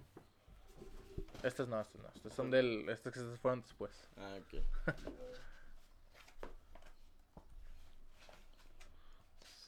Estas 1.42 1.68
no, 1.70 1.80
estas 1.80 2.02
no. 2.02 2.10
Estas 2.14 2.34
son 2.34 2.52
del. 2.52 2.90
Estas 2.90 3.14
que 3.14 3.20
estas 3.20 3.40
fueron 3.40 3.62
después. 3.62 4.10
Ah, 4.18 4.38
ok. 4.42 4.62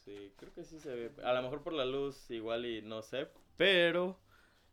Sí, 0.04 0.34
creo 0.38 0.54
que 0.54 0.63
sí 0.63 0.80
se 0.80 0.93
ve. 0.93 1.12
A 1.24 1.34
lo 1.34 1.41
mejor 1.41 1.63
por 1.63 1.74
la 1.74 1.86
luz 1.86 2.30
igual 2.30 2.65
y 2.65 2.82
no 2.84 3.02
sé, 3.02 3.28
pero 3.58 4.19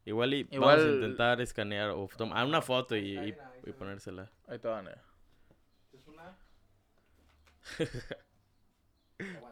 igual 0.05 0.35
y 0.35 0.43
vamos 0.45 0.53
a 0.53 0.75
Igual- 0.83 0.95
intentar 0.97 1.41
escanear 1.41 1.91
o 1.91 2.07
tomar 2.19 2.45
una 2.47 2.61
foto 2.61 2.95
y, 2.97 3.19
y- 3.19 3.37
y 3.65 3.73
ponérsela. 3.73 4.31
Ahí 4.47 4.59
te 4.59 4.69
van, 4.69 4.89
eh. 4.89 4.95
Es 5.95 6.07
una... 6.07 6.37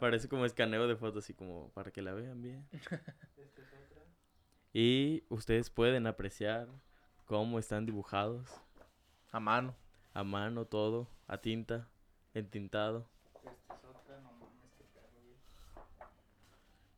Parece 0.00 0.28
como 0.28 0.44
escaneo 0.44 0.86
de 0.88 0.96
fotos 0.96 1.24
así 1.24 1.34
como 1.34 1.70
para 1.70 1.90
que 1.90 2.02
la 2.02 2.12
vean 2.14 2.42
bien. 2.42 2.66
Y 4.72 5.24
ustedes 5.28 5.68
pueden 5.68 6.06
apreciar 6.06 6.68
cómo 7.26 7.58
están 7.58 7.86
dibujados 7.86 8.48
A 9.32 9.40
mano. 9.40 9.74
a 10.14 10.22
mano 10.22 10.64
todo, 10.64 11.08
a 11.26 11.38
tinta, 11.38 11.88
entintado. 12.34 13.08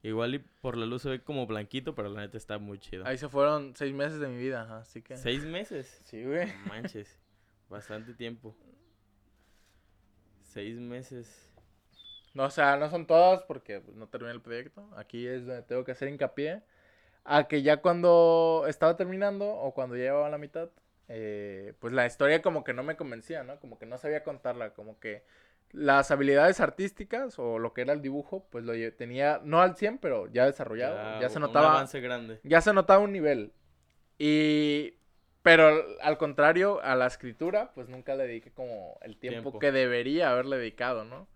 Igual 0.02 0.34
y 0.34 0.38
por 0.40 0.76
la 0.76 0.84
luz 0.84 1.02
se 1.02 1.08
ve 1.10 1.22
como 1.22 1.46
blanquito, 1.46 1.94
pero 1.94 2.08
la 2.08 2.22
neta 2.22 2.36
está 2.36 2.58
muy 2.58 2.78
chido. 2.78 3.06
Ahí 3.06 3.16
se 3.16 3.28
fueron 3.28 3.74
seis 3.76 3.94
meses 3.94 4.18
de 4.18 4.28
mi 4.28 4.36
vida, 4.36 4.78
así 4.78 5.00
que. 5.00 5.16
¿Seis 5.16 5.44
meses? 5.44 6.00
Sí, 6.04 6.24
güey. 6.24 6.48
No 6.48 6.66
manches, 6.66 7.18
bastante 7.70 8.12
tiempo. 8.12 8.54
Seis 10.42 10.76
meses. 10.78 11.51
No, 12.34 12.44
o 12.44 12.50
sea, 12.50 12.76
no 12.76 12.88
son 12.90 13.06
todas 13.06 13.42
porque 13.42 13.80
pues, 13.80 13.96
no 13.96 14.08
terminé 14.08 14.32
el 14.32 14.40
proyecto. 14.40 14.88
Aquí 14.96 15.26
es 15.26 15.46
donde 15.46 15.62
tengo 15.62 15.84
que 15.84 15.92
hacer 15.92 16.08
hincapié. 16.08 16.62
A 17.24 17.46
que 17.46 17.62
ya 17.62 17.76
cuando 17.76 18.64
estaba 18.66 18.96
terminando 18.96 19.48
o 19.48 19.72
cuando 19.74 19.96
ya 19.96 20.04
llevaba 20.04 20.28
la 20.30 20.38
mitad, 20.38 20.70
eh, 21.08 21.74
pues 21.78 21.92
la 21.92 22.06
historia 22.06 22.42
como 22.42 22.64
que 22.64 22.72
no 22.72 22.82
me 22.82 22.96
convencía, 22.96 23.44
¿no? 23.44 23.60
Como 23.60 23.78
que 23.78 23.86
no 23.86 23.96
sabía 23.98 24.24
contarla, 24.24 24.74
como 24.74 24.98
que 24.98 25.22
las 25.70 26.10
habilidades 26.10 26.60
artísticas 26.60 27.38
o 27.38 27.58
lo 27.58 27.72
que 27.72 27.82
era 27.82 27.92
el 27.92 28.02
dibujo, 28.02 28.46
pues 28.50 28.64
lo 28.64 28.72
tenía, 28.94 29.40
no 29.44 29.60
al 29.60 29.76
100, 29.76 29.98
pero 29.98 30.26
ya 30.28 30.46
desarrollado. 30.46 31.20
Ya, 31.20 31.28
se 31.28 31.38
un 31.38 31.42
notaba 31.42 31.72
avance 31.72 32.00
grande. 32.00 32.40
ya 32.42 32.60
se 32.60 32.72
notaba 32.72 33.00
un 33.00 33.12
nivel. 33.12 33.52
Y. 34.18 34.94
Pero 35.42 35.84
al 36.00 36.18
contrario, 36.18 36.80
a 36.82 36.94
la 36.94 37.06
escritura, 37.08 37.72
pues 37.74 37.88
nunca 37.88 38.14
le 38.14 38.28
dediqué 38.28 38.52
como 38.52 38.96
el 39.02 39.16
tiempo, 39.16 39.50
Tiempo. 39.50 39.58
que 39.58 39.72
debería 39.72 40.30
haberle 40.30 40.56
dedicado, 40.56 41.04
¿no? 41.04 41.26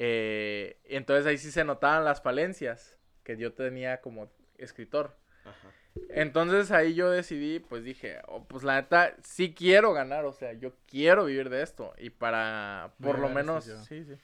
Eh, 0.00 0.78
y 0.88 0.94
entonces 0.94 1.26
ahí 1.26 1.38
sí 1.38 1.50
se 1.50 1.64
notaban 1.64 2.04
las 2.04 2.22
falencias 2.22 2.96
que 3.24 3.36
yo 3.36 3.52
tenía 3.52 4.00
como 4.00 4.30
escritor. 4.56 5.16
Ajá. 5.44 5.72
Entonces 6.10 6.70
ahí 6.70 6.94
yo 6.94 7.10
decidí, 7.10 7.58
pues 7.58 7.82
dije, 7.82 8.18
oh, 8.28 8.44
pues 8.44 8.62
la 8.62 8.76
neta, 8.76 9.16
sí 9.24 9.52
quiero 9.52 9.92
ganar, 9.92 10.24
o 10.24 10.32
sea, 10.32 10.52
yo 10.52 10.72
quiero 10.86 11.24
vivir 11.24 11.50
de 11.50 11.62
esto. 11.62 11.92
Y 11.98 12.10
para, 12.10 12.92
por 13.02 13.18
lo 13.18 13.28
menos, 13.28 13.66
yo. 13.66 13.82
sí, 13.82 14.04
sí. 14.04 14.14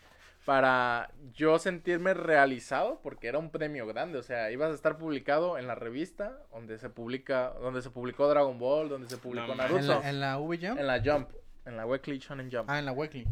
Para 0.45 1.11
yo 1.33 1.59
sentirme 1.59 2.13
realizado, 2.15 3.01
porque 3.03 3.27
era 3.29 3.39
un 3.39 3.51
premio 3.51 3.87
grande, 3.87 4.19
o 4.19 4.23
sea, 4.23 4.53
ibas 4.53 4.71
a 4.71 4.75
estar 4.75 4.99
publicado 4.99 5.59
en 5.59 5.67
la 5.67 5.75
revista 5.75 6.39
donde 6.53 6.79
se 6.79 6.91
publica, 6.91 7.55
donde 7.61 7.81
se 7.83 7.91
publicó 7.91 8.29
Dragon 8.29 8.59
Ball, 8.59 8.89
donde 8.91 9.09
se 9.09 9.17
publicó 9.17 9.49
No 9.49 9.55
Naruto, 9.57 9.81
¿En 9.81 9.89
la, 9.89 10.09
en 10.11 10.21
la 10.21 10.39
V 10.39 10.59
Jump? 10.59 10.79
en 10.79 10.87
la 10.87 11.03
Jump, 11.03 11.31
en 11.65 11.77
la 11.79 11.87
Weekly 11.87 12.19
Shonen 12.19 12.51
Jump, 12.53 12.69
Ah, 12.69 12.79
en 12.79 12.85
la 12.85 12.93
Weekly. 12.93 13.27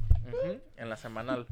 En 0.76 0.88
la 0.88 0.96
semanal. 0.96 1.46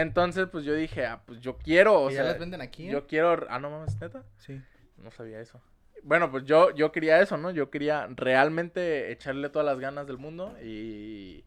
Entonces, 0.00 0.46
pues 0.50 0.64
yo 0.64 0.74
dije, 0.74 1.04
ah, 1.06 1.22
pues 1.26 1.40
yo 1.40 1.58
quiero, 1.58 2.02
o 2.02 2.10
¿Y 2.10 2.14
ya 2.14 2.22
sea, 2.22 2.30
las 2.32 2.38
venden 2.38 2.60
aquí? 2.60 2.88
eh? 2.88 2.92
yo 2.92 3.06
quiero, 3.06 3.46
ah, 3.48 3.58
no 3.58 3.70
mames, 3.70 4.00
neta. 4.00 4.22
Sí. 4.38 4.60
No 4.96 5.10
sabía 5.10 5.40
eso. 5.40 5.60
Bueno, 6.02 6.30
pues 6.30 6.44
yo, 6.44 6.70
yo 6.74 6.92
quería 6.92 7.20
eso, 7.20 7.36
¿no? 7.36 7.50
Yo 7.50 7.70
quería 7.70 8.08
realmente 8.10 9.10
echarle 9.10 9.48
todas 9.48 9.66
las 9.66 9.78
ganas 9.80 10.06
del 10.06 10.18
mundo 10.18 10.56
y 10.62 11.44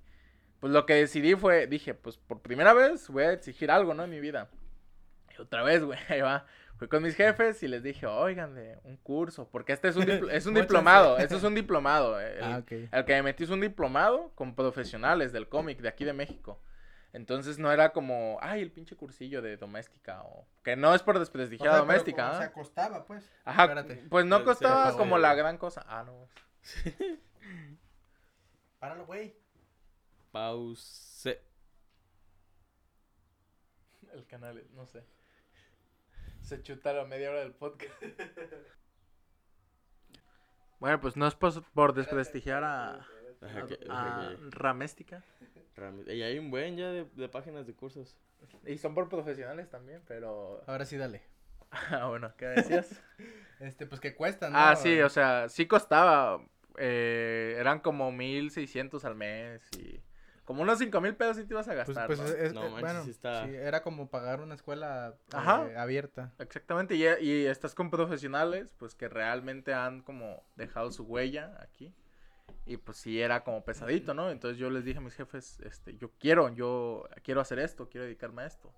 pues 0.60 0.74
lo 0.74 0.86
que 0.86 0.94
decidí 0.96 1.36
fue, 1.36 1.68
dije, 1.68 1.94
pues 1.94 2.18
por 2.18 2.42
primera 2.42 2.74
vez 2.74 3.08
voy 3.10 3.24
a 3.24 3.32
exigir 3.34 3.72
algo, 3.72 3.94
¿no? 3.94 4.04
En 4.04 4.10
mi 4.10 4.20
vida. 4.20 4.50
Y 5.38 5.42
otra 5.42 5.64
vez, 5.64 5.84
güey, 5.86 5.98
ahí 6.10 6.22
va. 6.22 6.46
Fui 6.78 6.88
con 6.88 7.04
mis 7.04 7.16
jefes 7.16 7.62
y 7.64 7.68
les 7.68 7.84
dije, 7.84 8.08
oigan, 8.08 8.56
de 8.56 8.78
un 8.84 8.98
curso, 8.98 9.48
porque 9.52 9.72
este 9.72 9.88
es 9.88 9.96
un, 9.96 10.04
dipl- 10.06 10.32
es 10.32 10.46
un 10.48 10.54
diplomado, 10.62 11.18
este 11.18 11.36
es 11.36 11.44
un 11.44 11.54
diplomado. 11.56 12.20
El, 12.20 12.44
Ah, 12.44 12.58
ok. 12.58 12.72
el 12.92 13.06
que 13.06 13.14
me 13.14 13.24
metí 13.24 13.44
es 13.44 13.50
un 13.52 13.62
diplomado 13.62 14.32
con 14.36 14.56
profesionales 14.56 15.32
del 15.32 15.48
cómic 15.48 15.80
de 15.80 15.88
aquí 15.90 16.04
de 16.06 16.14
México. 16.14 16.60
Entonces 17.14 17.60
no 17.60 17.72
era 17.72 17.92
como, 17.92 18.38
ay, 18.42 18.62
el 18.62 18.72
pinche 18.72 18.96
cursillo 18.96 19.42
de 19.42 19.58
doméstica 19.58 20.24
o... 20.24 20.48
Que 20.64 20.76
no 20.78 20.96
es 20.96 21.04
por 21.04 21.20
desprestigiar 21.20 21.74
a 21.74 21.78
doméstica, 21.80 22.40
¿ah? 22.40 22.52
costaba, 22.54 23.06
pues. 23.06 23.30
Ajá, 23.44 23.64
Espérate. 23.64 23.96
pues 24.10 24.26
no 24.26 24.44
costaba 24.46 24.96
como 24.96 25.18
la 25.18 25.36
gran 25.36 25.58
cosa. 25.58 25.84
Ah, 25.88 26.04
no. 26.06 26.30
Páralo, 28.80 29.06
güey. 29.06 29.36
Pause. 30.32 31.40
El 34.14 34.26
canal, 34.28 34.66
no 34.72 34.86
sé. 34.86 35.06
Se 36.42 36.62
chuta 36.64 36.94
la 36.94 37.06
media 37.06 37.30
hora 37.30 37.42
del 37.42 37.54
podcast. 37.54 37.94
bueno, 40.80 41.00
pues 41.00 41.16
no 41.18 41.28
es 41.28 41.36
por, 41.36 41.64
por 41.74 41.94
desprestigiar 41.94 42.64
a, 42.64 42.96
a 42.96 43.66
que- 43.68 44.38
Raméstica. 44.50 45.24
Y 46.08 46.22
hay 46.22 46.38
un 46.40 46.52
buen 46.52 46.78
ya 46.78 46.90
de, 46.90 47.06
de 47.16 47.30
páginas 47.30 47.66
de 47.68 47.74
cursos. 47.74 48.18
Y 48.66 48.78
son 48.78 48.94
por 48.94 49.10
profesionales 49.10 49.70
también, 49.70 50.02
pero... 50.08 50.62
Ahora 50.68 50.86
sí, 50.86 50.98
dale. 50.98 51.22
Ah, 51.72 52.08
bueno, 52.10 52.34
¿qué 52.38 52.46
decías? 52.48 53.02
Este, 53.62 53.86
pues 53.86 54.02
que 54.02 54.16
cuesta, 54.16 54.50
¿no? 54.50 54.58
ah, 54.58 54.76
sí, 54.76 55.00
o 55.02 55.10
sea, 55.10 55.48
sí 55.48 55.68
costaba. 55.68 56.44
eh, 56.78 57.56
eran 57.60 57.80
como 57.80 58.12
1600 58.12 59.06
al 59.06 59.16
mes 59.16 59.62
y... 59.80 60.02
Como 60.44 60.64
unos 60.64 60.80
5000 60.80 61.16
pesos 61.16 61.38
sí 61.38 61.46
te 61.46 61.54
ibas 61.54 61.68
a 61.68 61.76
Pues, 61.76 61.88
gastar, 61.88 62.08
pues 62.08 62.20
¿no? 62.20 62.26
es, 62.28 62.34
es- 62.34 62.54
No 62.54 62.66
eh, 62.66 62.70
manches, 62.72 62.82
bueno, 62.82 63.04
sí 63.04 63.12
está- 63.12 63.46
sí, 63.46 63.56
era 63.56 63.84
como 63.84 64.10
pagar 64.10 64.42
una 64.42 64.56
escuela 64.56 65.16
eh, 65.32 65.76
abierta. 65.78 66.34
Exactamente, 66.40 66.96
y, 66.96 67.04
y 67.24 67.46
estás 67.46 67.76
con 67.76 67.90
profesionales, 67.92 68.74
pues 68.78 68.96
que 68.96 69.08
realmente 69.08 69.74
han 69.74 70.02
como 70.02 70.44
dejado 70.56 70.92
su 70.92 71.04
huella 71.04 71.56
aquí. 71.62 71.94
Y 72.66 72.78
pues 72.78 72.98
sí 72.98 73.20
era 73.20 73.44
como 73.44 73.64
pesadito, 73.64 74.14
¿no? 74.14 74.30
Entonces 74.30 74.60
yo 74.60 74.70
les 74.70 74.86
dije 74.86 75.00
a 75.00 75.02
mis 75.02 75.16
jefes, 75.16 75.60
este, 75.62 75.98
yo 75.98 76.12
quiero, 76.20 76.54
yo 76.54 77.08
quiero 77.24 77.42
hacer 77.42 77.60
esto, 77.60 77.90
quiero 77.90 78.06
dedicarme 78.06 78.44
a 78.44 78.46
esto. 78.46 78.72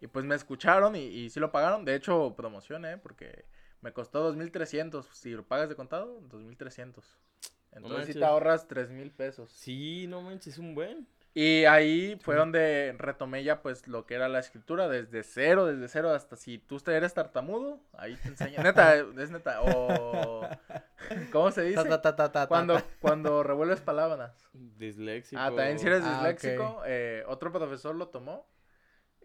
Y 0.00 0.06
pues 0.06 0.24
me 0.24 0.34
escucharon 0.34 0.94
y, 0.94 1.04
y 1.04 1.30
sí 1.30 1.40
lo 1.40 1.50
pagaron. 1.50 1.84
De 1.84 1.94
hecho, 1.94 2.34
promoción, 2.36 2.84
¿eh? 2.84 2.98
Porque 2.98 3.46
me 3.80 3.92
costó 3.92 4.32
2.300. 4.34 5.06
Si 5.12 5.30
lo 5.30 5.46
pagas 5.46 5.68
de 5.68 5.76
contado, 5.76 6.20
2.300. 6.22 7.04
Entonces 7.72 8.06
sí 8.06 8.14
manches. 8.14 8.18
te 8.18 8.24
ahorras 8.24 8.68
3.000 8.68 9.12
pesos. 9.12 9.50
Sí, 9.52 10.06
no 10.08 10.22
manches, 10.22 10.54
es 10.54 10.58
un 10.58 10.74
buen. 10.74 11.06
Y 11.38 11.66
ahí 11.66 12.18
fue 12.22 12.34
donde 12.34 12.94
retomé 12.96 13.44
ya 13.44 13.60
pues 13.60 13.86
lo 13.88 14.06
que 14.06 14.14
era 14.14 14.26
la 14.26 14.38
escritura 14.38 14.88
desde 14.88 15.22
cero, 15.22 15.66
desde 15.66 15.86
cero 15.86 16.08
hasta 16.14 16.34
si 16.34 16.56
tú 16.56 16.78
eres 16.86 17.12
tartamudo, 17.12 17.78
ahí 17.92 18.16
te 18.16 18.28
enseño. 18.28 18.62
Neta, 18.62 18.94
es 19.18 19.30
neta. 19.30 19.60
O 19.60 20.48
¿cómo 21.32 21.50
se 21.50 21.60
dice? 21.64 21.84
Ta, 22.00 22.46
Cuando, 22.48 22.80
cuando 23.00 23.42
revuelves 23.42 23.82
palabras. 23.82 24.48
Disléxico. 24.54 25.38
Ah, 25.38 25.48
también 25.54 25.78
si 25.78 25.86
eres 25.86 26.00
Ah, 26.04 26.08
disléxico, 26.26 26.82
eh, 26.86 27.22
otro 27.26 27.52
profesor 27.52 27.94
lo 27.94 28.08
tomó. 28.08 28.48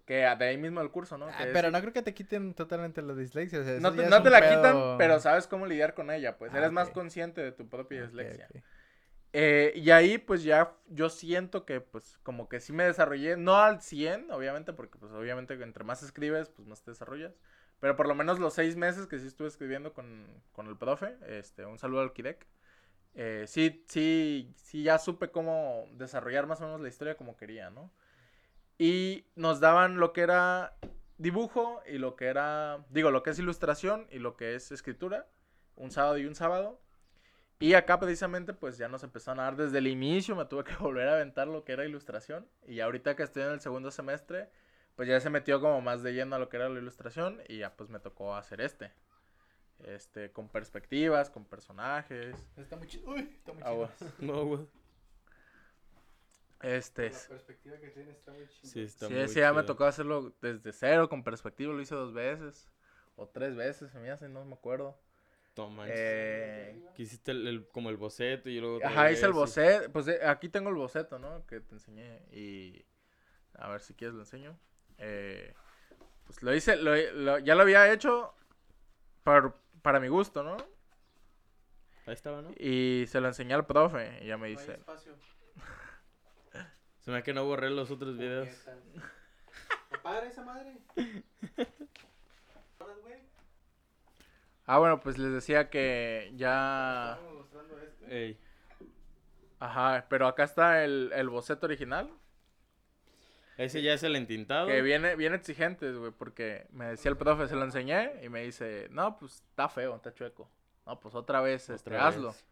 Que 0.05 0.15
de 0.15 0.45
ahí 0.45 0.57
mismo 0.57 0.81
el 0.81 0.91
curso, 0.91 1.17
¿no? 1.17 1.27
Ah, 1.27 1.45
es- 1.45 1.53
pero 1.53 1.71
no 1.71 1.79
creo 1.79 1.93
que 1.93 2.01
te 2.01 2.13
quiten 2.13 2.53
totalmente 2.55 3.01
la 3.01 3.13
dislexia. 3.13 3.61
o 3.61 3.63
sea, 3.63 3.79
no 3.79 3.93
te, 3.93 4.09
no 4.09 4.19
la 4.29 4.41
pedo- 4.41 4.49
quitan, 4.57 4.97
pero 4.97 5.17
sabes 5.21 5.47
cómo 5.47 5.65
lidiar 5.65 5.93
con 5.93 6.11
ella, 6.11 6.37
pues 6.37 6.51
Ah, 6.53 6.57
eres 6.57 6.73
más 6.73 6.89
consciente 6.89 7.39
de 7.39 7.53
tu 7.53 7.69
propia 7.69 8.01
dislexia. 8.01 8.47
ok. 8.53 8.61
Eh, 9.33 9.71
y 9.75 9.91
ahí 9.91 10.17
pues 10.17 10.43
ya 10.43 10.75
yo 10.89 11.09
siento 11.09 11.65
que 11.65 11.79
pues 11.79 12.17
como 12.23 12.49
que 12.49 12.59
sí 12.59 12.73
me 12.73 12.83
desarrollé, 12.83 13.37
no 13.37 13.55
al 13.57 13.81
100 13.81 14.31
obviamente, 14.31 14.73
porque 14.73 14.97
pues 14.99 15.11
obviamente 15.13 15.53
entre 15.53 15.83
más 15.85 16.03
escribes 16.03 16.49
pues 16.49 16.67
más 16.67 16.83
te 16.83 16.91
desarrollas, 16.91 17.33
pero 17.79 17.95
por 17.95 18.07
lo 18.07 18.15
menos 18.15 18.39
los 18.39 18.53
seis 18.53 18.75
meses 18.75 19.07
que 19.07 19.19
sí 19.19 19.27
estuve 19.27 19.47
escribiendo 19.47 19.93
con, 19.93 20.27
con 20.51 20.67
el 20.67 20.77
profe, 20.77 21.15
este, 21.27 21.65
un 21.65 21.79
saludo 21.79 22.01
al 22.01 22.13
Kidek, 22.13 22.45
eh, 23.13 23.45
sí, 23.47 23.83
sí, 23.87 24.53
sí 24.55 24.83
ya 24.83 24.97
supe 24.99 25.31
cómo 25.31 25.85
desarrollar 25.93 26.47
más 26.47 26.61
o 26.61 26.65
menos 26.65 26.81
la 26.81 26.89
historia 26.89 27.15
como 27.17 27.37
quería, 27.37 27.69
¿no? 27.69 27.91
Y 28.77 29.27
nos 29.35 29.59
daban 29.59 29.97
lo 29.97 30.13
que 30.13 30.21
era 30.21 30.77
dibujo 31.17 31.81
y 31.85 31.97
lo 31.99 32.15
que 32.15 32.25
era, 32.25 32.85
digo, 32.89 33.11
lo 33.11 33.23
que 33.23 33.31
es 33.31 33.39
ilustración 33.39 34.07
y 34.11 34.19
lo 34.19 34.35
que 34.37 34.55
es 34.55 34.71
escritura, 34.71 35.27
un 35.75 35.91
sábado 35.91 36.17
y 36.17 36.25
un 36.25 36.35
sábado. 36.35 36.81
Y 37.61 37.75
acá 37.75 37.99
precisamente 37.99 38.53
pues 38.53 38.77
ya 38.77 38.87
nos 38.87 39.03
empezaron 39.03 39.39
a 39.39 39.43
dar 39.43 39.55
desde 39.55 39.77
el 39.77 39.87
inicio, 39.87 40.35
me 40.35 40.45
tuve 40.45 40.63
que 40.63 40.75
volver 40.79 41.07
a 41.07 41.13
aventar 41.13 41.47
lo 41.47 41.63
que 41.63 41.73
era 41.73 41.85
ilustración. 41.85 42.47
Y 42.67 42.79
ahorita 42.79 43.15
que 43.15 43.23
estoy 43.23 43.43
en 43.43 43.51
el 43.51 43.61
segundo 43.61 43.91
semestre, 43.91 44.49
pues 44.95 45.07
ya 45.07 45.19
se 45.19 45.29
metió 45.29 45.61
como 45.61 45.79
más 45.79 46.01
de 46.03 46.13
lleno 46.13 46.35
a 46.35 46.39
lo 46.39 46.49
que 46.49 46.57
era 46.57 46.69
la 46.69 46.79
ilustración 46.79 47.39
y 47.47 47.59
ya 47.59 47.75
pues 47.77 47.89
me 47.89 47.99
tocó 47.99 48.35
hacer 48.35 48.61
este. 48.61 48.91
Este, 49.85 50.31
con 50.31 50.49
perspectivas, 50.49 51.29
con 51.29 51.45
personajes. 51.45 52.35
Está 52.57 52.75
muy 52.75 52.87
chido. 52.87 53.11
Uy, 53.11 53.21
está 53.37 53.53
muy 53.53 53.63
Aguas. 53.63 53.91
No, 54.19 54.45
güey. 54.45 54.67
Este, 56.61 57.09
La 57.09 57.17
perspectiva 57.29 57.77
que 57.77 57.89
tiene 57.89 58.11
está 58.11 58.31
muy 58.31 58.47
chido. 58.47 58.71
Sí, 58.71 58.81
está 58.81 59.07
sí, 59.07 59.13
muy 59.13 59.21
ese 59.23 59.39
ya 59.39 59.51
me 59.53 59.61
chido. 59.61 59.65
tocó 59.65 59.85
hacerlo 59.85 60.35
desde 60.41 60.71
cero, 60.73 61.09
con 61.09 61.23
perspectiva, 61.23 61.73
lo 61.73 61.81
hice 61.81 61.95
dos 61.95 62.13
veces. 62.13 62.69
O 63.15 63.27
tres 63.27 63.55
veces, 63.55 63.91
se 63.91 63.99
me 63.99 64.11
hace, 64.11 64.29
no 64.29 64.45
me 64.45 64.53
acuerdo. 64.53 64.99
Manches. 65.55 65.95
Eh, 65.99 66.83
Que 66.95 67.03
hiciste 67.03 67.31
el, 67.31 67.47
el- 67.47 67.67
como 67.69 67.89
el 67.89 67.97
boceto 67.97 68.49
y 68.49 68.59
luego. 68.59 68.79
Ajá, 68.85 69.11
hice 69.11 69.25
el 69.25 69.31
y- 69.31 69.35
boceto. 69.35 69.91
Pues 69.91 70.07
eh, 70.07 70.19
aquí 70.25 70.49
tengo 70.49 70.69
el 70.69 70.75
boceto, 70.75 71.19
¿no? 71.19 71.45
Que 71.45 71.59
te 71.59 71.75
enseñé. 71.75 72.21
Y. 72.31 72.85
A 73.55 73.69
ver 73.69 73.81
si 73.81 73.93
quieres 73.93 74.15
lo 74.15 74.21
enseño. 74.21 74.57
Eh, 74.97 75.53
pues 76.25 76.41
lo 76.41 76.53
hice. 76.55 76.75
Lo, 76.77 76.95
lo- 76.95 77.39
ya 77.39 77.55
lo 77.55 77.61
había 77.63 77.91
hecho. 77.91 78.33
Para, 79.23 79.53
para 79.81 79.99
mi 79.99 80.07
gusto, 80.07 80.41
¿no? 80.43 80.57
Ahí 82.07 82.13
estaba, 82.13 82.41
¿no? 82.41 82.49
Y 82.57 83.05
se 83.07 83.21
lo 83.21 83.27
enseñé 83.27 83.53
al 83.53 83.65
profe. 83.67 84.19
Y 84.23 84.27
ya 84.27 84.37
me 84.37 84.47
dice. 84.47 84.79
Se 86.99 87.09
me 87.11 87.17
da 87.17 87.23
que 87.23 87.33
no 87.33 87.45
borré 87.45 87.69
los 87.69 87.91
otros 87.91 88.17
videos. 88.17 88.47
Padre 90.03 90.27
esa 90.27 90.43
madre. 90.43 90.77
Ah, 94.73 94.77
bueno, 94.77 95.01
pues 95.01 95.17
les 95.17 95.33
decía 95.33 95.69
que 95.69 96.31
ya. 96.37 97.19
Ey. 98.07 98.39
Ajá, 99.59 100.05
pero 100.09 100.27
acá 100.27 100.45
está 100.45 100.85
el, 100.85 101.11
el 101.13 101.27
boceto 101.27 101.65
original. 101.65 102.09
Ese 103.57 103.81
ya 103.81 103.91
es 103.95 104.03
el 104.03 104.15
entintado. 104.15 104.67
Que 104.67 104.81
viene, 104.81 105.17
bien 105.17 105.33
exigentes, 105.33 105.97
güey, 105.97 106.13
porque 106.13 106.67
me 106.71 106.85
decía 106.85 107.11
el 107.11 107.17
profe, 107.17 107.49
se 107.49 107.57
lo 107.57 107.65
enseñé 107.65 108.23
y 108.23 108.29
me 108.29 108.43
dice, 108.43 108.87
no, 108.91 109.19
pues 109.19 109.43
está 109.49 109.67
feo, 109.67 109.97
está 109.97 110.13
chueco. 110.13 110.49
No, 110.85 110.97
pues 111.01 111.15
otra 111.15 111.41
vez, 111.41 111.69
este, 111.69 111.89
Otra 111.89 112.07
hazlo. 112.07 112.29
vez. 112.29 112.45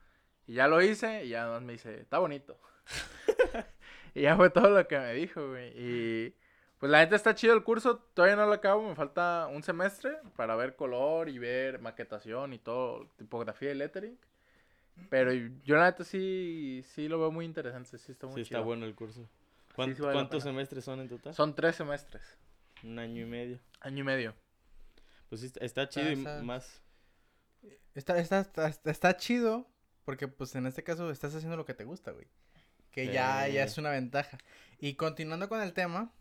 Y 0.45 0.55
ya 0.55 0.67
lo 0.67 0.81
hice 0.81 1.23
y 1.23 1.29
ya 1.29 1.57
me 1.61 1.71
dice, 1.71 2.01
está 2.01 2.19
bonito. 2.19 2.59
y 4.13 4.23
ya 4.23 4.35
fue 4.35 4.49
todo 4.49 4.71
lo 4.71 4.85
que 4.89 4.99
me 4.99 5.13
dijo, 5.13 5.47
güey. 5.51 5.71
Y 5.73 6.35
pues 6.79 6.91
la 6.91 6.99
neta 6.99 7.15
está 7.15 7.35
chido 7.35 7.53
el 7.53 7.63
curso, 7.63 7.97
todavía 8.13 8.35
no 8.37 8.45
lo 8.45 8.53
acabo, 8.53 8.87
me 8.87 8.95
falta 8.95 9.47
un 9.51 9.61
semestre 9.63 10.17
para 10.35 10.55
ver 10.55 10.75
color 10.75 11.29
y 11.29 11.37
ver 11.37 11.79
maquetación 11.79 12.53
y 12.53 12.59
todo, 12.59 13.07
tipografía 13.17 13.71
y 13.71 13.75
lettering. 13.75 14.17
Pero 15.09 15.31
yo 15.33 15.75
la 15.77 15.85
neta 15.85 16.03
sí, 16.03 16.83
sí 16.93 17.07
lo 17.07 17.19
veo 17.19 17.31
muy 17.31 17.45
interesante, 17.45 17.97
sí 17.97 18.11
está 18.11 18.27
muy 18.27 18.35
Sí, 18.43 18.47
chido. 18.49 18.59
está 18.59 18.65
bueno 18.65 18.85
el 18.85 18.95
curso. 18.95 19.29
¿Cuán- 19.75 19.95
sí 19.95 20.01
vale 20.01 20.13
¿Cuántos 20.13 20.43
semestres 20.43 20.83
son 20.83 20.99
en 20.99 21.07
total? 21.09 21.33
Son 21.33 21.55
tres 21.55 21.75
semestres, 21.77 22.23
Un 22.83 22.97
año 22.99 23.21
y 23.21 23.25
medio. 23.25 23.59
año 23.81 23.99
y 23.99 24.03
medio. 24.03 24.33
Pues 25.29 25.41
sí, 25.41 25.47
está, 25.47 25.63
está 25.65 25.89
chido 25.89 26.11
y 26.11 26.15
Pasa. 26.17 26.43
más. 26.43 26.81
Está, 27.95 28.17
está, 28.19 28.39
está, 28.39 28.67
está- 28.67 28.91
está 28.91 29.17
chido 29.17 29.67
porque 30.05 30.27
pues 30.27 30.55
en 30.55 30.65
este 30.65 30.83
caso 30.83 31.09
estás 31.11 31.35
haciendo 31.35 31.55
lo 31.57 31.65
que 31.65 31.73
te 31.73 31.83
gusta, 31.83 32.11
güey. 32.11 32.27
Que 32.91 33.07
ya, 33.07 33.47
ya 33.47 33.63
Sí. 33.65 33.71
es 33.73 33.77
una 33.77 33.91
ventaja. 33.91 34.37
Y 34.79 34.95
continuando 34.95 35.47
con 35.49 35.61
el 35.61 35.73
tema, 35.73 36.11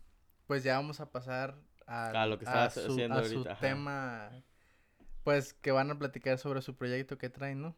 pues 0.49 0.63
ya 0.63 0.77
vamos 0.77 0.99
a 0.99 1.11
pasar 1.11 1.55
a, 1.85 2.23
A 2.23 2.25
lo 2.25 2.39
que 2.39 2.45
a 2.47 2.67
estabas 2.67 2.73
su, 2.73 2.91
haciendo 2.93 3.19
a 3.19 3.23
su 3.23 3.35
ahorita, 3.37 3.51
ajá. 3.51 3.61
tema, 3.61 4.31
pues 5.23 5.53
que 5.53 5.69
van 5.69 5.91
a 5.91 5.99
platicar 5.99 6.39
sobre 6.39 6.63
su 6.63 6.75
proyecto 6.75 7.19
que 7.19 7.29
traen, 7.29 7.61
¿no? 7.61 7.75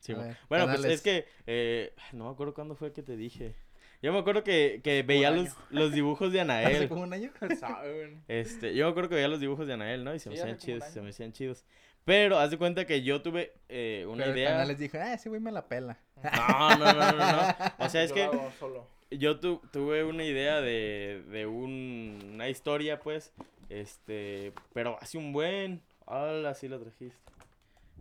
Sí, 0.00 0.12
ver, 0.14 0.36
bueno, 0.48 0.64
pues 0.66 0.76
canales. 0.78 0.96
es 0.96 1.02
que 1.02 1.26
eh, 1.46 1.94
no 2.12 2.24
me 2.24 2.30
acuerdo 2.32 2.54
cuándo 2.54 2.74
fue 2.74 2.92
que 2.92 3.04
te 3.04 3.16
dije. 3.16 3.54
Yo 4.02 4.12
me 4.12 4.18
acuerdo 4.18 4.42
que, 4.42 4.80
que 4.82 5.04
veía 5.04 5.30
los, 5.30 5.50
los 5.70 5.92
dibujos 5.92 6.32
de 6.32 6.40
Hace 6.42 6.52
Anael. 6.52 6.88
como 6.88 7.02
un 7.02 7.12
año. 7.12 7.30
Este, 8.26 8.74
yo 8.74 8.86
me 8.86 8.90
acuerdo 8.90 9.08
que 9.10 9.14
veía 9.14 9.28
los 9.28 9.38
dibujos 9.40 9.68
de 9.68 9.74
Anael, 9.74 10.02
¿no? 10.02 10.12
Y 10.12 10.18
se 10.18 10.28
me 10.28 10.36
Sí, 10.36 10.42
hacían 10.42 10.56
hace 10.56 10.72
un 10.72 10.78
chidos, 10.80 10.84
se 10.92 11.00
me 11.02 11.10
hacían 11.10 11.32
chidos. 11.32 11.64
Pero 12.04 12.38
haz 12.38 12.50
de 12.50 12.58
cuenta 12.58 12.84
que 12.84 13.02
yo 13.02 13.22
tuve 13.22 13.52
eh, 13.68 14.04
una 14.08 14.24
Pero 14.24 14.32
el 14.32 14.38
idea. 14.38 14.50
canal 14.50 14.68
les 14.68 14.78
dijo, 14.78 14.98
ah, 15.00 15.14
ese 15.14 15.28
güey 15.28 15.40
me 15.40 15.52
la 15.52 15.68
pela. 15.68 15.98
No, 16.22 16.76
no, 16.78 16.92
no, 16.92 17.12
no, 17.12 17.32
no. 17.32 17.54
O 17.78 17.88
sea, 17.88 18.02
es 18.02 18.10
Yo 18.10 18.14
que 18.14 18.24
lo 18.26 18.32
hago 18.32 18.52
solo. 18.58 18.95
Yo 19.10 19.38
tu- 19.40 19.62
tuve 19.72 20.04
una 20.04 20.24
idea 20.24 20.60
de, 20.60 21.22
de 21.28 21.46
un- 21.46 22.30
una 22.34 22.48
historia, 22.48 23.00
pues, 23.00 23.32
este, 23.68 24.52
pero 24.72 24.98
así 25.00 25.16
un 25.18 25.32
buen, 25.32 25.82
hola, 26.06 26.54
sí 26.54 26.68
lo 26.68 26.78
trajiste. 26.80 27.18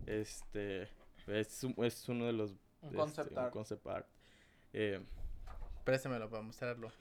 Este, 0.05 0.87
es, 1.27 1.63
un- 1.63 1.75
es 1.83 2.07
uno 2.09 2.25
de 2.25 2.33
los, 2.33 2.51
Un 2.51 2.57
este, 2.89 2.97
concept 2.97 3.31
un 3.31 3.37
art. 3.39 3.53
concept 3.53 3.87
art. 3.87 4.07
Eh, 4.73 4.99
Préstamelo 5.83 6.29
para 6.29 6.41
mostrarlo. 6.41 6.91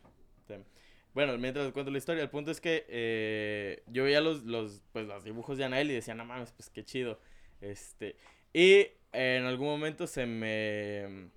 Bueno, 1.14 1.38
mientras 1.38 1.70
cuento 1.72 1.90
la 1.92 1.98
historia, 1.98 2.22
el 2.24 2.28
punto 2.30 2.50
es 2.50 2.61
que 2.61 2.84
eh, 2.88 3.82
yo 3.86 4.02
veía 4.05 4.20
los, 4.20 4.42
los, 4.44 4.82
pues, 4.92 5.07
los 5.07 5.22
dibujos 5.24 5.57
de 5.57 5.64
Anael 5.64 5.90
y 5.90 5.94
decía, 5.94 6.14
no 6.14 6.24
mames, 6.24 6.50
pues 6.52 6.68
qué 6.70 6.84
chido. 6.84 7.20
Este, 7.61 8.16
y 8.52 8.88
en 9.12 9.44
algún 9.44 9.68
momento 9.68 10.07
se 10.09 10.26
me, 10.26 11.30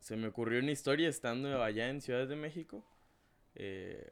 se 0.00 0.16
me 0.16 0.26
ocurrió 0.28 0.58
una 0.60 0.72
historia 0.72 1.08
estando 1.08 1.62
allá 1.62 1.88
en 1.88 2.00
Ciudad 2.00 2.26
de 2.26 2.36
México. 2.36 2.84
Eh, 3.54 4.04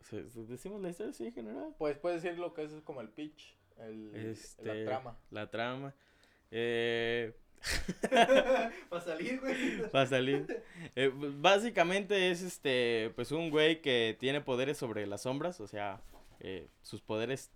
¿se- 0.00 0.28
se- 0.30 0.44
¿Decimos 0.46 0.80
la 0.82 0.90
historia 0.90 1.10
así 1.10 1.26
en 1.26 1.32
general? 1.34 1.74
Pues 1.78 1.96
puedes 1.98 2.22
decir 2.22 2.38
lo 2.38 2.52
que 2.54 2.64
es 2.64 2.72
como 2.84 3.00
el 3.00 3.08
pitch, 3.08 3.56
el, 3.78 4.10
Este, 4.14 4.64
la 4.64 4.84
trama. 4.84 5.18
La 5.30 5.50
trama. 5.50 5.94
Eh, 6.50 7.34
Para 8.88 9.02
salir, 9.02 9.40
güey. 9.40 9.54
Va 9.94 10.02
a 10.02 10.06
salir. 10.06 10.62
Eh, 10.94 11.10
básicamente 11.14 12.30
es 12.30 12.42
este, 12.42 13.10
pues 13.16 13.32
un 13.32 13.50
güey 13.50 13.80
que 13.82 14.16
tiene 14.18 14.40
poderes 14.40 14.76
sobre 14.78 15.06
las 15.06 15.22
sombras, 15.22 15.60
o 15.60 15.66
sea, 15.66 16.00
eh, 16.40 16.68
sus 16.82 17.00
poderes 17.02 17.50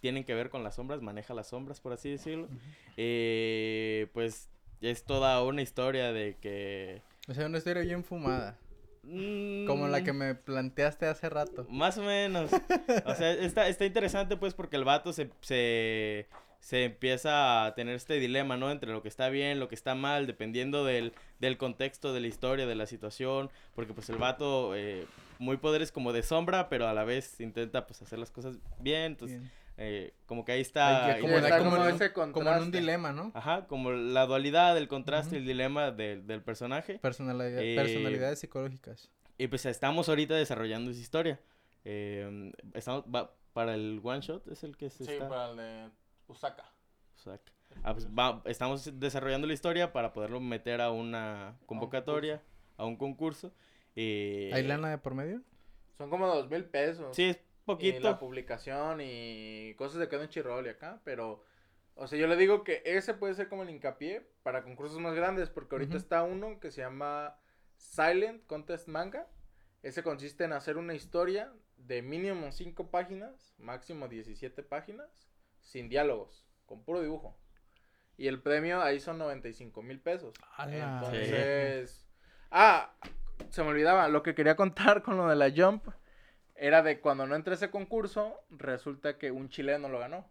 tienen 0.00 0.22
que 0.24 0.34
ver 0.34 0.48
con 0.48 0.62
las 0.62 0.76
sombras, 0.76 1.02
maneja 1.02 1.34
las 1.34 1.48
sombras, 1.48 1.80
por 1.80 1.92
así 1.92 2.08
decirlo. 2.10 2.48
Eh, 2.96 4.06
pues 4.14 4.48
es 4.80 5.04
toda 5.04 5.42
una 5.42 5.60
historia 5.62 6.12
de 6.12 6.36
que... 6.40 7.02
O 7.28 7.34
sea, 7.34 7.46
una 7.46 7.58
historia 7.58 7.82
bien 7.82 8.02
fumada. 8.02 8.58
Como 9.02 9.88
la 9.88 10.02
que 10.02 10.12
mm, 10.12 10.16
me 10.16 10.34
planteaste 10.34 11.06
hace 11.06 11.28
rato. 11.28 11.66
Más 11.70 11.96
o 11.98 12.02
menos. 12.02 12.50
O 13.04 13.14
sea, 13.14 13.32
está, 13.32 13.68
está 13.68 13.84
interesante 13.84 14.36
pues 14.36 14.54
porque 14.54 14.76
el 14.76 14.84
vato 14.84 15.12
se, 15.12 15.30
se, 15.40 16.26
se 16.60 16.84
empieza 16.84 17.66
a 17.66 17.74
tener 17.74 17.94
este 17.94 18.14
dilema, 18.14 18.56
¿no? 18.56 18.70
Entre 18.70 18.90
lo 18.90 19.02
que 19.02 19.08
está 19.08 19.28
bien, 19.28 19.60
lo 19.60 19.68
que 19.68 19.74
está 19.74 19.94
mal, 19.94 20.26
dependiendo 20.26 20.84
del, 20.84 21.12
del 21.38 21.56
contexto, 21.56 22.12
de 22.12 22.20
la 22.20 22.26
historia, 22.26 22.66
de 22.66 22.74
la 22.74 22.86
situación. 22.86 23.50
Porque 23.74 23.94
pues 23.94 24.08
el 24.10 24.16
vato, 24.16 24.74
eh, 24.74 25.06
muy 25.38 25.58
poderes 25.58 25.92
como 25.92 26.12
de 26.12 26.22
sombra, 26.22 26.68
pero 26.68 26.88
a 26.88 26.94
la 26.94 27.04
vez 27.04 27.40
intenta 27.40 27.86
pues 27.86 28.02
hacer 28.02 28.18
las 28.18 28.30
cosas 28.30 28.58
bien. 28.80 29.02
Entonces, 29.02 29.40
Bien. 29.40 29.52
Eh, 29.80 30.12
como 30.26 30.44
que 30.44 30.52
ahí 30.52 30.60
está... 30.60 31.14
Sí, 31.14 31.20
como, 31.22 31.36
está 31.36 31.48
la- 31.48 31.58
como 31.58 31.70
como 31.70 31.82
en 31.84 31.88
un- 31.90 31.94
ese 31.94 32.12
como 32.12 32.24
en 32.24 32.28
un 32.28 32.32
contraste. 32.34 32.78
dilema, 32.80 33.12
¿no? 33.12 33.30
Ajá, 33.34 33.66
como 33.66 33.92
la 33.92 34.26
dualidad, 34.26 34.76
el 34.76 34.88
contraste, 34.88 35.36
Ujú. 35.36 35.36
el 35.36 35.46
dilema 35.46 35.90
del, 35.92 36.26
del 36.26 36.42
personaje. 36.42 36.98
Personalidad- 36.98 37.62
Eh, 37.62 37.76
personalidades 37.76 38.40
psicológicas. 38.40 39.08
Y 39.38 39.46
pues 39.46 39.64
estamos 39.66 40.08
ahorita 40.08 40.34
desarrollando 40.34 40.90
esa 40.90 41.00
historia. 41.00 41.40
Eh, 41.84 42.52
estamos, 42.74 43.04
va, 43.04 43.32
para 43.52 43.74
el 43.74 44.00
one 44.02 44.20
shot 44.20 44.46
es 44.48 44.64
el 44.64 44.76
que 44.76 44.90
se 44.90 45.04
Sí, 45.04 45.12
está... 45.12 45.28
para 45.28 45.50
el 45.52 45.56
de 45.56 45.90
Usaka. 46.26 46.64
Que- 47.24 47.30
ah, 47.84 47.92
pues, 47.94 48.06
va- 48.08 48.42
estamos 48.46 48.98
desarrollando 48.98 49.46
la 49.46 49.52
historia 49.52 49.92
para 49.92 50.12
poderlo 50.12 50.40
meter 50.40 50.80
a 50.80 50.90
una 50.90 51.56
convocatoria, 51.66 52.42
a 52.76 52.84
un 52.84 52.96
concurso. 52.96 53.52
Y... 53.94 54.50
¿Hay 54.52 54.62
lana 54.64 54.90
de 54.90 54.98
por 54.98 55.14
medio? 55.14 55.40
Son 55.98 56.10
como 56.10 56.26
dos 56.28 56.48
mil 56.48 56.64
pesos. 56.64 57.14
Sí, 57.16 57.24
es 57.24 57.38
Y 57.78 57.92
la 57.92 57.98
poquito. 58.00 58.18
publicación 58.18 59.00
y 59.02 59.74
cosas 59.74 60.00
de 60.00 60.08
cada 60.08 60.28
Chirrol 60.28 60.66
y 60.66 60.70
acá, 60.70 61.00
pero... 61.04 61.44
O 62.00 62.06
sea, 62.06 62.16
yo 62.16 62.28
le 62.28 62.36
digo 62.36 62.62
que 62.62 62.80
ese 62.84 63.12
puede 63.12 63.34
ser 63.34 63.48
como 63.48 63.64
el 63.64 63.70
hincapié 63.70 64.24
para 64.44 64.62
concursos 64.62 65.00
más 65.00 65.16
grandes, 65.16 65.50
porque 65.50 65.74
ahorita 65.74 65.96
está 65.96 66.22
uno 66.22 66.60
que 66.60 66.70
se 66.70 66.80
llama 66.80 67.36
Silent 67.76 68.46
Contest 68.46 68.86
Manga. 68.86 69.26
Ese 69.82 70.04
consiste 70.04 70.44
en 70.44 70.52
hacer 70.52 70.76
una 70.76 70.94
historia 70.94 71.52
de 71.76 72.02
mínimo 72.02 72.52
5 72.52 72.92
páginas, 72.92 73.52
máximo 73.58 74.06
17 74.06 74.62
páginas, 74.62 75.28
sin 75.60 75.88
diálogos, 75.88 76.46
con 76.66 76.84
puro 76.84 77.00
dibujo. 77.00 77.36
Y 78.16 78.28
el 78.28 78.42
premio 78.42 78.80
ahí 78.80 79.00
son 79.00 79.18
95 79.18 79.82
mil 79.82 80.00
pesos. 80.00 80.34
¡Hala! 80.56 81.00
Entonces. 81.00 82.06
Ah, 82.50 82.94
se 83.50 83.62
me 83.62 83.70
olvidaba. 83.70 84.08
Lo 84.08 84.22
que 84.22 84.34
quería 84.34 84.56
contar 84.56 85.02
con 85.02 85.16
lo 85.16 85.28
de 85.28 85.36
la 85.36 85.50
Jump 85.50 85.86
era 86.58 86.82
de 86.82 87.00
cuando 87.00 87.26
no 87.26 87.34
entré 87.34 87.52
a 87.52 87.56
ese 87.56 87.70
concurso, 87.70 88.40
resulta 88.50 89.18
que 89.18 89.30
un 89.30 89.48
chileno 89.48 89.88
lo 89.88 89.98
ganó. 89.98 90.28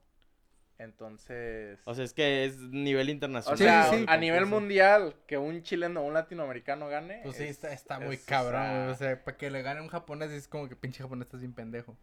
Entonces. 0.80 1.80
O 1.86 1.95
sea, 1.95 2.05
es 2.05 2.13
que 2.13 2.45
es 2.45 2.57
nivel 2.59 3.09
o 3.09 3.11
internacional. 3.11 3.57
Sí, 3.57 3.63
sea, 3.63 3.84
sí, 3.89 3.97
sí. 3.99 4.05
a 4.07 4.17
nivel 4.17 4.45
mundial, 4.45 5.15
que 5.25 5.38
un 5.38 5.63
chileno 5.63 6.01
o 6.01 6.05
un 6.05 6.13
latinoamericano 6.13 6.88
gane. 6.88 7.21
Pues 7.23 7.38
sí, 7.38 7.43
es- 7.43 7.49
está, 7.51 7.73
está 7.73 7.99
muy 7.99 8.15
es, 8.15 8.25
cabrón, 8.25 8.61
sea. 8.61 8.89
O 8.91 8.95
sea, 8.95 9.23
para 9.23 9.38
que 9.38 9.49
le 9.49 9.61
gane 9.63 9.82
un 9.82 9.88
japonés 9.88 10.32
es 10.32 10.47
como 10.47 10.69
que 10.69 10.75
pinche 10.75 11.01
japonés 11.01 11.25
estás 11.28 11.39
bien 11.39 11.53
pendejo. 11.53 11.97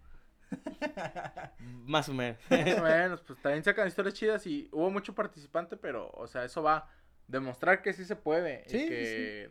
Más 1.86 2.08
o 2.08 2.14
menos. 2.14 2.38
Más 2.50 2.78
o 2.78 2.82
menos, 2.82 3.22
pues 3.22 3.40
también 3.40 3.62
sacan 3.62 3.86
historias 3.86 4.14
chidas 4.14 4.46
y 4.46 4.68
hubo 4.72 4.90
mucho 4.90 5.14
participante, 5.14 5.76
pero, 5.76 6.10
o 6.12 6.26
sea, 6.26 6.44
eso 6.44 6.62
va 6.62 6.76
a 6.76 6.90
demostrar 7.28 7.82
que 7.82 7.92
sí 7.92 8.04
se 8.04 8.16
puede. 8.16 8.64
Sí, 8.68 8.76
y 8.76 8.80
sí, 8.80 8.88
que 8.88 9.50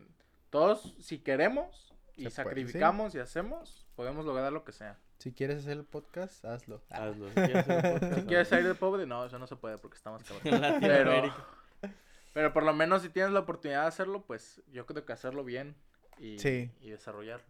todos, 0.50 0.96
si 1.00 1.18
queremos 1.18 1.94
y 2.16 2.24
Se 2.24 2.30
puede, 2.30 2.30
sacrificamos 2.30 3.14
y 3.14 3.18
hacemos, 3.18 3.83
podemos 3.94 4.24
lograr 4.24 4.52
lo 4.52 4.64
que 4.64 4.72
sea. 4.72 4.98
Si 5.18 5.32
quieres 5.32 5.58
hacer 5.58 5.72
el 5.78 5.84
podcast, 5.84 6.44
hazlo. 6.44 6.82
Hazlo. 6.90 7.28
Si 7.28 7.34
quieres 7.34 7.56
hacer 7.68 7.92
podcast, 8.00 8.14
Si 8.20 8.26
quieres 8.26 8.48
salir 8.48 8.66
de 8.66 8.74
pobre, 8.74 9.06
no, 9.06 9.24
eso 9.24 9.38
no 9.38 9.46
se 9.46 9.56
puede 9.56 9.78
porque 9.78 9.96
estamos 9.96 10.22
En 10.44 10.50
cabrón. 10.60 10.60
Latinoamérica. 10.60 11.46
Pero 12.32 12.52
por 12.52 12.64
lo 12.64 12.72
menos 12.74 13.02
si 13.02 13.08
tienes 13.10 13.32
la 13.32 13.40
oportunidad 13.40 13.82
de 13.82 13.88
hacerlo, 13.88 14.24
pues 14.26 14.60
yo 14.72 14.86
creo 14.86 15.04
que 15.04 15.12
hacerlo 15.12 15.44
bien 15.44 15.76
y, 16.18 16.38
Sí. 16.38 16.70
y 16.80 16.90
desarrollarlo. 16.90 17.46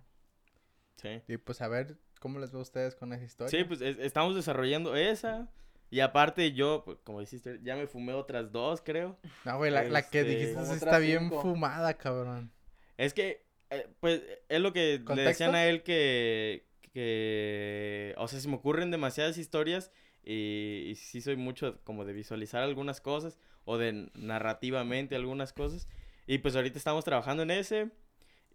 Sí. 0.97 1.23
Y 1.27 1.37
pues 1.39 1.61
a 1.63 1.69
ver 1.69 1.97
cómo 2.21 2.39
les 2.39 2.55
va 2.55 2.59
a 2.59 2.63
ustedes 2.63 2.95
con 2.95 3.13
esa 3.13 3.25
historia. 3.25 3.51
Sí, 3.51 3.65
pues 3.65 3.81
es- 3.81 3.99
estamos 3.99 4.35
desarrollando 4.35 4.95
esa. 4.95 5.49
Y 5.91 6.01
aparte 6.01 6.53
yo, 6.53 6.83
pues, 6.85 6.99
como 7.05 7.21
dijiste, 7.21 7.61
ya 7.63 7.77
me 7.77 7.87
fumé 7.87 8.15
otras 8.15 8.51
dos, 8.53 8.81
creo. 8.83 9.17
No, 9.45 9.59
güey, 9.59 9.71
la, 9.71 9.85
la 9.85 10.03
que 10.09 10.21
Este, 10.21 10.31
dijiste 10.35 10.75
está 10.75 10.99
bien 10.99 11.31
fumada, 11.31 11.95
cabrón. 11.95 12.51
Es 12.97 13.15
que, 13.15 13.44
eh, 13.77 13.89
pues, 14.01 14.23
es 14.49 14.61
lo 14.61 14.73
que 14.73 15.03
le 15.15 15.23
decían 15.23 15.55
a 15.55 15.67
él 15.67 15.83
que, 15.83 16.67
que, 16.93 18.15
o 18.19 18.29
sea, 18.29 18.41
se 18.41 18.49
me 18.49 18.57
ocurren 18.57 18.91
demasiadas 18.91 19.39
historias 19.39 19.91
y, 20.23 20.87
y 20.89 20.95
sí 20.97 21.21
soy 21.21 21.37
mucho 21.37 21.81
como 21.85 22.05
de 22.05 22.13
visualizar 22.13 22.63
algunas 22.63 23.01
cosas 23.01 23.39
o 23.65 23.79
de 23.79 24.11
narrativamente 24.15 25.17
algunas 25.17 25.53
cosas. 25.53 25.89
Y 26.27 26.39
pues 26.39 26.57
ahorita 26.57 26.79
estamos 26.79 27.05
trabajando 27.05 27.43
en 27.43 27.51
ese. 27.51 27.91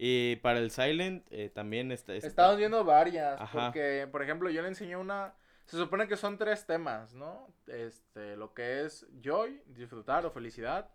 Y 0.01 0.37
para 0.37 0.59
el 0.59 0.71
Silent 0.71 1.27
eh, 1.29 1.49
también 1.49 1.91
está... 1.91 2.15
está- 2.15 2.27
Estamos 2.27 2.57
viendo 2.57 2.85
varias, 2.85 3.39
Ajá. 3.39 3.65
porque, 3.65 4.07
por 4.09 4.21
ejemplo, 4.23 4.49
yo 4.49 4.61
le 4.61 4.69
enseñé 4.69 4.95
una... 4.95 5.33
Se 5.65 5.77
supone 5.77 6.07
que 6.07 6.15
son 6.15 6.37
tres 6.37 6.65
temas, 6.65 7.13
¿no? 7.13 7.53
Este, 7.67 8.37
lo 8.37 8.53
que 8.53 8.85
es 8.85 9.05
joy, 9.21 9.61
disfrutar 9.67 10.25
o 10.25 10.31
felicidad, 10.31 10.89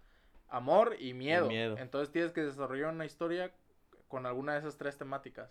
amor 0.48 0.96
y 0.98 1.12
miedo. 1.12 1.48
miedo. 1.48 1.76
Entonces 1.78 2.10
tienes 2.10 2.32
que 2.32 2.40
desarrollar 2.40 2.92
una 2.92 3.04
historia 3.04 3.52
con 4.14 4.26
alguna 4.26 4.52
de 4.52 4.60
esas 4.60 4.76
tres 4.76 4.96
temáticas. 4.96 5.50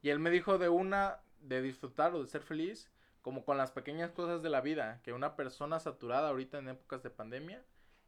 Y 0.00 0.08
él 0.08 0.20
me 0.20 0.30
dijo 0.30 0.56
de 0.56 0.70
una 0.70 1.20
de 1.42 1.60
disfrutar 1.60 2.14
o 2.14 2.22
de 2.22 2.28
ser 2.28 2.40
feliz, 2.40 2.90
como 3.20 3.44
con 3.44 3.58
las 3.58 3.72
pequeñas 3.72 4.10
cosas 4.10 4.42
de 4.42 4.48
la 4.48 4.62
vida, 4.62 5.02
que 5.02 5.12
una 5.12 5.36
persona 5.36 5.78
saturada 5.80 6.30
ahorita 6.30 6.56
en 6.56 6.68
épocas 6.70 7.02
de 7.02 7.10
pandemia 7.10 7.62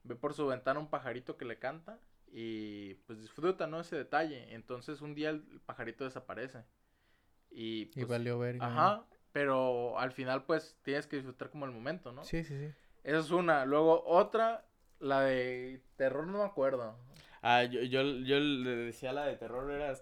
ve 0.05 0.17
por 0.17 0.33
su 0.33 0.47
ventana 0.47 0.81
un 0.81 0.89
pajarito 0.89 1.37
que 1.37 1.45
le 1.45 1.59
canta 1.59 1.99
y 2.33 2.95
pues 3.07 3.21
disfruta, 3.21 3.67
¿no? 3.67 3.81
Ese 3.81 3.97
detalle. 3.97 4.55
Entonces 4.55 5.03
un 5.03 5.15
día 5.15 5.29
el 5.29 5.43
pajarito 5.67 6.05
desaparece. 6.05 6.65
Y, 7.51 7.83
Y 7.83 7.87
pues, 7.93 8.09
valió 8.09 8.39
ver. 8.39 8.57
Ajá, 8.63 9.05
pero 9.31 9.99
al 9.99 10.13
final 10.13 10.45
pues 10.45 10.79
tienes 10.81 11.07
que 11.07 11.17
disfrutar 11.17 11.51
como 11.51 11.67
el 11.67 11.73
momento, 11.73 12.13
¿no? 12.13 12.25
Sí, 12.25 12.45
sí, 12.45 12.57
sí. 12.59 12.73
Esa 13.05 13.19
es 13.19 13.31
una. 13.31 13.67
Luego 13.67 14.03
otra, 14.07 14.65
la 15.01 15.21
de 15.21 15.83
terror 15.97 16.27
no 16.27 16.39
me 16.39 16.45
acuerdo. 16.45 16.97
Ah, 17.43 17.65
yo, 17.65 17.83
yo, 17.83 18.03
yo 18.21 18.41
le 18.41 18.71
decía 18.77 19.13
la 19.13 19.27
de 19.27 19.37
terror, 19.37 19.71
era 19.71 19.95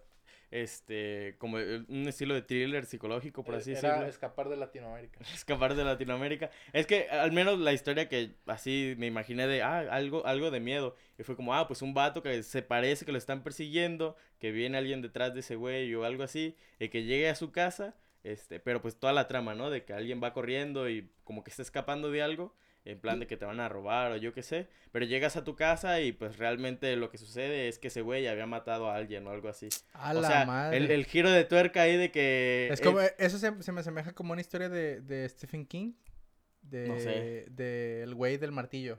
este, 0.51 1.36
como 1.38 1.57
un 1.59 2.07
estilo 2.09 2.34
de 2.34 2.43
thriller 2.43 2.84
psicológico, 2.84 3.45
por 3.45 3.55
así 3.55 3.70
Eh, 3.70 3.78
Era 3.78 3.91
decirlo. 3.91 4.09
escapar 4.11 4.49
de 4.49 4.57
Latinoamérica. 4.57 5.20
Escapar 5.34 5.74
de 5.74 5.84
Latinoamérica. 5.84 6.51
Es 6.72 6.86
que 6.86 7.09
al 7.09 7.32
menos 7.32 7.59
la 7.59 7.72
historia 7.72 8.09
que 8.09 8.34
así 8.47 8.95
me 8.99 9.07
imaginé 9.07 9.47
de, 9.47 9.62
ah, 9.62 9.78
algo, 9.91 10.26
algo 10.26 10.51
de 10.51 10.61
miedo. 10.61 10.97
Y 11.18 11.22
fue 11.22 11.36
como, 11.36 11.55
ah, 11.55 11.68
pues 11.68 11.82
un 11.82 11.95
vato 11.95 12.22
que 12.22 12.43
se 12.43 12.62
parece 12.62 13.05
que 13.05 13.12
lo 13.12 13.18
están 13.18 13.43
persiguiendo, 13.43 14.16
que 14.38 14.51
viene 14.51 14.76
alguien 14.78 15.03
detrás 15.03 15.34
de 15.34 15.41
ese 15.41 15.55
güey 15.55 15.95
o 15.95 16.05
algo 16.05 16.24
así, 16.24 16.57
y 16.80 16.88
que 16.88 17.05
llegue 17.05 17.28
a 17.28 17.34
su 17.36 17.53
casa, 17.53 17.95
este, 18.24 18.59
pero 18.61 18.82
pues 18.82 18.99
toda 18.99 19.12
la 19.12 19.28
trama, 19.28 19.55
¿no? 19.55 19.70
De 19.70 19.84
que 19.84 19.93
alguien 19.93 20.20
va 20.22 20.32
corriendo 20.32 20.91
y 20.91 21.09
como 21.24 21.45
que 21.45 21.51
está 21.51 21.62
escapando 21.62 22.11
de 22.11 22.22
algo, 22.22 22.55
en 22.85 22.99
plan 22.99 23.20
de 23.20 23.26
que 23.26 23.37
te 23.37 23.45
van 23.45 23.61
a 23.61 23.68
robar 23.68 24.12
o 24.12 24.16
yo 24.16 24.33
qué 24.33 24.43
sé, 24.43 24.68
pero 24.91 25.05
llegas 25.05 25.37
a 25.37 25.45
tu 25.45 25.55
casa 25.55 26.01
y 26.01 26.12
pues 26.12 26.39
realmente 26.39 26.97
lo 26.97 27.11
que 27.11 27.18
sucede 27.18 27.68
es 27.68 27.78
que 27.78 27.89
ese 27.89 28.01
güey 28.01 28.26
había 28.26 28.47
matado 28.47 28.89
a 28.91 28.97
alguien 28.97 29.26
o 29.26 29.31
algo 29.31 29.49
así. 29.49 29.68
A 29.93 30.11
o 30.12 30.20
la 30.20 30.28
sea, 30.28 30.47
madre. 30.47 30.76
el, 30.78 30.91
el 30.91 31.05
giro 31.07 31.31
de 31.31 31.45
tuerca 31.45 31.83
ahí 31.83 31.97
de 31.97 32.11
que... 32.11 32.68
Es 32.72 32.81
como, 32.81 33.01
eso 33.01 33.39
se, 33.39 33.62
se 33.62 33.72
me 33.72 33.81
asemeja 33.81 34.12
como 34.12 34.33
una 34.33 34.41
historia 34.41 34.68
de, 34.68 35.01
de 35.01 35.28
Stephen 35.28 35.66
King. 35.66 35.93
De, 36.62 36.89
No 36.89 36.99
sé. 36.99 37.47
de 37.51 38.03
el 38.03 38.14
güey 38.14 38.37
del 38.39 38.53
martillo. 38.53 38.99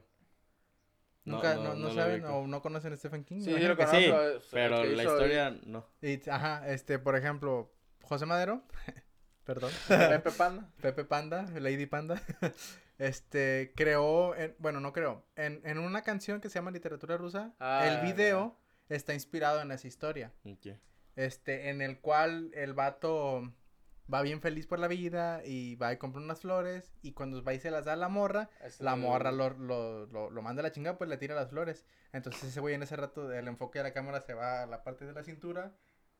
No, 1.24 1.36
Nunca, 1.36 1.54
no, 1.54 1.62
no, 1.62 1.74
no 1.76 1.94
saben 1.94 2.24
o 2.24 2.46
no 2.48 2.60
conocen 2.62 2.92
a 2.92 2.96
Stephen 2.96 3.22
King. 3.24 3.40
Sí, 3.42 3.54
sí 3.54 3.60
lo 3.60 3.76
conozco. 3.76 3.96
sí, 3.96 4.04
es 4.06 4.48
Pero 4.50 4.82
que 4.82 4.88
la 4.96 5.02
historia 5.04 5.56
no. 5.66 5.86
Y, 6.00 6.28
ajá, 6.28 6.68
este, 6.68 6.98
por 6.98 7.14
ejemplo, 7.14 7.72
José 8.02 8.26
Madero, 8.26 8.62
perdón, 9.44 9.70
Pepe 9.86 10.32
Panda. 10.32 10.68
Pepe 10.80 11.04
Panda, 11.04 11.46
Lady 11.60 11.86
Panda, 11.86 12.20
este, 13.06 13.72
creó, 13.76 14.34
en- 14.36 14.54
bueno, 14.58 14.80
no 14.80 14.92
creó, 14.92 15.24
en, 15.36 15.60
en 15.64 15.78
una 15.78 16.02
canción 16.02 16.40
que 16.40 16.48
se 16.48 16.54
llama 16.56 16.70
Literatura 16.70 17.16
Rusa, 17.16 17.54
Ah, 17.58 17.86
el 17.86 18.06
video 18.06 18.56
está 18.88 19.12
inspirado 19.14 19.60
en 19.60 19.72
esa 19.72 19.88
historia. 19.88 20.32
Este, 21.16 21.68
en 21.70 21.82
el 21.82 22.00
cual 22.00 22.50
el 22.54 22.74
vato 22.74 23.52
va 24.12 24.22
bien 24.22 24.40
feliz 24.40 24.66
por 24.66 24.78
la 24.78 24.88
vida 24.88 25.42
y 25.44 25.74
va 25.76 25.92
y 25.92 25.96
compra 25.96 26.20
unas 26.20 26.40
flores 26.40 26.92
y 27.02 27.12
cuando 27.12 27.42
va 27.42 27.54
y 27.54 27.60
se 27.60 27.70
las 27.70 27.84
da 27.84 27.94
a 27.94 27.96
la 27.96 28.08
morra, 28.08 28.50
la 28.78 28.96
morra 28.96 29.32
lo, 29.32 29.50
lo, 29.50 30.06
lo, 30.06 30.30
lo 30.30 30.42
manda 30.42 30.60
a 30.60 30.64
la 30.64 30.72
chingada, 30.72 30.98
pues 30.98 31.08
le 31.10 31.16
tira 31.16 31.34
las 31.34 31.50
flores. 31.50 31.84
Entonces 32.12 32.44
ese 32.44 32.60
güey 32.60 32.74
en 32.74 32.82
ese 32.82 32.96
rato, 32.96 33.32
el 33.32 33.48
enfoque 33.48 33.78
de 33.78 33.84
la 33.84 33.92
cámara 33.92 34.20
se 34.20 34.34
va 34.34 34.62
a 34.62 34.66
la 34.66 34.82
parte 34.84 35.04
de 35.06 35.12
la 35.12 35.22
cintura, 35.22 35.74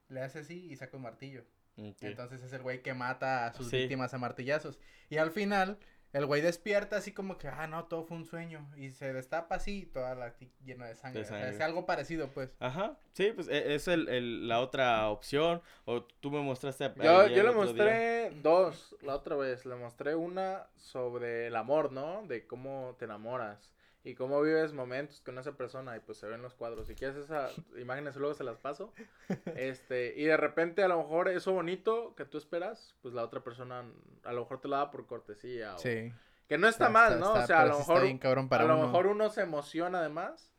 le 0.08 0.20
hace 0.20 0.40
así 0.40 0.66
y 0.70 0.76
saca 0.76 0.96
un 0.96 1.02
martillo. 1.04 1.44
Entonces 1.76 2.42
es 2.42 2.52
el 2.52 2.62
güey 2.62 2.82
que 2.82 2.92
mata 2.92 3.46
a 3.46 3.52
sus 3.54 3.70
Sí. 3.70 3.78
víctimas 3.78 4.12
a 4.14 4.18
martillazos. 4.18 4.78
Y 5.08 5.16
al 5.16 5.30
final, 5.30 5.78
el 6.12 6.26
güey 6.26 6.40
despierta 6.42 6.96
así 6.96 7.12
como 7.12 7.38
que, 7.38 7.48
ah, 7.48 7.66
no, 7.66 7.84
todo 7.84 8.04
fue 8.04 8.16
un 8.18 8.26
sueño. 8.26 8.68
Y 8.76 8.90
se 8.90 9.12
destapa 9.12 9.54
así 9.56 9.80
y 9.82 9.86
toda 9.86 10.14
la 10.14 10.34
ti- 10.36 10.52
llena 10.64 10.86
de 10.86 10.94
sangre. 10.94 11.20
De 11.20 11.24
O 11.24 11.28
sea, 11.28 11.38
sangre. 11.38 11.54
es 11.54 11.60
algo 11.60 11.86
parecido, 11.86 12.28
pues. 12.28 12.50
Ajá, 12.60 12.96
sí, 13.12 13.32
pues 13.34 13.48
e- 13.48 13.74
es 13.74 13.88
el, 13.88 14.08
el- 14.08 14.48
la 14.48 14.60
otra 14.60 15.08
opción. 15.08 15.62
O 15.84 16.02
tú 16.04 16.30
me 16.30 16.40
mostraste 16.40 16.84
a 16.84 16.94
Yo, 16.96 17.26
yo 17.28 17.28
le 17.28 17.42
día. 17.42 17.52
mostré 17.52 18.30
dos 18.42 18.94
la 19.02 19.14
otra 19.14 19.36
vez. 19.36 19.64
Le 19.66 19.74
mostré 19.76 20.14
una 20.14 20.66
sobre 20.76 21.46
el 21.46 21.56
amor, 21.56 21.92
¿no? 21.92 22.22
De 22.26 22.46
cómo 22.46 22.94
te 22.98 23.06
enamoras 23.06 23.72
y 24.04 24.14
cómo 24.14 24.40
vives 24.42 24.72
momentos 24.72 25.20
con 25.20 25.38
esa 25.38 25.52
persona 25.56 25.96
y 25.96 26.00
pues 26.00 26.18
se 26.18 26.26
ven 26.26 26.42
los 26.42 26.54
cuadros. 26.54 26.88
Si 26.88 26.94
quieres 26.94 27.16
esas 27.16 27.52
imágenes 27.78 28.16
luego 28.16 28.34
se 28.34 28.44
las 28.44 28.58
paso. 28.58 28.92
Este, 29.56 30.14
y 30.16 30.24
de 30.24 30.36
repente 30.36 30.82
a 30.82 30.88
lo 30.88 30.98
mejor 30.98 31.28
eso 31.28 31.52
bonito 31.52 32.14
que 32.16 32.24
tú 32.24 32.38
esperas, 32.38 32.94
pues 33.02 33.14
la 33.14 33.22
otra 33.22 33.42
persona 33.44 33.84
a 34.24 34.32
lo 34.32 34.40
mejor 34.42 34.60
te 34.60 34.68
lo 34.68 34.76
da 34.76 34.90
por 34.90 35.06
cortesía. 35.06 35.74
o- 35.76 35.78
Sí. 35.78 36.12
Que 36.48 36.58
no 36.58 36.68
está 36.68 36.90
mal, 36.90 37.18
¿no? 37.18 37.32
o 37.32 37.46
sea, 37.46 37.62
a 37.62 37.66
lo 37.66 37.78
mejor 37.78 38.02
bien 38.02 38.18
cabrón 38.18 38.48
para 38.48 38.64
a 38.64 38.66
lo 38.66 38.74
uno. 38.76 38.86
mejor 38.86 39.06
uno 39.06 39.30
se 39.30 39.40
emociona 39.40 40.00
además, 40.00 40.52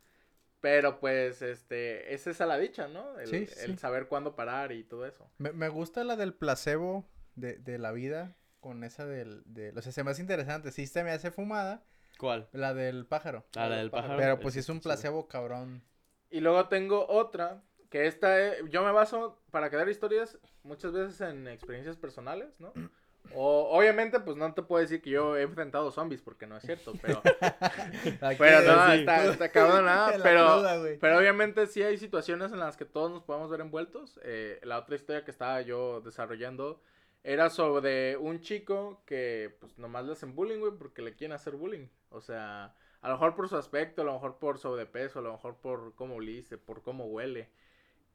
pero 0.60 1.00
pues 1.00 1.42
este, 1.44 2.14
esa 2.16 2.32
es 2.32 2.42
a 2.42 2.48
la 2.48 2.58
dicha, 2.58 2.88
¿no? 2.88 3.20
El, 3.20 3.28
Sí, 3.28 3.48
el 3.62 3.78
saber 3.78 4.08
cuándo 4.08 4.36
parar 4.36 4.72
y 4.72 4.84
todo 4.86 5.06
eso. 5.06 5.30
Me, 5.38 5.52
me 5.52 5.70
gusta 5.70 6.04
la 6.04 6.16
del 6.16 6.34
placebo 6.34 7.06
de, 7.36 7.58
de 7.60 7.78
la 7.78 7.92
vida 7.92 8.36
con 8.60 8.84
esa 8.84 9.06
del... 9.06 9.44
De, 9.46 9.72
o 9.76 9.82
sea, 9.84 9.92
se 9.92 10.04
me 10.04 10.12
hace 10.12 10.22
interesante. 10.22 10.72
Sí 10.72 10.88
se 10.88 11.04
me 11.04 11.12
hace 11.12 11.30
fumada 11.30 11.84
¿Cuál? 12.18 12.48
la 12.54 12.74
del 12.74 13.06
pájaro. 13.06 13.46
Ah, 13.56 13.68
la 13.68 13.78
del 13.78 13.92
pájaro. 13.92 14.18
Pero 14.18 14.40
pues 14.40 14.54
sí 14.54 14.60
Ese 14.60 14.72
es 14.72 14.76
un 14.76 14.82
placebo 14.82 15.28
cabrón. 15.28 15.84
Y 16.30 16.40
luego 16.40 16.68
tengo 16.68 17.08
otra, 17.08 17.62
que 17.90 18.08
esta, 18.08 18.40
eh, 18.40 18.58
yo 18.70 18.84
me 18.84 18.92
baso 18.92 19.40
para 19.52 19.70
crear 19.70 19.88
historias 19.88 20.38
muchas 20.64 20.94
veces 20.94 21.22
en 21.22 21.48
experiencias 21.48 21.98
personales, 21.98 22.60
¿no? 22.60 22.74
O 23.36 23.70
obviamente 23.72 24.20
pues 24.20 24.36
no 24.36 24.54
te 24.54 24.64
puedo 24.64 24.82
decir 24.82 25.02
que 25.02 25.12
yo 25.12 25.38
he 25.38 25.44
enfrentado 25.44 25.92
zombies 25.92 26.22
porque 26.22 26.46
no 26.46 26.58
es 26.58 26.64
cierto, 26.64 26.94
pero, 27.02 27.22
pero 28.38 28.62
no, 28.62 28.92
sí. 28.92 29.00
está, 29.00 29.26
está 29.26 29.50
cabrón. 29.50 29.86
La 29.86 30.20
pero, 30.22 30.46
cruda, 30.46 30.98
pero 31.00 31.18
obviamente 31.18 31.66
sí 31.68 31.82
hay 31.82 31.98
situaciones 31.98 32.52
en 32.52 32.60
las 32.60 32.76
que 32.76 32.84
todos 32.84 33.12
nos 33.12 33.24
podemos 33.24 33.50
ver 33.50 33.62
envueltos. 33.62 34.20
Eh, 34.24 34.60
la 34.64 34.78
otra 34.78 34.96
historia 34.96 35.24
que 35.24 35.32
estaba 35.32 35.62
yo 35.62 36.02
desarrollando 36.02 36.82
era 37.24 37.50
sobre 37.50 38.18
un 38.18 38.42
chico 38.42 39.02
que 39.06 39.56
pues 39.60 39.78
nomás 39.78 40.06
le 40.06 40.12
hacen 40.12 40.36
bullying, 40.36 40.60
güey, 40.60 40.74
porque 40.78 41.02
le 41.02 41.16
quieren 41.16 41.34
hacer 41.34 41.56
bullying. 41.56 41.88
O 42.14 42.22
sea, 42.22 42.76
a 43.02 43.08
lo 43.08 43.16
mejor 43.16 43.36
por 43.36 43.50
su 43.50 43.58
aspecto, 43.58 44.02
a 44.02 44.06
lo 44.06 44.14
mejor 44.14 44.38
por 44.40 44.58
sobrepeso, 44.60 45.20
a 45.20 45.22
lo 45.24 45.32
mejor 45.34 45.58
por 45.58 45.96
cómo 45.96 46.20
dice, 46.22 46.58
por 46.58 46.82
cómo 46.82 47.06
huele. 47.06 47.50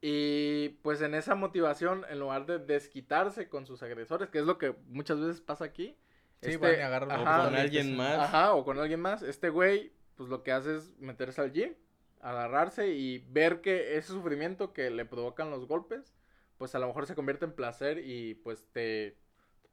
Y 0.01 0.71
pues 0.83 1.03
en 1.03 1.15
esa 1.15 1.35
motivación, 1.35 2.05
en 2.09 2.21
lugar 2.21 2.47
de 2.47 2.59
desquitarse 2.59 3.49
con 3.49 3.67
sus 3.67 3.83
agresores, 3.83 4.31
que 4.31 4.39
es 4.39 4.45
lo 4.45 4.57
que 4.57 4.75
muchas 4.87 5.21
veces 5.21 5.41
pasa 5.41 5.65
aquí. 5.65 5.97
Sí, 6.41 6.51
este- 6.53 6.59
van 6.59 6.79
y 6.79 6.83
agarran 6.83 7.11
O 7.11 7.15
ajá, 7.15 7.45
con 7.45 7.57
alguien 7.57 7.97
más. 7.97 8.19
Ajá, 8.19 8.55
o 8.55 8.65
con 8.65 8.79
alguien 8.79 9.01
más. 9.01 9.23
Este 9.23 9.49
güey, 9.51 9.93
pues 10.15 10.29
lo 10.29 10.45
que 10.45 10.53
hace 10.53 10.77
es 10.77 10.97
meterse 10.99 11.41
al 11.41 11.53
gym, 11.53 11.75
agarrarse 12.21 12.89
y 12.89 13.19
ver 13.31 13.61
que 13.61 13.97
ese 13.97 14.13
sufrimiento 14.13 14.73
que 14.73 14.91
le 14.91 15.05
provocan 15.05 15.51
los 15.51 15.67
golpes, 15.67 16.15
pues 16.57 16.75
a 16.75 16.79
lo 16.79 16.87
mejor 16.87 17.07
se 17.07 17.15
convierte 17.17 17.45
en 17.45 17.53
placer 17.53 17.99
y 17.99 18.35
pues 18.37 18.69
te 18.73 19.19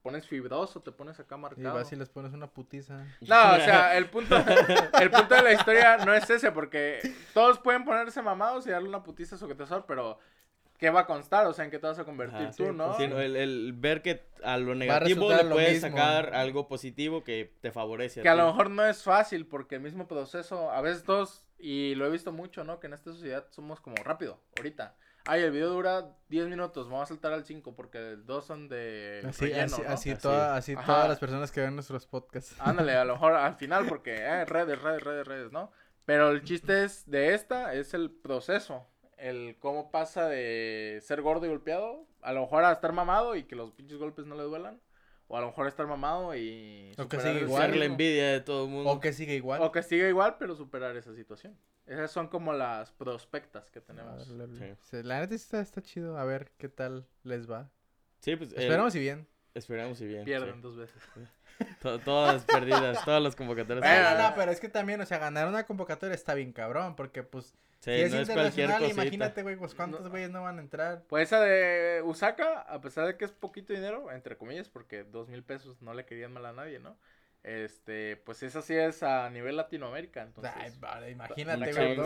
pones 0.05 0.27
fibroso, 0.27 0.81
te 0.81 0.91
pones 0.91 1.19
acá 1.19 1.35
Y 1.35 1.39
marcado. 1.39 1.73
vas 1.73 1.91
y 1.91 1.95
les 1.95 2.09
pones 2.09 2.31
una 2.33 2.47
putiza. 2.47 2.93
No, 3.21 3.53
o 3.53 3.59
sea, 3.59 3.97
el 3.97 4.07
punto, 4.09 4.35
el 5.01 5.09
punto 5.09 5.33
de 5.35 5.41
la 5.41 5.53
historia 5.53 5.97
no 5.97 6.13
es 6.13 6.29
ese, 6.29 6.51
porque 6.51 6.99
todos 7.33 7.57
pueden 7.59 7.83
ponerse 7.83 8.21
mamados 8.21 8.67
y 8.67 8.69
darle 8.69 8.87
una 8.87 9.01
putiza 9.03 9.35
a 9.35 9.39
su 9.39 9.47
pero 9.87 10.19
¿qué 10.77 10.89
va 10.91 11.01
a 11.01 11.05
constar? 11.07 11.47
O 11.47 11.53
sea, 11.53 11.65
¿en 11.65 11.71
qué 11.71 11.79
te 11.79 11.87
vas 11.87 11.97
a 11.99 12.05
convertir 12.05 12.47
Ajá, 12.47 12.55
tú, 12.55 12.65
sí, 12.65 12.71
no? 12.71 12.85
pues 12.85 12.97
Sí, 12.97 13.07
no, 13.07 13.19
el, 13.19 13.35
el 13.35 13.73
ver 13.73 14.01
que 14.03 14.27
a 14.43 14.57
lo 14.57 14.75
negativo 14.75 15.31
le 15.33 15.43
puedes 15.45 15.81
mismo. 15.83 15.89
sacar 15.89 16.35
algo 16.35 16.67
positivo 16.67 17.23
que 17.23 17.53
te 17.61 17.71
favorece. 17.71 18.21
Que 18.21 18.29
a 18.29 18.33
ti. 18.33 18.37
lo 18.37 18.47
mejor 18.47 18.69
no 18.69 18.85
es 18.85 19.03
fácil 19.03 19.47
porque 19.47 19.75
el 19.75 19.81
mismo 19.81 20.07
proceso, 20.07 20.71
a 20.71 20.81
veces 20.81 21.03
todos, 21.03 21.43
y 21.57 21.95
lo 21.95 22.05
he 22.05 22.09
visto 22.09 22.31
mucho, 22.31 22.63
¿no? 22.63 22.79
Que 22.79 22.87
en 22.87 22.93
esta 22.93 23.11
sociedad 23.11 23.47
somos 23.49 23.79
como 23.81 23.95
rápido, 24.03 24.39
ahorita. 24.57 24.95
Ay, 25.27 25.41
el 25.41 25.51
video 25.51 25.69
dura 25.69 26.15
10 26.29 26.47
minutos, 26.49 26.87
vamos 26.87 27.03
a 27.03 27.05
saltar 27.07 27.33
al 27.33 27.43
5 27.45 27.75
porque 27.75 27.97
dos 28.17 28.45
son 28.45 28.69
de 28.69 29.23
Así, 29.27 29.45
relleno, 29.45 29.63
así, 29.65 29.81
¿no? 29.81 29.89
así, 29.89 30.11
Así 30.11 30.21
toda- 30.21 30.55
así 30.55 30.73
Ajá. 30.73 30.85
todas 30.85 31.09
las 31.09 31.19
personas 31.19 31.51
que 31.51 31.61
ven 31.61 31.73
nuestros 31.73 32.05
podcasts. 32.05 32.55
Ándale, 32.59 32.93
a 32.95 33.05
lo 33.05 33.13
mejor 33.13 33.33
al 33.33 33.55
final 33.55 33.87
porque 33.87 34.15
eh, 34.17 34.45
redes, 34.45 34.79
redes, 34.81 35.01
redes, 35.03 35.27
redes, 35.27 35.51
¿no? 35.51 35.71
Pero 36.05 36.29
el 36.29 36.43
chiste 36.43 36.83
es 36.83 37.09
de 37.09 37.33
esta, 37.33 37.73
es 37.73 37.95
el 37.95 38.11
proceso, 38.11 38.87
el 39.17 39.57
cómo 39.59 39.89
pasa 39.89 40.27
de 40.27 40.99
ser 41.01 41.23
gordo 41.23 41.47
y 41.47 41.49
golpeado, 41.49 42.05
a 42.21 42.31
lo 42.31 42.41
mejor 42.41 42.63
a 42.63 42.71
estar 42.71 42.93
mamado 42.93 43.35
y 43.35 43.45
que 43.45 43.55
los 43.55 43.71
pinches 43.71 43.97
golpes 43.97 44.27
no 44.27 44.35
le 44.35 44.43
duelan, 44.43 44.79
o 45.27 45.37
a 45.37 45.41
lo 45.41 45.47
mejor 45.47 45.67
estar 45.67 45.87
mamado 45.87 46.35
y... 46.35 46.91
O 46.97 47.07
que 47.07 47.17
ese 47.17 47.33
igual. 47.33 47.77
La 47.79 47.85
envidia 47.85 48.31
de 48.31 48.41
todo 48.41 48.65
el 48.65 48.71
mundo. 48.71 48.89
O 48.91 48.99
que 48.99 49.11
sigue 49.13 49.35
igual. 49.35 49.61
O 49.61 49.71
que 49.71 49.81
siga 49.83 50.07
igual, 50.07 50.37
pero 50.37 50.55
superar 50.55 50.95
esa 50.97 51.13
situación. 51.15 51.57
Esas 51.85 52.11
son 52.11 52.27
como 52.27 52.53
las 52.53 52.91
prospectas 52.91 53.69
que 53.69 53.79
tenemos. 53.81 54.25
Sí. 54.25 54.73
se- 54.83 55.03
La 55.03 55.19
neta 55.19 55.35
está, 55.35 55.59
está 55.61 55.81
chido. 55.81 56.17
A 56.17 56.23
ver 56.25 56.51
qué 56.57 56.67
tal 56.69 57.05
les 57.23 57.49
va. 57.49 57.69
Sí, 58.19 58.35
pues. 58.35 58.53
el- 58.53 58.59
Esperamos 58.63 58.95
y 58.95 58.99
bien. 58.99 59.27
Esperamos 59.53 60.01
y 60.01 60.07
bien. 60.07 60.25
Pierden 60.25 60.55
sí. 60.55 60.61
dos 60.61 60.75
veces. 60.77 61.01
To- 61.81 61.99
todas 61.99 62.43
perdidas, 62.43 63.05
todas 63.05 63.21
las 63.23 63.33
convocatorias. 63.35 63.81
Bueno, 63.81 64.21
no, 64.21 64.35
pero 64.35 64.51
es 64.51 64.59
que 64.59 64.67
también, 64.67 64.99
o 64.99 65.05
sea, 65.05 65.19
ganar 65.19 65.47
una 65.47 65.65
convocatoria 65.65 66.13
está 66.13 66.33
bien 66.33 66.51
cabrón, 66.51 66.97
porque 66.97 67.23
pues, 67.23 67.55
Sí, 67.85 67.91
si 67.91 68.01
es 68.01 68.11
no 68.11 68.19
es 68.19 68.29
cualquier 68.29 68.65
internacional, 68.65 68.79
cosita. 68.81 69.01
imagínate, 69.03 69.43
güey, 69.43 69.55
pues 69.57 69.75
cuántos 69.75 70.09
güeyes 70.09 70.31
no 70.31 70.41
van 70.41 70.57
a 70.57 70.61
entrar. 70.61 71.03
Pues 71.07 71.27
esa 71.29 71.39
de 71.39 72.01
Usaka, 72.03 72.61
a 72.61 72.81
pesar 72.81 73.05
de 73.05 73.15
que 73.15 73.25
es 73.25 73.31
poquito 73.31 73.73
dinero, 73.73 74.11
entre 74.11 74.37
comillas, 74.37 74.69
porque 74.69 75.03
dos 75.03 75.29
mil 75.29 75.43
pesos 75.43 75.81
no 75.83 75.93
le 75.93 76.05
querían 76.05 76.33
mal 76.33 76.45
a 76.47 76.53
nadie, 76.53 76.79
¿no? 76.79 76.97
Este, 77.43 78.17
pues 78.17 78.41
esa 78.41 78.63
sí 78.63 78.73
es 78.73 79.03
a 79.03 79.29
nivel 79.29 79.55
Latinoamérica, 79.55 80.23
entonces. 80.23 80.51
Ay, 80.55 80.71
vale, 80.79 81.11
imagínate, 81.11 81.73
güey. 81.73 81.99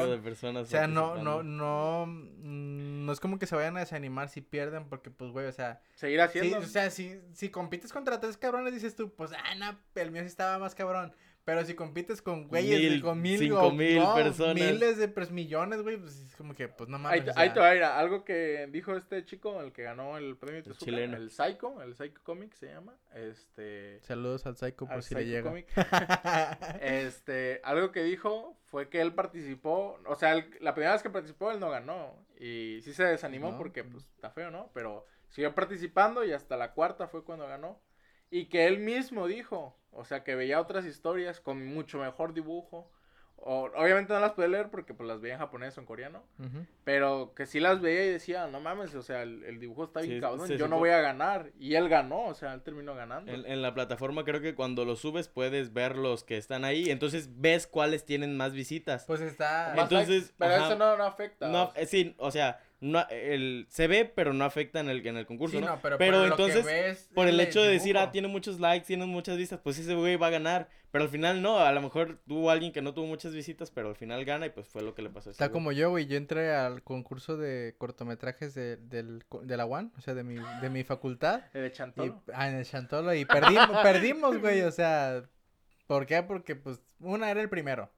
O 0.58 0.66
sea, 0.66 0.86
no, 0.86 1.16
no, 1.16 1.44
no, 1.44 2.06
mm, 2.08 3.06
no 3.06 3.14
es 3.14 3.22
como 3.22 3.40
que 3.40 3.46
se 3.46 3.56
vayan 3.56 3.78
a 3.78 3.80
desanimar 3.80 4.28
si 4.28 4.42
pierden, 4.42 4.90
porque 4.90 5.12
pues, 5.12 5.32
güey, 5.32 5.46
o 5.46 5.54
sea, 5.54 5.80
Seguir 5.96 6.20
sí, 6.20 6.24
haciendo. 6.26 6.58
o 6.58 6.64
sea, 6.64 6.90
si, 6.90 7.22
si 7.32 7.48
compites 7.48 7.94
contra 7.94 8.20
tres 8.20 8.36
cabrones, 8.36 8.74
dices 8.74 8.98
tú, 8.98 9.14
pues, 9.16 9.32
ah, 9.32 9.56
no, 9.56 9.80
el 9.96 10.12
mío 10.12 10.24
sí 10.24 10.28
estaba 10.28 10.60
más 10.60 10.76
cabrón. 10.76 11.16
Pero 11.50 11.66
si 11.66 11.74
compites 11.74 12.22
con 12.22 12.48
güeyes, 12.48 12.80
de- 12.80 12.90
Mil, 12.90 13.02
con 13.02 13.20
mil, 13.22 13.40
cinco 13.40 13.60
o- 13.62 13.72
mil 13.72 13.98
no, 13.98 14.14
personas. 14.14 14.54
miles 14.54 14.98
de 14.98 15.08
pues, 15.08 15.32
millones, 15.32 15.82
güey, 15.82 15.98
pues 15.98 16.16
es 16.20 16.36
como 16.36 16.54
que, 16.54 16.68
pues, 16.68 16.88
no 16.90 17.00
mames. 17.00 17.28
o 17.28 17.32
ahí 17.40 17.50
te 17.52 17.60
va 17.60 17.70
a 17.70 17.76
ir 17.76 17.84
algo 17.84 18.24
que 18.24 18.68
dijo 18.72 18.96
este 18.96 19.26
chico, 19.26 19.60
el 19.62 19.72
que 19.72 19.82
ganó 19.82 20.18
el 20.20 20.38
premio 20.38 20.62
Tezuka, 20.62 20.86
chileno. 20.86 21.18
el 21.18 21.32
Psycho, 21.32 21.82
el 21.82 21.96
Psycho 21.96 22.22
Comic 22.24 22.54
se 22.54 22.68
llama. 22.68 22.96
Este. 23.16 24.00
Saludos 24.02 24.46
al 24.46 24.58
Psycho 24.58 24.86
por 24.86 24.94
al 24.94 25.02
si 25.02 25.16
le 25.16 25.22
Psycho 25.22 25.32
llega. 25.32 25.50
Comic. 25.50 25.68
Este, 26.82 27.62
algo 27.64 27.92
que 27.92 28.04
dijo 28.04 28.58
fue 28.66 28.90
que 28.90 29.02
él 29.02 29.14
participó, 29.14 30.00
o 30.06 30.16
sea, 30.16 30.34
él- 30.34 30.50
la 30.62 30.74
primera 30.74 30.94
vez 30.94 31.02
que 31.02 31.10
participó 31.10 31.52
él 31.52 31.60
no 31.60 31.70
ganó 31.70 32.16
y 32.40 32.80
sí 32.84 32.94
se 32.94 33.04
desanimó 33.06 33.52
No. 33.52 33.58
porque 33.58 33.84
pues 33.84 34.06
está 34.16 34.30
feo, 34.30 34.52
¿no? 34.52 34.70
Pero 34.74 35.06
siguió 35.30 35.56
participando 35.56 36.24
y 36.24 36.32
hasta 36.32 36.58
la 36.58 36.74
cuarta 36.74 37.08
fue 37.08 37.24
cuando 37.24 37.48
ganó 37.48 37.82
y 38.30 38.46
que 38.50 38.68
él 38.68 38.78
mismo 38.80 39.26
dijo, 39.28 39.79
o 39.92 40.06
sea, 40.06 40.24
que 40.24 40.36
veía 40.36 40.60
otras 40.62 40.86
historias 40.86 41.40
con 41.40 41.66
mucho 41.66 42.00
mejor 42.00 42.34
dibujo. 42.34 42.90
O, 43.42 43.70
obviamente 43.78 44.12
no 44.12 44.20
las 44.20 44.34
puede 44.34 44.50
leer 44.50 44.70
porque 44.70 44.94
pues 44.94 45.08
las 45.08 45.22
veía 45.22 45.36
en 45.36 45.40
japonés 45.40 45.78
o 45.78 45.80
en 45.80 45.86
coreano, 45.86 46.22
pero 46.84 47.32
que 47.36 47.46
sí 47.46 47.62
las 47.62 47.80
veía 47.80 48.04
y 48.04 48.10
decía, 48.10 48.48
no 48.48 48.60
mames, 48.60 48.94
o 48.96 49.02
sea, 49.02 49.22
el, 49.24 49.46
el 49.46 49.62
dibujo 49.62 49.86
está 49.86 50.02
bien 50.02 50.16
Sí, 50.16 50.20
cabrón, 50.20 50.50
yo 50.50 50.68
no 50.68 50.78
voy 50.78 50.90
a 50.90 51.00
ganar. 51.00 51.52
Y 51.58 51.76
él 51.76 51.88
ganó, 51.88 52.26
o 52.26 52.34
sea, 52.34 52.54
él 52.54 52.62
terminó 52.64 52.96
ganando. 52.96 53.32
En, 53.32 53.46
en 53.46 53.62
la 53.62 53.74
plataforma 53.74 54.26
creo 54.26 54.42
que 54.42 54.56
cuando 54.56 54.84
lo 54.84 54.98
subes 54.98 55.30
puedes 55.30 55.72
ver 55.72 55.96
los 55.96 56.26
que 56.26 56.36
están 56.36 56.66
ahí. 56.66 56.90
Entonces 56.90 57.30
ves 57.40 57.66
cuáles 57.66 58.04
tienen 58.04 58.36
más 58.36 58.52
visitas. 58.52 59.06
Pues 59.06 59.22
está... 59.22 59.72
Más 59.74 59.90
entonces, 59.90 60.34
pero 60.38 60.56
ajá. 60.56 60.66
eso 60.68 60.76
no, 60.78 60.98
no 60.98 61.06
afecta. 61.06 61.48
o 61.48 61.50
No, 61.50 61.72
sea. 61.72 61.82
eh, 61.82 61.86
sí, 61.86 62.16
o 62.18 62.32
sea, 62.32 62.60
no, 62.82 63.06
el, 63.10 63.66
se 63.70 63.88
ve, 63.88 64.06
pero 64.06 64.34
no 64.34 64.46
afecta 64.46 64.80
en 64.80 64.90
el, 64.90 65.06
en 65.06 65.18
el 65.18 65.26
concurso, 65.26 65.58
Sí, 65.58 65.62
¿no? 65.64 65.72
no, 65.76 65.80
pero, 65.82 65.98
pero 65.98 66.20
por 66.20 66.30
lo 66.30 66.36
que 66.36 66.42
entonces, 66.44 66.66
ves 66.66 67.10
por 67.14 67.28
el 67.28 67.40
hecho 67.40 67.62
de 67.62 67.70
decir, 67.70 67.98
ah, 67.98 68.12
tiene 68.12 68.28
muchos 68.30 68.60
likes, 68.60 68.86
tiene 68.88 69.06
muchas 69.06 69.38
vistas, 69.38 69.60
pues 69.64 69.78
ese 69.80 69.96
güey 69.96 70.16
va 70.16 70.28
a 70.28 70.32
ganar. 70.32 70.70
Pero 70.92 71.04
al 71.04 71.10
final 71.12 71.42
no, 71.44 71.60
a 71.60 71.72
lo 71.72 71.82
mejor 71.82 72.20
tuvo 72.28 72.50
alguien 72.50 72.72
que 72.72 72.82
no 72.82 72.96
tuvo 72.96 73.06
muchas 73.06 73.34
visitas, 73.34 73.70
pero 73.70 73.90
al 73.90 73.96
final 73.96 74.26
gana 74.26 74.48
y 74.48 74.50
pues 74.50 74.68
fue 74.68 74.82
lo 74.82 74.96
que 74.96 75.04
le 75.04 75.10
pasó 75.10 75.30
a 75.30 75.32
ese 75.32 75.36
Está 75.36 75.48
güey. 75.48 75.54
como 75.54 75.72
yo, 75.72 75.92
güey. 75.92 76.08
Yo 76.08 76.18
entré 76.18 76.52
al 76.56 76.82
concurso 76.82 77.38
de 77.38 77.76
cortometrajes 77.78 78.56
de, 78.56 78.78
del, 78.78 79.24
de 79.44 79.58
la 79.58 79.66
UAN, 79.68 79.92
o 79.98 80.02
sea, 80.02 80.16
de 80.16 80.24
mi, 80.24 80.38
de 80.62 80.70
mi 80.72 80.84
facultad. 80.84 81.42
El 81.54 81.62
de 81.62 81.68
Y, 81.68 81.72
Chantolo. 81.72 82.24
ah, 82.34 82.50
en 82.50 82.56
el 82.56 82.66
Chantolo. 82.66 83.14
Y 83.14 83.26
perdimos, 83.26 83.70
perdimos, 83.84 84.38
güey. 84.40 84.62
O 84.62 84.72
sea, 84.72 85.22
¿por 85.86 86.08
qué? 86.08 86.24
Porque, 86.24 86.56
pues, 86.56 86.80
una 87.00 87.30
era 87.30 87.42
el 87.42 87.50
primero. 87.50 87.92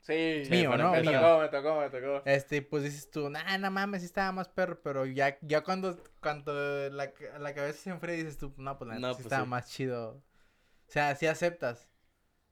Sí, 0.00 0.48
Mío, 0.48 0.68
para 0.68 0.76
¿no? 0.76 0.90
Me. 0.90 1.02
Mío. 1.02 1.20
tocó, 1.20 1.38
me 1.40 1.48
tocó, 1.48 1.80
me 1.80 1.90
tocó. 1.90 2.22
Este, 2.24 2.62
pues 2.62 2.84
dices 2.84 3.10
tú, 3.10 3.30
nah, 3.30 3.56
no 3.58 3.70
mames, 3.70 4.02
sí 4.02 4.06
estaba 4.06 4.30
más 4.32 4.48
perro, 4.48 4.80
pero 4.82 5.06
ya, 5.06 5.38
ya 5.40 5.62
cuando, 5.62 5.98
cuando 6.20 6.52
la, 6.90 7.12
la 7.38 7.54
cabeza 7.54 7.78
se 7.80 7.90
enfría 7.90 8.14
dices 8.16 8.38
tú, 8.38 8.52
no, 8.58 8.78
pues 8.78 8.90
No, 8.98 9.14
sí 9.14 9.22
pues 9.22 9.26
estaba 9.26 9.44
sí. 9.44 9.46
más 9.46 9.70
chido. 9.70 10.22
O 10.88 10.92
sea, 10.92 11.14
sí 11.16 11.26
aceptas. 11.26 11.88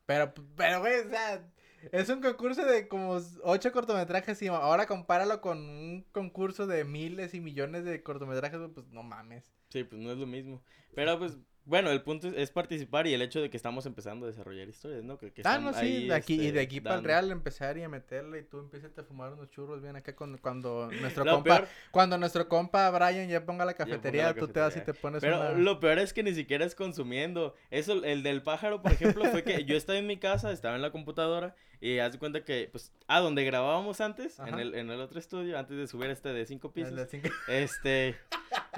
Pero, 0.06 0.32
pero, 0.56 0.80
güey, 0.80 1.00
o 1.00 1.10
sea, 1.10 1.46
es 1.92 2.08
un 2.08 2.20
concurso 2.22 2.64
de 2.64 2.88
como 2.88 3.18
ocho 3.42 3.72
cortometrajes 3.72 4.40
y 4.42 4.48
ahora 4.48 4.86
compáralo 4.86 5.40
con 5.40 5.58
un 5.58 6.02
concurso 6.12 6.66
de 6.66 6.84
miles 6.84 7.34
y 7.34 7.40
millones 7.40 7.84
de 7.84 8.02
cortometrajes, 8.02 8.60
pues 8.74 8.86
no 8.88 9.02
mames. 9.02 9.44
Sí, 9.70 9.84
pues 9.84 10.00
no 10.00 10.12
es 10.12 10.18
lo 10.18 10.26
mismo. 10.26 10.62
Pero 10.94 11.18
pues, 11.18 11.36
bueno, 11.68 11.90
el 11.90 12.02
punto 12.02 12.28
es, 12.28 12.34
es 12.36 12.50
participar 12.50 13.06
y 13.06 13.14
el 13.14 13.22
hecho 13.22 13.40
de 13.40 13.50
que 13.50 13.56
estamos 13.56 13.86
empezando 13.86 14.26
a 14.26 14.28
desarrollar 14.30 14.68
historias, 14.68 15.04
¿no? 15.04 15.18
Que, 15.18 15.32
que 15.32 15.42
Ah, 15.44 15.58
no, 15.58 15.72
sí, 15.72 15.78
ahí, 15.80 16.08
de 16.08 16.14
aquí, 16.14 16.34
y 16.34 16.40
este, 16.46 16.52
de 16.52 16.60
aquí 16.60 16.80
para 16.80 16.96
el 16.96 17.04
real 17.04 17.30
empezar 17.30 17.76
y 17.78 17.82
a 17.82 17.88
meterle 17.88 18.40
y 18.40 18.42
tú 18.42 18.58
empiezas 18.58 18.96
a 18.98 19.02
fumar 19.04 19.32
unos 19.32 19.50
churros 19.50 19.82
bien 19.82 19.94
acá 19.94 20.16
cuando, 20.16 20.38
cuando 20.38 20.88
nuestro 21.00 21.24
Lo 21.24 21.34
compa, 21.34 21.58
peor- 21.58 21.68
cuando 21.90 22.18
nuestro 22.18 22.48
compa 22.48 22.90
Brian 22.90 23.28
ya 23.28 23.44
ponga 23.44 23.44
la 23.44 23.46
ponga 23.46 23.64
la 23.66 23.74
cafetería, 23.74 24.34
tú 24.34 24.48
te 24.48 24.60
vas 24.60 24.76
y 24.76 24.80
te 24.80 24.94
pones 24.94 25.20
Pero 25.20 25.38
una... 25.40 25.50
lo 25.52 25.78
peor 25.78 25.98
es 25.98 26.12
que 26.12 26.22
ni 26.22 26.34
siquiera 26.34 26.64
es 26.64 26.74
consumiendo. 26.74 27.54
Eso, 27.70 28.02
el 28.02 28.22
del 28.22 28.42
pájaro, 28.42 28.82
por 28.82 28.92
ejemplo, 28.92 29.24
fue 29.26 29.44
que 29.44 29.64
yo 29.64 29.76
estaba 29.76 29.98
en 29.98 30.06
mi 30.06 30.16
casa, 30.16 30.50
estaba 30.52 30.74
en 30.74 30.82
la 30.82 30.90
computadora 30.90 31.54
y 31.80 31.98
haz 31.98 32.12
de 32.12 32.18
cuenta 32.18 32.44
que, 32.44 32.68
pues, 32.72 32.92
ah, 33.06 33.20
donde 33.20 33.44
grabábamos 33.44 34.00
antes, 34.00 34.38
en 34.40 34.58
el, 34.58 34.74
en 34.74 34.90
el 34.90 35.00
otro 35.00 35.18
estudio, 35.18 35.58
antes 35.58 35.76
de 35.76 35.86
subir 35.86 36.10
este 36.10 36.30
de 36.32 36.44
cinco 36.46 36.68
el 36.68 36.72
pisos, 36.72 36.96
de 36.96 37.06
cinco- 37.06 37.28
este, 37.46 38.16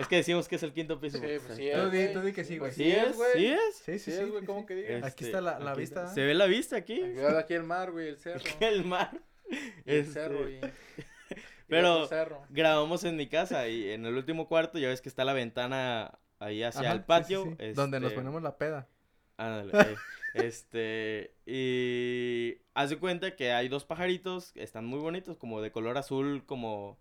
es 0.00 0.08
que 0.08 0.16
decimos 0.16 0.48
que 0.48 0.56
es 0.56 0.62
el 0.62 0.72
quinto 0.72 0.98
piso. 1.00 1.18
Sí, 1.18 1.26
pues 1.46 1.56
sí 1.56 1.68
Tú 1.74 1.90
di- 1.90 1.98
güey. 1.98 2.12
tú 2.12 2.20
di 2.22 2.32
que 2.32 2.44
sí, 2.44 2.58
güey. 2.58 2.72
¿Sí 2.72 2.90
es? 2.90 3.16
güey. 3.16 3.32
¿Sí 3.34 3.46
es? 3.46 3.76
Sí, 3.76 3.98
sí, 3.98 4.10
Sí, 4.10 4.16
sí. 4.18 4.24
güey, 4.24 4.40
sí, 4.40 4.46
¿cómo 4.46 4.60
sí. 4.60 4.66
que 4.66 4.74
digas? 4.74 5.04
Aquí 5.04 5.24
está 5.24 5.40
la- 5.40 5.58
la 5.58 5.70
aquí 5.72 5.80
vista, 5.80 6.06
Se 6.08 6.22
¿eh? 6.22 6.26
ve 6.26 6.34
la 6.34 6.46
vista 6.46 6.76
aquí. 6.76 7.02
Aquí 7.38 7.54
el 7.54 7.62
mar, 7.64 7.90
güey, 7.92 8.08
el 8.08 8.16
cerro. 8.18 8.40
El 8.60 8.84
mar. 8.84 9.10
Y 9.50 9.56
el 9.56 10.00
Este, 10.00 10.12
cerro 10.12 10.48
y... 10.48 10.60
pero- 11.68 12.06
cerro. 12.06 12.42
grabamos 12.50 13.04
en 13.04 13.16
mi 13.16 13.28
casa 13.28 13.68
y 13.68 13.90
en 13.90 14.06
el 14.06 14.14
último 14.16 14.48
cuarto 14.48 14.78
ya 14.78 14.88
ves 14.88 15.00
que 15.00 15.08
está 15.08 15.24
la 15.24 15.32
ventana 15.32 16.18
ahí 16.38 16.62
hacia 16.62 16.82
Ajá, 16.82 16.92
el 16.92 16.98
sí, 16.98 17.04
patio. 17.06 17.44
sí, 17.44 17.56
sí. 17.58 17.72
Donde 17.72 18.00
nos 18.00 18.08
este, 18.10 18.20
ponemos 18.20 18.42
la 18.42 18.56
peda. 18.58 18.88
Ándale, 19.36 19.72
eh, 19.92 19.96
este, 20.34 21.34
y 21.46 22.58
haz 22.74 22.90
de 22.90 22.98
cuenta 22.98 23.36
que 23.36 23.52
hay 23.52 23.68
dos 23.68 23.84
pajaritos, 23.84 24.52
están 24.54 24.84
muy 24.84 24.98
bonitos, 24.98 25.36
como 25.38 25.62
de 25.62 25.72
color 25.72 25.96
azul, 25.98 26.44
como, 26.46 26.98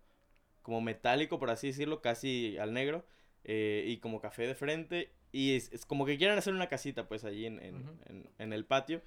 como 0.70 0.80
metálico, 0.80 1.38
por 1.40 1.50
así 1.50 1.66
decirlo, 1.66 2.00
casi 2.00 2.56
al 2.58 2.72
negro, 2.72 3.04
eh, 3.44 3.84
y 3.86 3.98
como 3.98 4.20
café 4.20 4.46
de 4.46 4.54
frente, 4.54 5.10
y 5.32 5.56
es, 5.56 5.72
es 5.72 5.84
como 5.84 6.06
que 6.06 6.16
quieren 6.16 6.38
hacer 6.38 6.54
una 6.54 6.68
casita, 6.68 7.08
pues, 7.08 7.24
allí 7.24 7.46
en, 7.46 7.60
en, 7.62 7.76
en- 8.06 8.30
en 8.38 8.52
el 8.52 8.64
patio, 8.64 9.02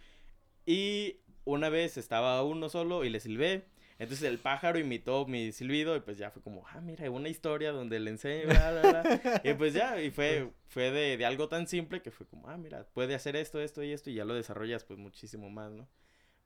y 0.65 1.17
una 1.45 1.69
vez 1.69 1.97
estaba 1.97 2.43
uno 2.43 2.69
solo 2.69 3.03
y 3.03 3.09
le 3.09 3.19
silbé, 3.19 3.65
entonces 3.99 4.27
el 4.29 4.39
pájaro 4.39 4.79
imitó 4.79 5.25
mi 5.25 5.51
silbido 5.51 5.95
y 5.95 6.01
pues 6.01 6.17
ya 6.17 6.31
fue 6.31 6.41
como, 6.41 6.65
ah, 6.67 6.81
mira, 6.81 7.09
una 7.11 7.29
historia 7.29 7.71
donde 7.71 7.99
le 7.99 8.09
enseño, 8.09 8.47
bla, 8.49 8.71
bla, 8.71 9.03
bla. 9.03 9.41
Y 9.43 9.53
pues 9.53 9.73
ya, 9.73 10.01
y 10.01 10.11
fue, 10.11 10.49
fue 10.67 10.91
de, 10.91 11.17
de 11.17 11.25
algo 11.25 11.47
tan 11.47 11.67
simple 11.67 12.01
que 12.01 12.11
fue 12.11 12.25
como, 12.27 12.49
ah, 12.49 12.57
mira, 12.57 12.85
puede 12.93 13.15
hacer 13.15 13.35
esto, 13.35 13.61
esto 13.61 13.83
y 13.83 13.91
esto, 13.93 14.09
y 14.09 14.15
ya 14.15 14.25
lo 14.25 14.33
desarrollas 14.33 14.83
pues 14.83 14.99
muchísimo 14.99 15.49
más, 15.49 15.71
¿no? 15.71 15.87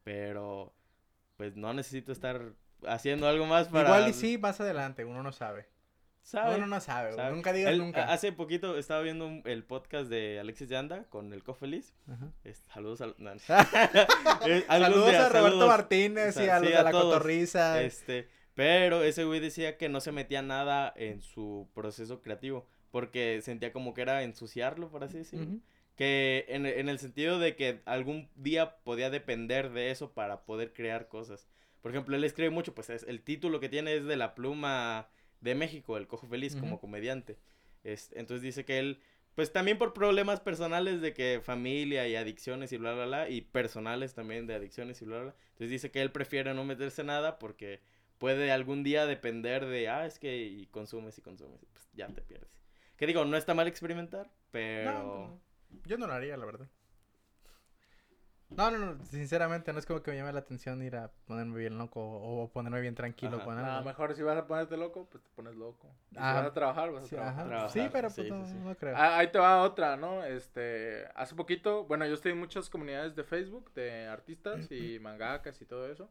Pero, 0.03 0.73
pues 1.37 1.55
no 1.55 1.73
necesito 1.73 2.11
estar 2.11 2.53
haciendo 2.85 3.27
algo 3.27 3.45
más 3.45 3.67
para... 3.69 3.89
Igual 3.89 4.09
y 4.09 4.13
sí, 4.13 4.37
más 4.37 4.59
adelante, 4.61 5.05
uno 5.05 5.23
no 5.23 5.31
sabe. 5.31 5.67
¿sabe? 6.21 6.57
Uno 6.57 6.67
no 6.67 6.81
sabe. 6.81 7.15
Nunca 7.31 7.53
digas 7.53 7.77
nunca. 7.77 8.11
Hace 8.11 8.33
poquito 8.33 8.77
estaba 8.77 9.01
viendo 9.01 9.25
un- 9.27 9.41
el 9.45 9.63
podcast 9.63 10.09
de 10.09 10.39
Alexis 10.41 10.67
Yanda 10.67 11.05
con 11.05 11.31
el 11.31 11.41
Cofeliz. 11.43 11.93
Este, 12.43 12.69
saludos 12.73 12.99
al... 13.01 13.15
no, 13.17 13.31
Eh, 13.31 13.37
algún 14.67 14.89
Saludos 14.91 15.09
día, 15.11 15.25
a 15.25 15.29
Roberto 15.29 15.47
saludos. 15.49 15.67
Martínez 15.69 16.37
y 16.37 16.49
a 16.49 16.59
los 16.59 16.67
sí, 16.67 16.71
de 16.73 16.77
a 16.77 16.83
la 16.83 16.91
todos. 16.91 17.05
cotorriza. 17.13 17.81
Este, 17.81 18.27
pero 18.55 19.03
ese 19.03 19.23
güey 19.23 19.39
decía 19.39 19.77
que 19.77 19.87
no 19.87 20.01
se 20.01 20.11
metía 20.11 20.41
nada 20.41 20.91
en 20.97 21.21
su 21.21 21.69
proceso 21.73 22.21
creativo, 22.21 22.67
porque 22.91 23.39
sentía 23.41 23.71
como 23.71 23.93
que 23.93 24.01
era 24.01 24.23
ensuciarlo, 24.23 24.89
por 24.89 25.03
así 25.05 25.19
decirlo. 25.19 25.59
Que 25.95 26.45
en, 26.49 26.65
en 26.65 26.89
el 26.89 26.99
sentido 26.99 27.39
de 27.39 27.55
que 27.55 27.81
algún 27.85 28.29
día 28.35 28.75
podía 28.83 29.09
depender 29.09 29.71
de 29.71 29.91
eso 29.91 30.11
para 30.11 30.41
poder 30.41 30.73
crear 30.73 31.07
cosas. 31.07 31.47
Por 31.87 31.93
ejemplo, 31.93 32.17
él 32.17 32.23
escribe 32.25 32.49
mucho, 32.49 32.75
pues 32.75 32.89
es, 32.89 33.03
el 33.03 33.21
título 33.21 33.61
que 33.61 33.69
tiene 33.69 33.95
es 33.95 34.03
de 34.03 34.17
la 34.17 34.35
pluma 34.35 35.07
de 35.39 35.55
México, 35.55 35.95
el 35.95 36.05
Cojo 36.05 36.27
Feliz, 36.27 36.53
como 36.57 36.81
comediante. 36.81 37.37
Este, 37.85 38.19
entonces 38.19 38.41
dice 38.41 38.65
que 38.65 38.77
él, 38.77 38.99
pues 39.35 39.53
también 39.53 39.77
por 39.77 39.93
problemas 39.93 40.41
personales 40.41 40.99
de 40.99 41.13
que 41.13 41.39
familia 41.41 42.05
y 42.05 42.17
adicciones 42.17 42.73
y 42.73 42.77
bla, 42.77 42.93
bla, 42.93 43.05
bla, 43.05 43.29
y 43.29 43.39
personales 43.39 44.13
también 44.13 44.47
de 44.47 44.55
adicciones 44.55 45.01
y 45.01 45.05
bla, 45.05 45.15
bla, 45.15 45.23
bla. 45.27 45.35
Entonces 45.51 45.69
dice 45.69 45.89
que 45.89 46.01
él 46.01 46.11
prefiere 46.11 46.53
no 46.53 46.65
meterse 46.65 47.05
nada 47.05 47.39
porque 47.39 47.79
puede 48.17 48.51
algún 48.51 48.83
día 48.83 49.05
depender 49.05 49.65
de, 49.65 49.87
ah, 49.87 50.05
es 50.05 50.19
que 50.19 50.35
y 50.43 50.65
consumes 50.65 51.17
y 51.17 51.21
consumes, 51.21 51.65
pues 51.71 51.87
ya 51.93 52.09
te 52.09 52.21
pierdes. 52.21 52.51
Que 52.97 53.07
digo, 53.07 53.23
no 53.23 53.37
está 53.37 53.53
mal 53.53 53.69
experimentar, 53.69 54.29
pero... 54.51 54.91
No, 54.91 55.03
no. 55.03 55.41
Yo 55.85 55.97
no 55.97 56.05
lo 56.05 56.11
haría, 56.11 56.35
la 56.35 56.45
verdad. 56.45 56.67
No, 58.49 58.71
no, 58.71 58.77
no, 58.77 59.05
sinceramente 59.05 59.73
no 59.73 59.79
es 59.79 59.85
como 59.85 60.01
que 60.01 60.11
me 60.11 60.17
llame 60.17 60.31
la 60.31 60.39
atención 60.39 60.81
ir 60.81 60.95
a 60.95 61.11
ponerme 61.25 61.59
bien 61.59 61.77
loco 61.77 61.99
o 62.01 62.49
ponerme 62.49 62.79
bien 62.79 62.95
tranquilo 62.95 63.37
No, 63.45 63.51
algo. 63.51 63.85
mejor 63.85 64.15
si 64.15 64.23
vas 64.23 64.37
a 64.37 64.47
ponerte 64.47 64.77
loco, 64.77 65.05
pues 65.11 65.21
te 65.21 65.29
pones 65.35 65.53
loco. 65.55 65.93
Y 66.11 66.15
si 66.15 66.21
Ah, 66.21 66.33
vas 66.35 66.45
a 66.45 66.53
trabajar, 66.53 66.91
vas 66.91 67.03
a 67.03 67.07
Sí, 67.07 67.15
trabajar. 67.15 67.39
ajá. 67.41 67.49
Trabajar, 67.49 67.71
Sí, 67.71 67.89
pero 67.91 68.07
pues 68.09 68.15
sí, 68.27 68.29
no, 68.31 68.45
sí. 68.45 68.53
no 68.55 68.75
creo. 68.75 68.95
Ah, 68.95 69.17
ahí 69.17 69.31
te 69.31 69.37
va 69.37 69.61
otra, 69.63 69.97
¿no? 69.97 70.23
Este, 70.23 71.05
hace 71.15 71.35
poquito, 71.35 71.83
bueno, 71.83 72.05
yo 72.05 72.13
estoy 72.13 72.31
en 72.31 72.39
muchas 72.39 72.69
comunidades 72.69 73.15
de 73.15 73.23
Facebook 73.25 73.73
de 73.73 74.07
artistas 74.07 74.71
y 74.71 74.97
mangakas 75.01 75.61
y 75.61 75.65
todo 75.65 75.91
eso. 75.91 76.09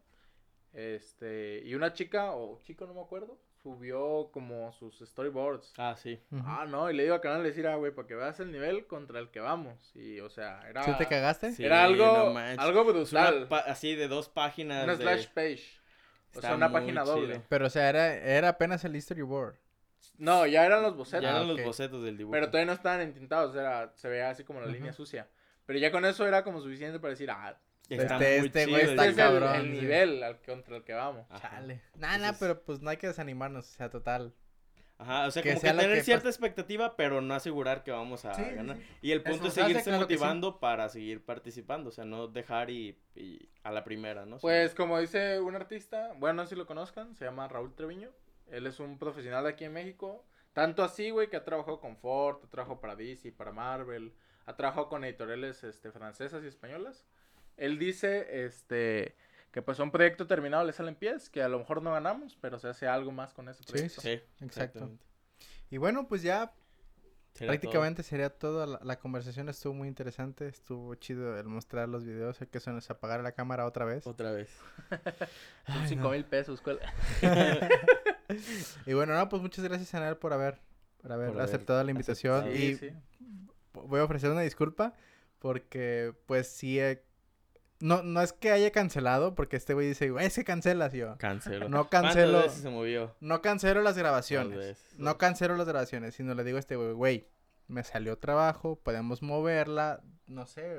Este, 0.72 1.62
y 1.64 1.74
una 1.74 1.94
chica 1.94 2.32
o 2.32 2.60
chico, 2.62 2.86
no 2.86 2.92
me 2.92 3.00
acuerdo, 3.00 3.38
subió 3.66 4.30
como 4.32 4.72
sus 4.74 4.96
storyboards. 5.00 5.72
Ah, 5.76 5.96
sí. 6.00 6.20
Ah, 6.44 6.66
no, 6.68 6.88
y 6.88 6.94
le 6.94 7.02
digo 7.02 7.16
a 7.16 7.20
canal, 7.20 7.42
decir, 7.42 7.66
ah, 7.66 7.74
güey, 7.74 7.90
para 7.92 8.06
que 8.06 8.14
veas 8.14 8.38
el 8.38 8.52
nivel 8.52 8.86
contra 8.86 9.18
el 9.18 9.28
que 9.30 9.40
vamos. 9.40 9.90
Y, 9.96 10.20
o 10.20 10.30
sea, 10.30 10.60
era... 10.68 10.84
¿Sí 10.84 10.92
te 10.96 11.06
cagaste? 11.06 11.50
Sí, 11.50 11.64
Era 11.64 11.82
algo, 11.82 12.30
no 12.32 12.38
algo 12.62 12.84
brutal. 12.84 13.48
así 13.66 13.96
de 13.96 14.06
dos 14.06 14.28
páginas. 14.28 14.84
Una 14.84 14.94
de- 14.94 15.02
slash 15.02 15.26
page. 15.34 15.64
O 16.32 16.38
Está 16.38 16.48
sea, 16.48 16.56
una 16.56 16.70
página 16.70 17.02
chido. 17.02 17.16
doble. 17.16 17.42
Pero, 17.48 17.66
o 17.66 17.70
sea, 17.70 17.88
era, 17.88 18.14
era 18.14 18.50
apenas 18.50 18.84
el 18.84 19.00
storyboard. 19.02 19.56
No, 20.18 20.46
ya 20.46 20.64
eran 20.64 20.82
los 20.82 20.96
bocetos. 20.96 21.24
Ya 21.24 21.30
Ah, 21.32 21.36
eran 21.38 21.48
los 21.48 21.60
bocetos 21.64 22.04
del 22.04 22.16
dibujo. 22.16 22.32
Pero 22.34 22.46
todavía 22.46 22.66
no 22.66 22.72
estaban 22.72 23.00
entintados, 23.00 23.56
era, 23.56 23.92
se 23.96 24.08
veía 24.08 24.30
así 24.30 24.44
como 24.44 24.60
la 24.60 24.66
línea 24.68 24.92
sucia. 24.92 25.28
Pero 25.64 25.80
ya 25.80 25.90
con 25.90 26.04
eso 26.04 26.24
era 26.24 26.44
como 26.44 26.60
suficiente 26.60 27.00
para 27.00 27.10
decir, 27.10 27.28
ah, 27.32 27.58
Está 27.88 28.14
Este- 28.16 28.38
muy 28.38 28.46
este 28.48 28.66
güey 28.66 28.80
el 28.82 28.90
está 28.90 29.06
este 29.06 29.22
es 29.22 29.28
el- 29.28 29.40
cabrón, 29.40 29.54
el, 29.56 29.62
sí. 29.74 29.80
nivel 29.80 30.22
al, 30.22 30.40
contra 30.42 30.76
el 30.76 30.84
que 30.84 30.92
vamos. 30.92 31.26
Ajá. 31.30 31.50
Chale. 31.50 31.80
Nah, 31.96 32.18
nah, 32.18 32.32
pero 32.38 32.62
pues 32.64 32.80
no 32.80 32.90
hay 32.90 32.96
que 32.96 33.06
desanimarnos, 33.06 33.66
o 33.68 33.76
sea, 33.76 33.90
total. 33.90 34.34
Ajá, 34.98 35.26
o 35.26 35.30
sea, 35.30 35.42
Que 35.42 35.50
como 35.50 35.60
sea 35.60 35.72
que 35.72 35.78
tener 35.78 35.96
que 35.98 36.04
cierta 36.04 36.28
expectativa, 36.28 36.96
pero 36.96 37.20
no 37.20 37.34
asegurar 37.34 37.84
que 37.84 37.90
vamos 37.90 38.24
a 38.24 38.32
Sí, 38.34 38.42
sí, 38.42 38.54
ganar. 38.54 38.76
sí. 38.78 38.82
Y 39.02 39.12
el 39.12 39.22
punto 39.22 39.48
es 39.48 39.52
seguirse 39.54 39.84
claro 39.84 40.06
que 40.08 40.14
sí. 40.14 40.18
motivando 40.20 40.58
para 40.58 40.88
seguir 40.88 41.22
participando, 41.24 41.90
o 41.90 41.92
sea, 41.92 42.06
no 42.06 42.28
dejar 42.28 42.70
y, 42.70 42.98
y 43.14 43.46
a 43.62 43.70
la 43.72 43.84
primera, 43.84 44.24
¿no? 44.24 44.38
Pues 44.38 44.74
como 44.74 44.98
dice 44.98 45.38
un 45.38 45.54
artista, 45.54 46.12
bueno, 46.16 46.36
no 46.42 46.42
sé 46.44 46.54
si 46.54 46.56
lo 46.56 46.66
conozcan, 46.66 47.14
se 47.14 47.26
llama 47.26 47.46
Raúl 47.46 47.74
Treviño. 47.74 48.10
Él 48.48 48.66
es 48.66 48.80
un 48.80 48.98
profesional 48.98 49.44
de 49.44 49.50
aquí 49.50 49.64
en 49.64 49.74
México. 49.74 50.24
Tanto 50.54 50.82
así, 50.82 51.10
güey, 51.10 51.28
que 51.28 51.36
ha 51.36 51.44
trabajado 51.44 51.78
con 51.78 51.98
Ford, 51.98 52.38
ha 52.42 52.48
trabajado 52.48 52.80
para 52.80 52.96
DC, 52.96 53.30
para 53.32 53.52
Marvel, 53.52 54.14
ha 54.46 54.56
trabajado 54.56 54.88
con 54.88 55.04
editoriales 55.04 55.62
este, 55.62 55.92
francesas 55.92 56.42
y 56.42 56.46
españolas. 56.46 57.04
Él 57.56 57.78
dice, 57.78 58.44
este, 58.46 59.16
que 59.50 59.62
pues 59.62 59.80
a 59.80 59.82
un 59.82 59.90
proyecto 59.90 60.26
terminado 60.26 60.64
le 60.64 60.72
salen 60.72 60.94
pies, 60.94 61.30
que 61.30 61.42
a 61.42 61.48
lo 61.48 61.58
mejor 61.58 61.82
no 61.82 61.92
ganamos, 61.92 62.36
pero 62.40 62.58
se 62.58 62.68
hace 62.68 62.86
algo 62.86 63.12
más 63.12 63.32
con 63.32 63.48
ese 63.48 63.62
Sí, 63.64 63.72
proyecto. 63.72 64.00
Sí, 64.02 64.08
Exacto. 64.10 64.44
exactamente. 64.46 65.04
Y 65.70 65.78
bueno, 65.78 66.06
pues 66.06 66.22
ya 66.22 66.52
prácticamente 67.38 68.02
sería 68.02 68.30
todo. 68.30 68.64
La, 68.66 68.80
la 68.82 68.98
conversación 68.98 69.48
estuvo 69.48 69.74
muy 69.74 69.88
interesante. 69.88 70.46
Estuvo 70.48 70.94
chido 70.94 71.38
el 71.38 71.46
mostrar 71.46 71.88
los 71.88 72.04
videos. 72.04 72.40
Hay 72.40 72.46
que 72.46 72.60
se 72.60 72.70
nos 72.70 72.88
apagara 72.90 73.22
la 73.22 73.32
cámara 73.32 73.66
otra 73.66 73.84
vez. 73.84 74.06
Otra 74.06 74.30
vez. 74.32 74.48
Son 75.66 75.76
Ay, 75.82 75.88
cinco 75.88 76.04
no. 76.04 76.10
mil 76.10 76.24
pesos. 76.24 76.60
¿cuál? 76.62 76.78
Y 78.86 78.92
bueno, 78.92 79.14
no, 79.14 79.28
pues 79.28 79.40
muchas 79.42 79.64
gracias, 79.64 79.94
Anel, 79.94 80.16
por 80.16 80.32
haber, 80.32 80.58
por 81.00 81.12
haber 81.12 81.28
Por 81.28 81.36
haber 81.36 81.48
aceptado 81.48 81.82
la 81.84 81.90
invitación. 81.90 82.34
aceptado. 82.40 82.56
Y 82.56 82.74
Sí, 82.76 82.88
sí. 82.90 82.96
voy 83.72 84.00
a 84.00 84.04
ofrecer 84.04 84.30
una 84.30 84.40
disculpa 84.40 84.94
porque, 85.38 86.12
pues, 86.26 86.48
sí, 86.48 86.80
he- 86.80 87.04
no, 87.80 88.02
no 88.02 88.20
es 88.22 88.32
que 88.32 88.50
haya 88.50 88.70
cancelado, 88.72 89.34
porque 89.34 89.56
este 89.56 89.74
güey 89.74 89.88
dice, 89.88 90.10
güey, 90.10 90.30
se 90.30 90.44
cancelas 90.44 90.92
yo. 90.92 91.16
Cancelo. 91.18 91.68
No 91.68 91.88
¿Cuántas 91.88 92.14
cancelo. 92.14 92.38
veces 92.38 92.62
se 92.62 92.70
movió? 92.70 93.14
No 93.20 93.42
cancelo 93.42 93.82
las 93.82 93.96
grabaciones. 93.98 94.56
veces. 94.58 94.94
No 94.98 95.18
cancelo 95.18 95.56
las 95.56 95.68
grabaciones, 95.68 96.14
sino 96.14 96.34
le 96.34 96.44
digo 96.44 96.56
a 96.56 96.60
este 96.60 96.76
güey, 96.76 96.92
güey, 96.92 97.28
me 97.68 97.82
salió 97.84 98.16
trabajo, 98.18 98.76
podemos 98.82 99.22
moverla, 99.22 100.00
no 100.26 100.46
sé, 100.46 100.78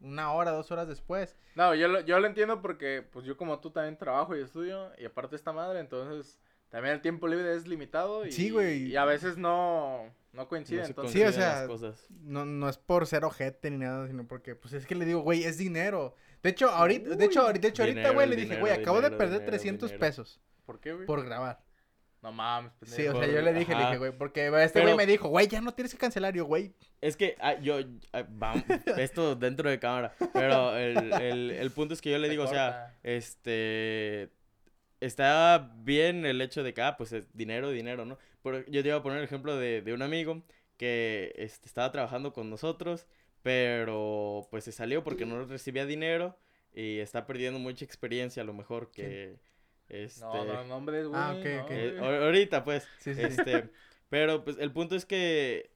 una 0.00 0.32
hora, 0.32 0.50
dos 0.50 0.70
horas 0.70 0.86
después. 0.88 1.36
No, 1.54 1.74
yo 1.74 1.88
lo, 1.88 2.00
yo 2.00 2.20
lo 2.20 2.26
entiendo 2.26 2.60
porque, 2.62 3.02
pues 3.10 3.24
yo 3.24 3.36
como 3.36 3.58
tú 3.60 3.70
también 3.70 3.96
trabajo 3.96 4.36
y 4.36 4.42
estudio, 4.42 4.92
y 4.98 5.04
aparte 5.06 5.36
esta 5.36 5.52
madre, 5.52 5.80
entonces 5.80 6.38
también 6.68 6.94
el 6.94 7.00
tiempo 7.00 7.26
libre 7.28 7.54
es 7.54 7.66
limitado 7.66 8.26
y, 8.26 8.32
Sí, 8.32 8.50
güey. 8.50 8.88
y 8.88 8.96
a 8.96 9.04
veces 9.06 9.38
no, 9.38 10.12
no 10.32 10.48
coincide. 10.48 10.80
No 10.80 10.84
se 10.84 10.90
entonces, 10.90 11.12
Sí, 11.14 11.22
o 11.22 11.32
sea, 11.32 11.60
las 11.60 11.68
cosas. 11.68 12.06
No, 12.10 12.44
no 12.44 12.68
es 12.68 12.76
por 12.76 13.06
ser 13.06 13.24
ojete 13.24 13.70
ni 13.70 13.78
nada, 13.78 14.06
sino 14.06 14.26
porque, 14.28 14.54
pues 14.54 14.74
es 14.74 14.84
que 14.86 14.94
le 14.94 15.06
digo, 15.06 15.20
güey, 15.20 15.44
es 15.44 15.56
dinero. 15.56 16.14
De 16.42 16.50
hecho, 16.50 16.68
ahorita, 16.70 17.10
de 17.16 17.24
hecho, 17.24 17.40
ahorita, 17.42 17.62
de 17.62 17.68
hecho, 17.68 17.82
ahorita, 17.82 18.10
güey, 18.10 18.28
le 18.28 18.36
dije, 18.36 18.60
güey, 18.60 18.72
acabo 18.72 19.00
de 19.00 19.10
perder 19.10 19.40
dinero, 19.40 19.46
300 19.50 19.90
dinero. 19.90 20.00
pesos 20.00 20.40
¿Por 20.64 20.80
qué, 20.80 20.92
güey? 20.92 21.06
por 21.06 21.24
grabar. 21.24 21.64
No 22.22 22.32
mames, 22.32 22.72
Sí, 22.82 22.96
pendejo. 22.96 23.18
o 23.18 23.22
sea, 23.22 23.32
yo 23.32 23.40
le 23.42 23.52
dije, 23.52 23.74
le 23.74 23.80
dije, 23.84 23.98
güey, 23.98 24.10
porque 24.16 24.46
este 24.46 24.80
güey 24.80 24.94
Pero- 24.94 24.96
me 24.96 25.06
dijo, 25.06 25.28
güey, 25.28 25.46
ya 25.48 25.60
no 25.60 25.74
tienes 25.74 25.92
que 25.92 25.98
cancelar, 25.98 26.34
yo, 26.34 26.44
güey. 26.44 26.74
Es 27.00 27.16
que 27.16 27.36
ah, 27.40 27.54
yo, 27.60 27.78
ah, 28.12 28.24
vamos, 28.28 28.64
esto 28.96 29.36
dentro 29.36 29.68
de 29.70 29.78
cámara, 29.78 30.12
pero 30.32 30.76
el, 30.76 31.12
el, 31.12 31.50
el 31.52 31.70
punto 31.70 31.94
es 31.94 32.00
que 32.00 32.10
yo 32.10 32.18
le 32.18 32.28
digo, 32.28 32.44
o 32.44 32.48
sea, 32.48 32.96
este, 33.02 34.30
está 35.00 35.72
bien 35.78 36.24
el 36.26 36.40
hecho 36.40 36.62
de 36.62 36.74
que, 36.74 36.82
ah, 36.82 36.96
pues 36.96 37.12
es 37.12 37.26
dinero, 37.36 37.70
dinero, 37.70 38.04
¿no? 38.04 38.18
Pero 38.42 38.64
yo 38.66 38.82
te 38.82 38.88
iba 38.88 38.96
a 38.98 39.02
poner 39.02 39.18
el 39.18 39.24
ejemplo 39.24 39.56
de, 39.56 39.82
de 39.82 39.92
un 39.92 40.02
amigo 40.02 40.42
que 40.76 41.32
este, 41.36 41.66
estaba 41.68 41.92
trabajando 41.92 42.32
con 42.32 42.50
nosotros, 42.50 43.06
pero 43.46 44.48
pues 44.50 44.64
se 44.64 44.72
salió 44.72 45.04
porque 45.04 45.24
no 45.24 45.44
recibía 45.44 45.86
dinero 45.86 46.36
y 46.74 46.98
está 46.98 47.26
perdiendo 47.28 47.60
mucha 47.60 47.84
experiencia 47.84 48.42
a 48.42 48.44
lo 48.44 48.52
mejor 48.54 48.90
que, 48.90 49.36
este... 49.88 50.20
No, 50.20 50.44
no, 50.44 50.64
nombres, 50.64 51.06
güey. 51.06 51.20
Ah, 51.20 51.30
ok, 51.38 51.46
no, 51.46 51.62
ok. 51.62 51.70
eh, 51.70 51.96
ahor- 52.00 52.22
ahorita, 52.24 52.64
pues, 52.64 52.88
Sí, 52.98 53.14
sí. 53.14 53.22
este, 53.22 53.70
pero 54.10 54.42
pues 54.42 54.56
el 54.58 54.72
punto 54.72 54.96
es 54.96 55.06
que 55.06 55.70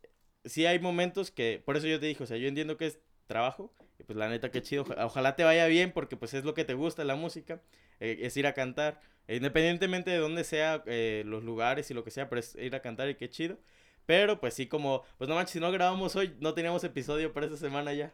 sí 0.45 0.66
hay 0.66 0.81
momentos 0.81 1.31
que, 1.31 1.62
por 1.64 1.77
eso 1.77 1.87
yo 1.87 2.01
te 2.01 2.07
dije, 2.07 2.25
o 2.25 2.27
sea, 2.27 2.39
yo 2.39 2.49
entiendo 2.49 2.77
que 2.77 2.87
es 2.87 2.99
trabajo, 3.29 3.73
y 4.01 4.03
pues 4.03 4.18
la 4.18 4.29
neta 4.29 4.51
que 4.51 4.62
chido, 4.62 4.83
oja- 4.83 5.07
ojalá 5.07 5.37
te 5.37 5.45
vaya 5.45 5.66
bien 5.68 5.93
porque 5.93 6.16
pues 6.16 6.35
es 6.35 6.43
lo 6.45 6.55
que 6.55 6.64
te 6.64 6.75
gusta 6.75 7.05
la 7.05 7.14
música, 7.14 7.62
eh, 8.01 8.18
es 8.23 8.37
ir 8.37 8.49
a 8.49 8.53
cantar, 8.55 9.01
eh, 9.29 9.37
independientemente 9.37 10.11
de 10.11 10.18
dónde 10.18 10.43
sea, 10.43 10.83
eh, 10.87 11.23
los 11.25 11.45
lugares 11.45 11.89
y 11.93 11.95
lo 11.95 12.03
que 12.03 12.11
sea, 12.11 12.29
pero 12.29 12.41
es 12.41 12.57
ir 12.57 12.75
a 12.75 12.83
cantar 12.83 13.09
y 13.09 13.14
qué 13.14 13.31
chido. 13.31 13.59
Pero 14.07 14.40
pues 14.40 14.55
sí 14.55 14.66
como, 14.66 15.05
pues 15.18 15.28
no 15.28 15.34
manches, 15.34 15.53
si 15.53 15.61
no 15.61 15.70
grabamos 15.70 16.16
hoy, 16.16 16.36
no 16.40 16.55
teníamos 16.55 16.82
episodio 16.84 17.32
para 17.32 17.46
esta 17.46 17.59
semana 17.59 17.92
ya. 17.92 18.12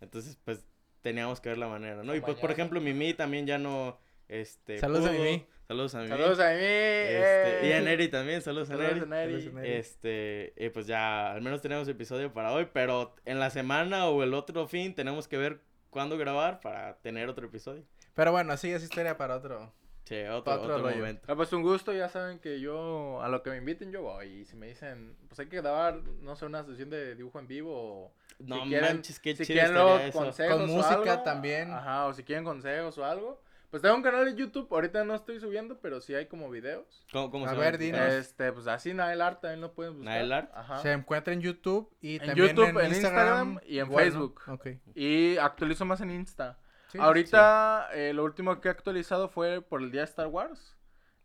Entonces 0.00 0.38
pues 0.44 0.64
teníamos 1.00 1.40
que 1.40 1.48
ver 1.48 1.58
la 1.58 1.68
manera, 1.68 2.02
¿no? 2.02 2.12
O 2.12 2.14
Y 2.14 2.20
pues 2.20 2.38
por 2.38 2.50
ejemplo 2.50 2.80
Mimi 2.80 3.14
también 3.14 3.46
ya 3.46 3.58
no, 3.58 3.98
este... 4.28 4.78
Saludos 4.78 5.08
a. 5.08 5.12
Mimi. 5.12 5.44
Saludos 5.68 5.94
a 5.94 5.98
Mimi. 5.98 6.10
Saludos 6.10 6.40
a 6.40 6.50
mí. 6.50 6.58
Este, 6.60 7.60
y 7.68 7.72
a 7.72 7.78
eh. 7.78 7.82
Neri 7.82 8.08
también, 8.08 8.42
saludos 8.42 8.70
a 8.70 8.76
Neri. 8.76 9.00
Saludos 9.00 9.06
a 9.06 9.14
Neri. 9.14 9.32
Saludos 9.32 9.54
a 9.54 9.60
Neri. 9.60 9.72
Este, 9.72 10.64
eh, 10.64 10.70
pues 10.70 10.86
ya, 10.86 11.32
al 11.32 11.42
menos 11.42 11.62
tenemos 11.62 11.88
episodio 11.88 12.32
para 12.32 12.52
hoy, 12.52 12.68
pero 12.72 13.14
en 13.24 13.40
la 13.40 13.50
semana 13.50 14.08
o 14.08 14.22
el 14.22 14.34
otro 14.34 14.66
fin 14.66 14.94
tenemos 14.94 15.28
que 15.28 15.38
ver 15.38 15.60
cuándo 15.90 16.18
grabar 16.18 16.60
para 16.60 16.98
tener 16.98 17.28
otro 17.28 17.46
episodio. 17.46 17.84
Pero 18.14 18.32
bueno, 18.32 18.56
sí, 18.56 18.70
es 18.70 18.82
historia 18.82 19.16
para 19.16 19.36
otro. 19.36 19.72
Sí, 20.04 20.20
otro, 20.24 20.54
Otro 20.54 20.74
otro 20.76 20.90
momento. 20.90 21.22
Ah, 21.28 21.36
pues 21.36 21.52
un 21.52 21.62
gusto, 21.62 21.92
ya 21.92 22.08
saben 22.08 22.38
que 22.40 22.60
yo, 22.60 23.22
a 23.22 23.28
lo 23.28 23.42
que 23.42 23.50
me 23.50 23.56
inviten, 23.58 23.92
yo 23.92 24.02
voy. 24.02 24.26
Y 24.26 24.44
si 24.44 24.56
me 24.56 24.66
dicen, 24.66 25.16
pues 25.28 25.38
hay 25.40 25.46
que 25.46 25.56
grabar, 25.60 26.02
no 26.20 26.34
sé, 26.34 26.44
una 26.46 26.64
sesión 26.64 26.90
de 26.90 27.14
dibujo 27.14 27.38
en 27.38 27.46
vivo 27.46 27.72
o... 27.72 28.12
No 28.40 28.56
si 28.64 28.68
quieren- 28.70 28.96
manches, 28.96 29.20
qué 29.20 29.36
si 29.36 29.46
quieren 29.46 29.74
luego 29.74 29.98
consejos 30.12 30.56
Con 30.60 30.70
o 30.70 30.72
música 30.74 30.94
algo, 31.12 31.22
también. 31.22 31.70
Ajá, 31.70 32.06
o 32.06 32.12
si 32.14 32.24
quieren 32.24 32.44
consejos 32.44 32.98
o 32.98 33.04
algo. 33.04 33.40
Pues 33.70 33.80
tengo 33.80 33.94
un 33.94 34.02
canal 34.02 34.24
de 34.26 34.34
YouTube, 34.34 34.66
ahorita 34.70 35.02
no 35.04 35.14
estoy 35.14 35.40
subiendo, 35.40 35.78
pero 35.80 36.00
sí 36.02 36.14
hay 36.14 36.26
como 36.26 36.50
videos. 36.50 37.06
¿Cómo, 37.10 37.30
cómo 37.30 37.46
A 37.46 37.50
se 37.50 37.56
ver, 37.56 37.78
dinos. 37.78 38.00
Este, 38.12 38.52
pues 38.52 38.66
así 38.66 38.92
Nael 38.92 39.22
Art 39.22 39.40
también 39.40 39.62
lo 39.62 39.72
pueden 39.72 39.94
buscar. 39.94 40.12
Nael 40.14 40.32
Art. 40.32 40.50
Ajá. 40.52 40.78
Se 40.78 40.92
encuentra 40.92 41.32
en 41.32 41.40
YouTube 41.40 41.88
y 42.02 42.16
En 42.16 42.26
también 42.26 42.48
YouTube, 42.48 42.68
en 42.68 42.78
en 42.80 42.86
Instagram, 42.92 43.48
Instagram 43.52 43.60
y 43.64 43.78
en 43.78 43.86
igual, 43.86 44.04
¿no? 44.04 44.10
Facebook. 44.10 44.40
Ok. 44.48 44.66
Y 44.94 45.36
actualizo 45.38 45.84
más 45.86 46.00
en 46.02 46.10
Insta. 46.10 46.58
Sí, 46.92 46.98
Ahorita 47.00 47.88
eh, 47.94 48.12
lo 48.12 48.22
último 48.22 48.60
que 48.60 48.68
he 48.68 48.70
actualizado 48.70 49.30
fue 49.30 49.62
por 49.62 49.80
el 49.80 49.90
día 49.90 50.02
de 50.02 50.06
Star 50.06 50.26
Wars. 50.26 50.76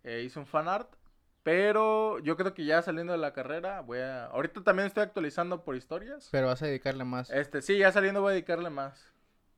Eh, 0.04 0.24
hice 0.26 0.40
un 0.40 0.46
fan 0.46 0.70
art. 0.70 0.90
Pero 1.44 2.20
yo 2.20 2.36
creo 2.36 2.54
que 2.54 2.66
ya 2.66 2.82
saliendo 2.82 3.14
de 3.14 3.20
la 3.20 3.34
carrera 3.34 3.82
voy 3.82 4.00
a... 4.00 4.26
Ahorita 4.26 4.64
también 4.64 4.88
estoy 4.88 5.04
actualizando 5.04 5.64
por 5.64 5.76
historias. 5.76 6.28
Pero 6.32 6.48
vas 6.48 6.62
a 6.62 6.68
dedicarle 6.68 7.04
más. 7.04 7.30
Este, 7.30 7.62
sí, 7.62 7.78
ya 7.78 7.92
saliendo 7.92 8.22
voy 8.22 8.32
a 8.32 8.34
dedicarle 8.34 8.70
más. 8.70 9.12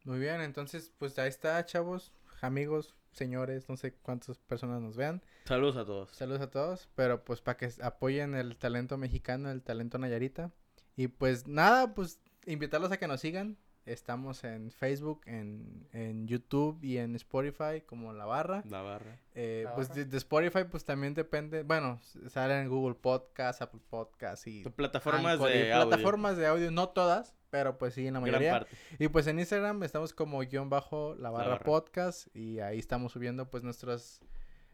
Muy 0.03 0.19
bien, 0.19 0.41
entonces, 0.41 0.91
pues 0.97 1.17
ahí 1.19 1.29
está, 1.29 1.63
chavos, 1.65 2.13
amigos, 2.41 2.95
señores, 3.11 3.69
no 3.69 3.77
sé 3.77 3.93
cuántas 3.93 4.37
personas 4.37 4.81
nos 4.81 4.97
vean. 4.97 5.21
Saludos 5.45 5.77
a 5.77 5.85
todos. 5.85 6.11
Saludos 6.11 6.41
a 6.41 6.49
todos, 6.49 6.89
pero 6.95 7.23
pues 7.23 7.41
para 7.41 7.57
que 7.57 7.69
apoyen 7.81 8.35
el 8.35 8.55
talento 8.57 8.97
mexicano, 8.97 9.51
el 9.51 9.61
talento 9.61 9.97
Nayarita. 9.97 10.51
Y 10.95 11.07
pues 11.07 11.47
nada, 11.47 11.93
pues 11.93 12.19
invitarlos 12.45 12.91
a 12.91 12.97
que 12.97 13.07
nos 13.07 13.21
sigan. 13.21 13.57
Estamos 13.91 14.43
en 14.43 14.71
Facebook, 14.71 15.21
en, 15.25 15.87
en 15.93 16.27
YouTube 16.27 16.77
y 16.83 16.97
en 16.97 17.15
Spotify 17.15 17.81
como 17.85 18.13
La 18.13 18.25
Barra. 18.25 18.63
La 18.69 18.81
barra. 18.81 19.19
Eh, 19.33 19.63
La 19.65 19.75
pues 19.75 19.89
Barra. 19.89 20.01
de, 20.03 20.05
de 20.09 20.17
Spotify 20.17 20.63
pues 20.69 20.85
también 20.85 21.13
depende, 21.13 21.63
bueno, 21.63 21.99
s- 22.03 22.29
sale 22.29 22.59
en 22.61 22.69
Google 22.69 22.95
Podcast, 22.95 23.61
Apple 23.61 23.81
Podcast 23.89 24.45
y... 24.47 24.63
Plataformas 24.63 25.33
Anchor 25.33 25.49
y 25.49 25.53
de 25.57 25.73
audio. 25.73 25.89
plataformas 25.89 26.37
de 26.37 26.47
audio, 26.47 26.71
no 26.71 26.89
todas, 26.89 27.35
pero 27.49 27.77
pues 27.77 27.95
sí, 27.95 28.05
en 28.07 28.13
la 28.13 28.19
Gran 28.19 28.31
mayoría. 28.33 28.51
parte. 28.59 28.75
Y 28.99 29.07
pues 29.07 29.25
en 29.27 29.39
Instagram 29.39 29.81
estamos 29.83 30.13
como 30.13 30.39
guion 30.41 30.69
bajo 30.69 31.15
la 31.15 31.29
barra, 31.31 31.49
barra. 31.53 31.65
podcast 31.65 32.27
y 32.35 32.59
ahí 32.59 32.77
estamos 32.79 33.11
subiendo 33.13 33.49
pues 33.49 33.63
nuestras 33.63 34.21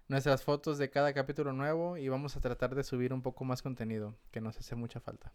nuestras 0.07 0.43
fotos 0.43 0.77
de 0.77 0.89
cada 0.91 1.13
capítulo 1.13 1.51
nuevo 1.53 1.97
y 1.97 2.09
vamos 2.09 2.35
a 2.35 2.41
tratar 2.41 2.75
de 2.75 2.83
subir 2.83 3.11
un 3.11 3.23
poco 3.23 3.43
más 3.43 3.61
contenido 3.63 4.15
que 4.29 4.39
nos 4.41 4.57
hace 4.59 4.75
mucha 4.75 4.99
falta. 4.99 5.33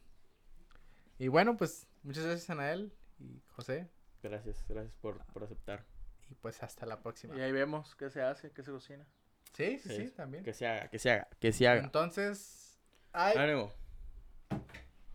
Y 1.18 1.26
bueno, 1.28 1.56
pues 1.56 1.88
muchas 2.02 2.24
gracias 2.24 2.48
Anael 2.50 2.92
y 3.20 3.40
José 3.48 3.88
Gracias, 4.22 4.64
gracias 4.68 4.94
por, 4.96 5.24
por 5.32 5.44
aceptar. 5.44 5.84
y 6.28 6.34
pues 6.34 6.62
hasta 6.62 6.84
la 6.86 7.00
próxima. 7.00 7.36
Y 7.36 7.40
ahí 7.40 7.52
vemos 7.52 7.94
qué 7.96 8.10
se 8.10 8.22
hace, 8.22 8.50
qué 8.52 8.62
se 8.62 8.70
cocina. 8.70 9.06
Sí, 9.54 9.78
sí, 9.78 9.88
sí, 9.88 10.06
Sí, 10.08 10.10
también. 10.12 10.44
Que 10.44 10.52
se 10.52 10.66
haga, 10.66 10.88
que 10.88 10.98
se 10.98 11.10
haga, 11.10 11.28
que 11.38 11.52
se 11.52 11.66
haga. 11.68 11.80
Entonces, 11.82 12.78
ay, 13.12 13.36
Ánimo. 13.36 13.72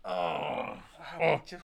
Ah, 0.02 0.82
pinches 1.18 1.62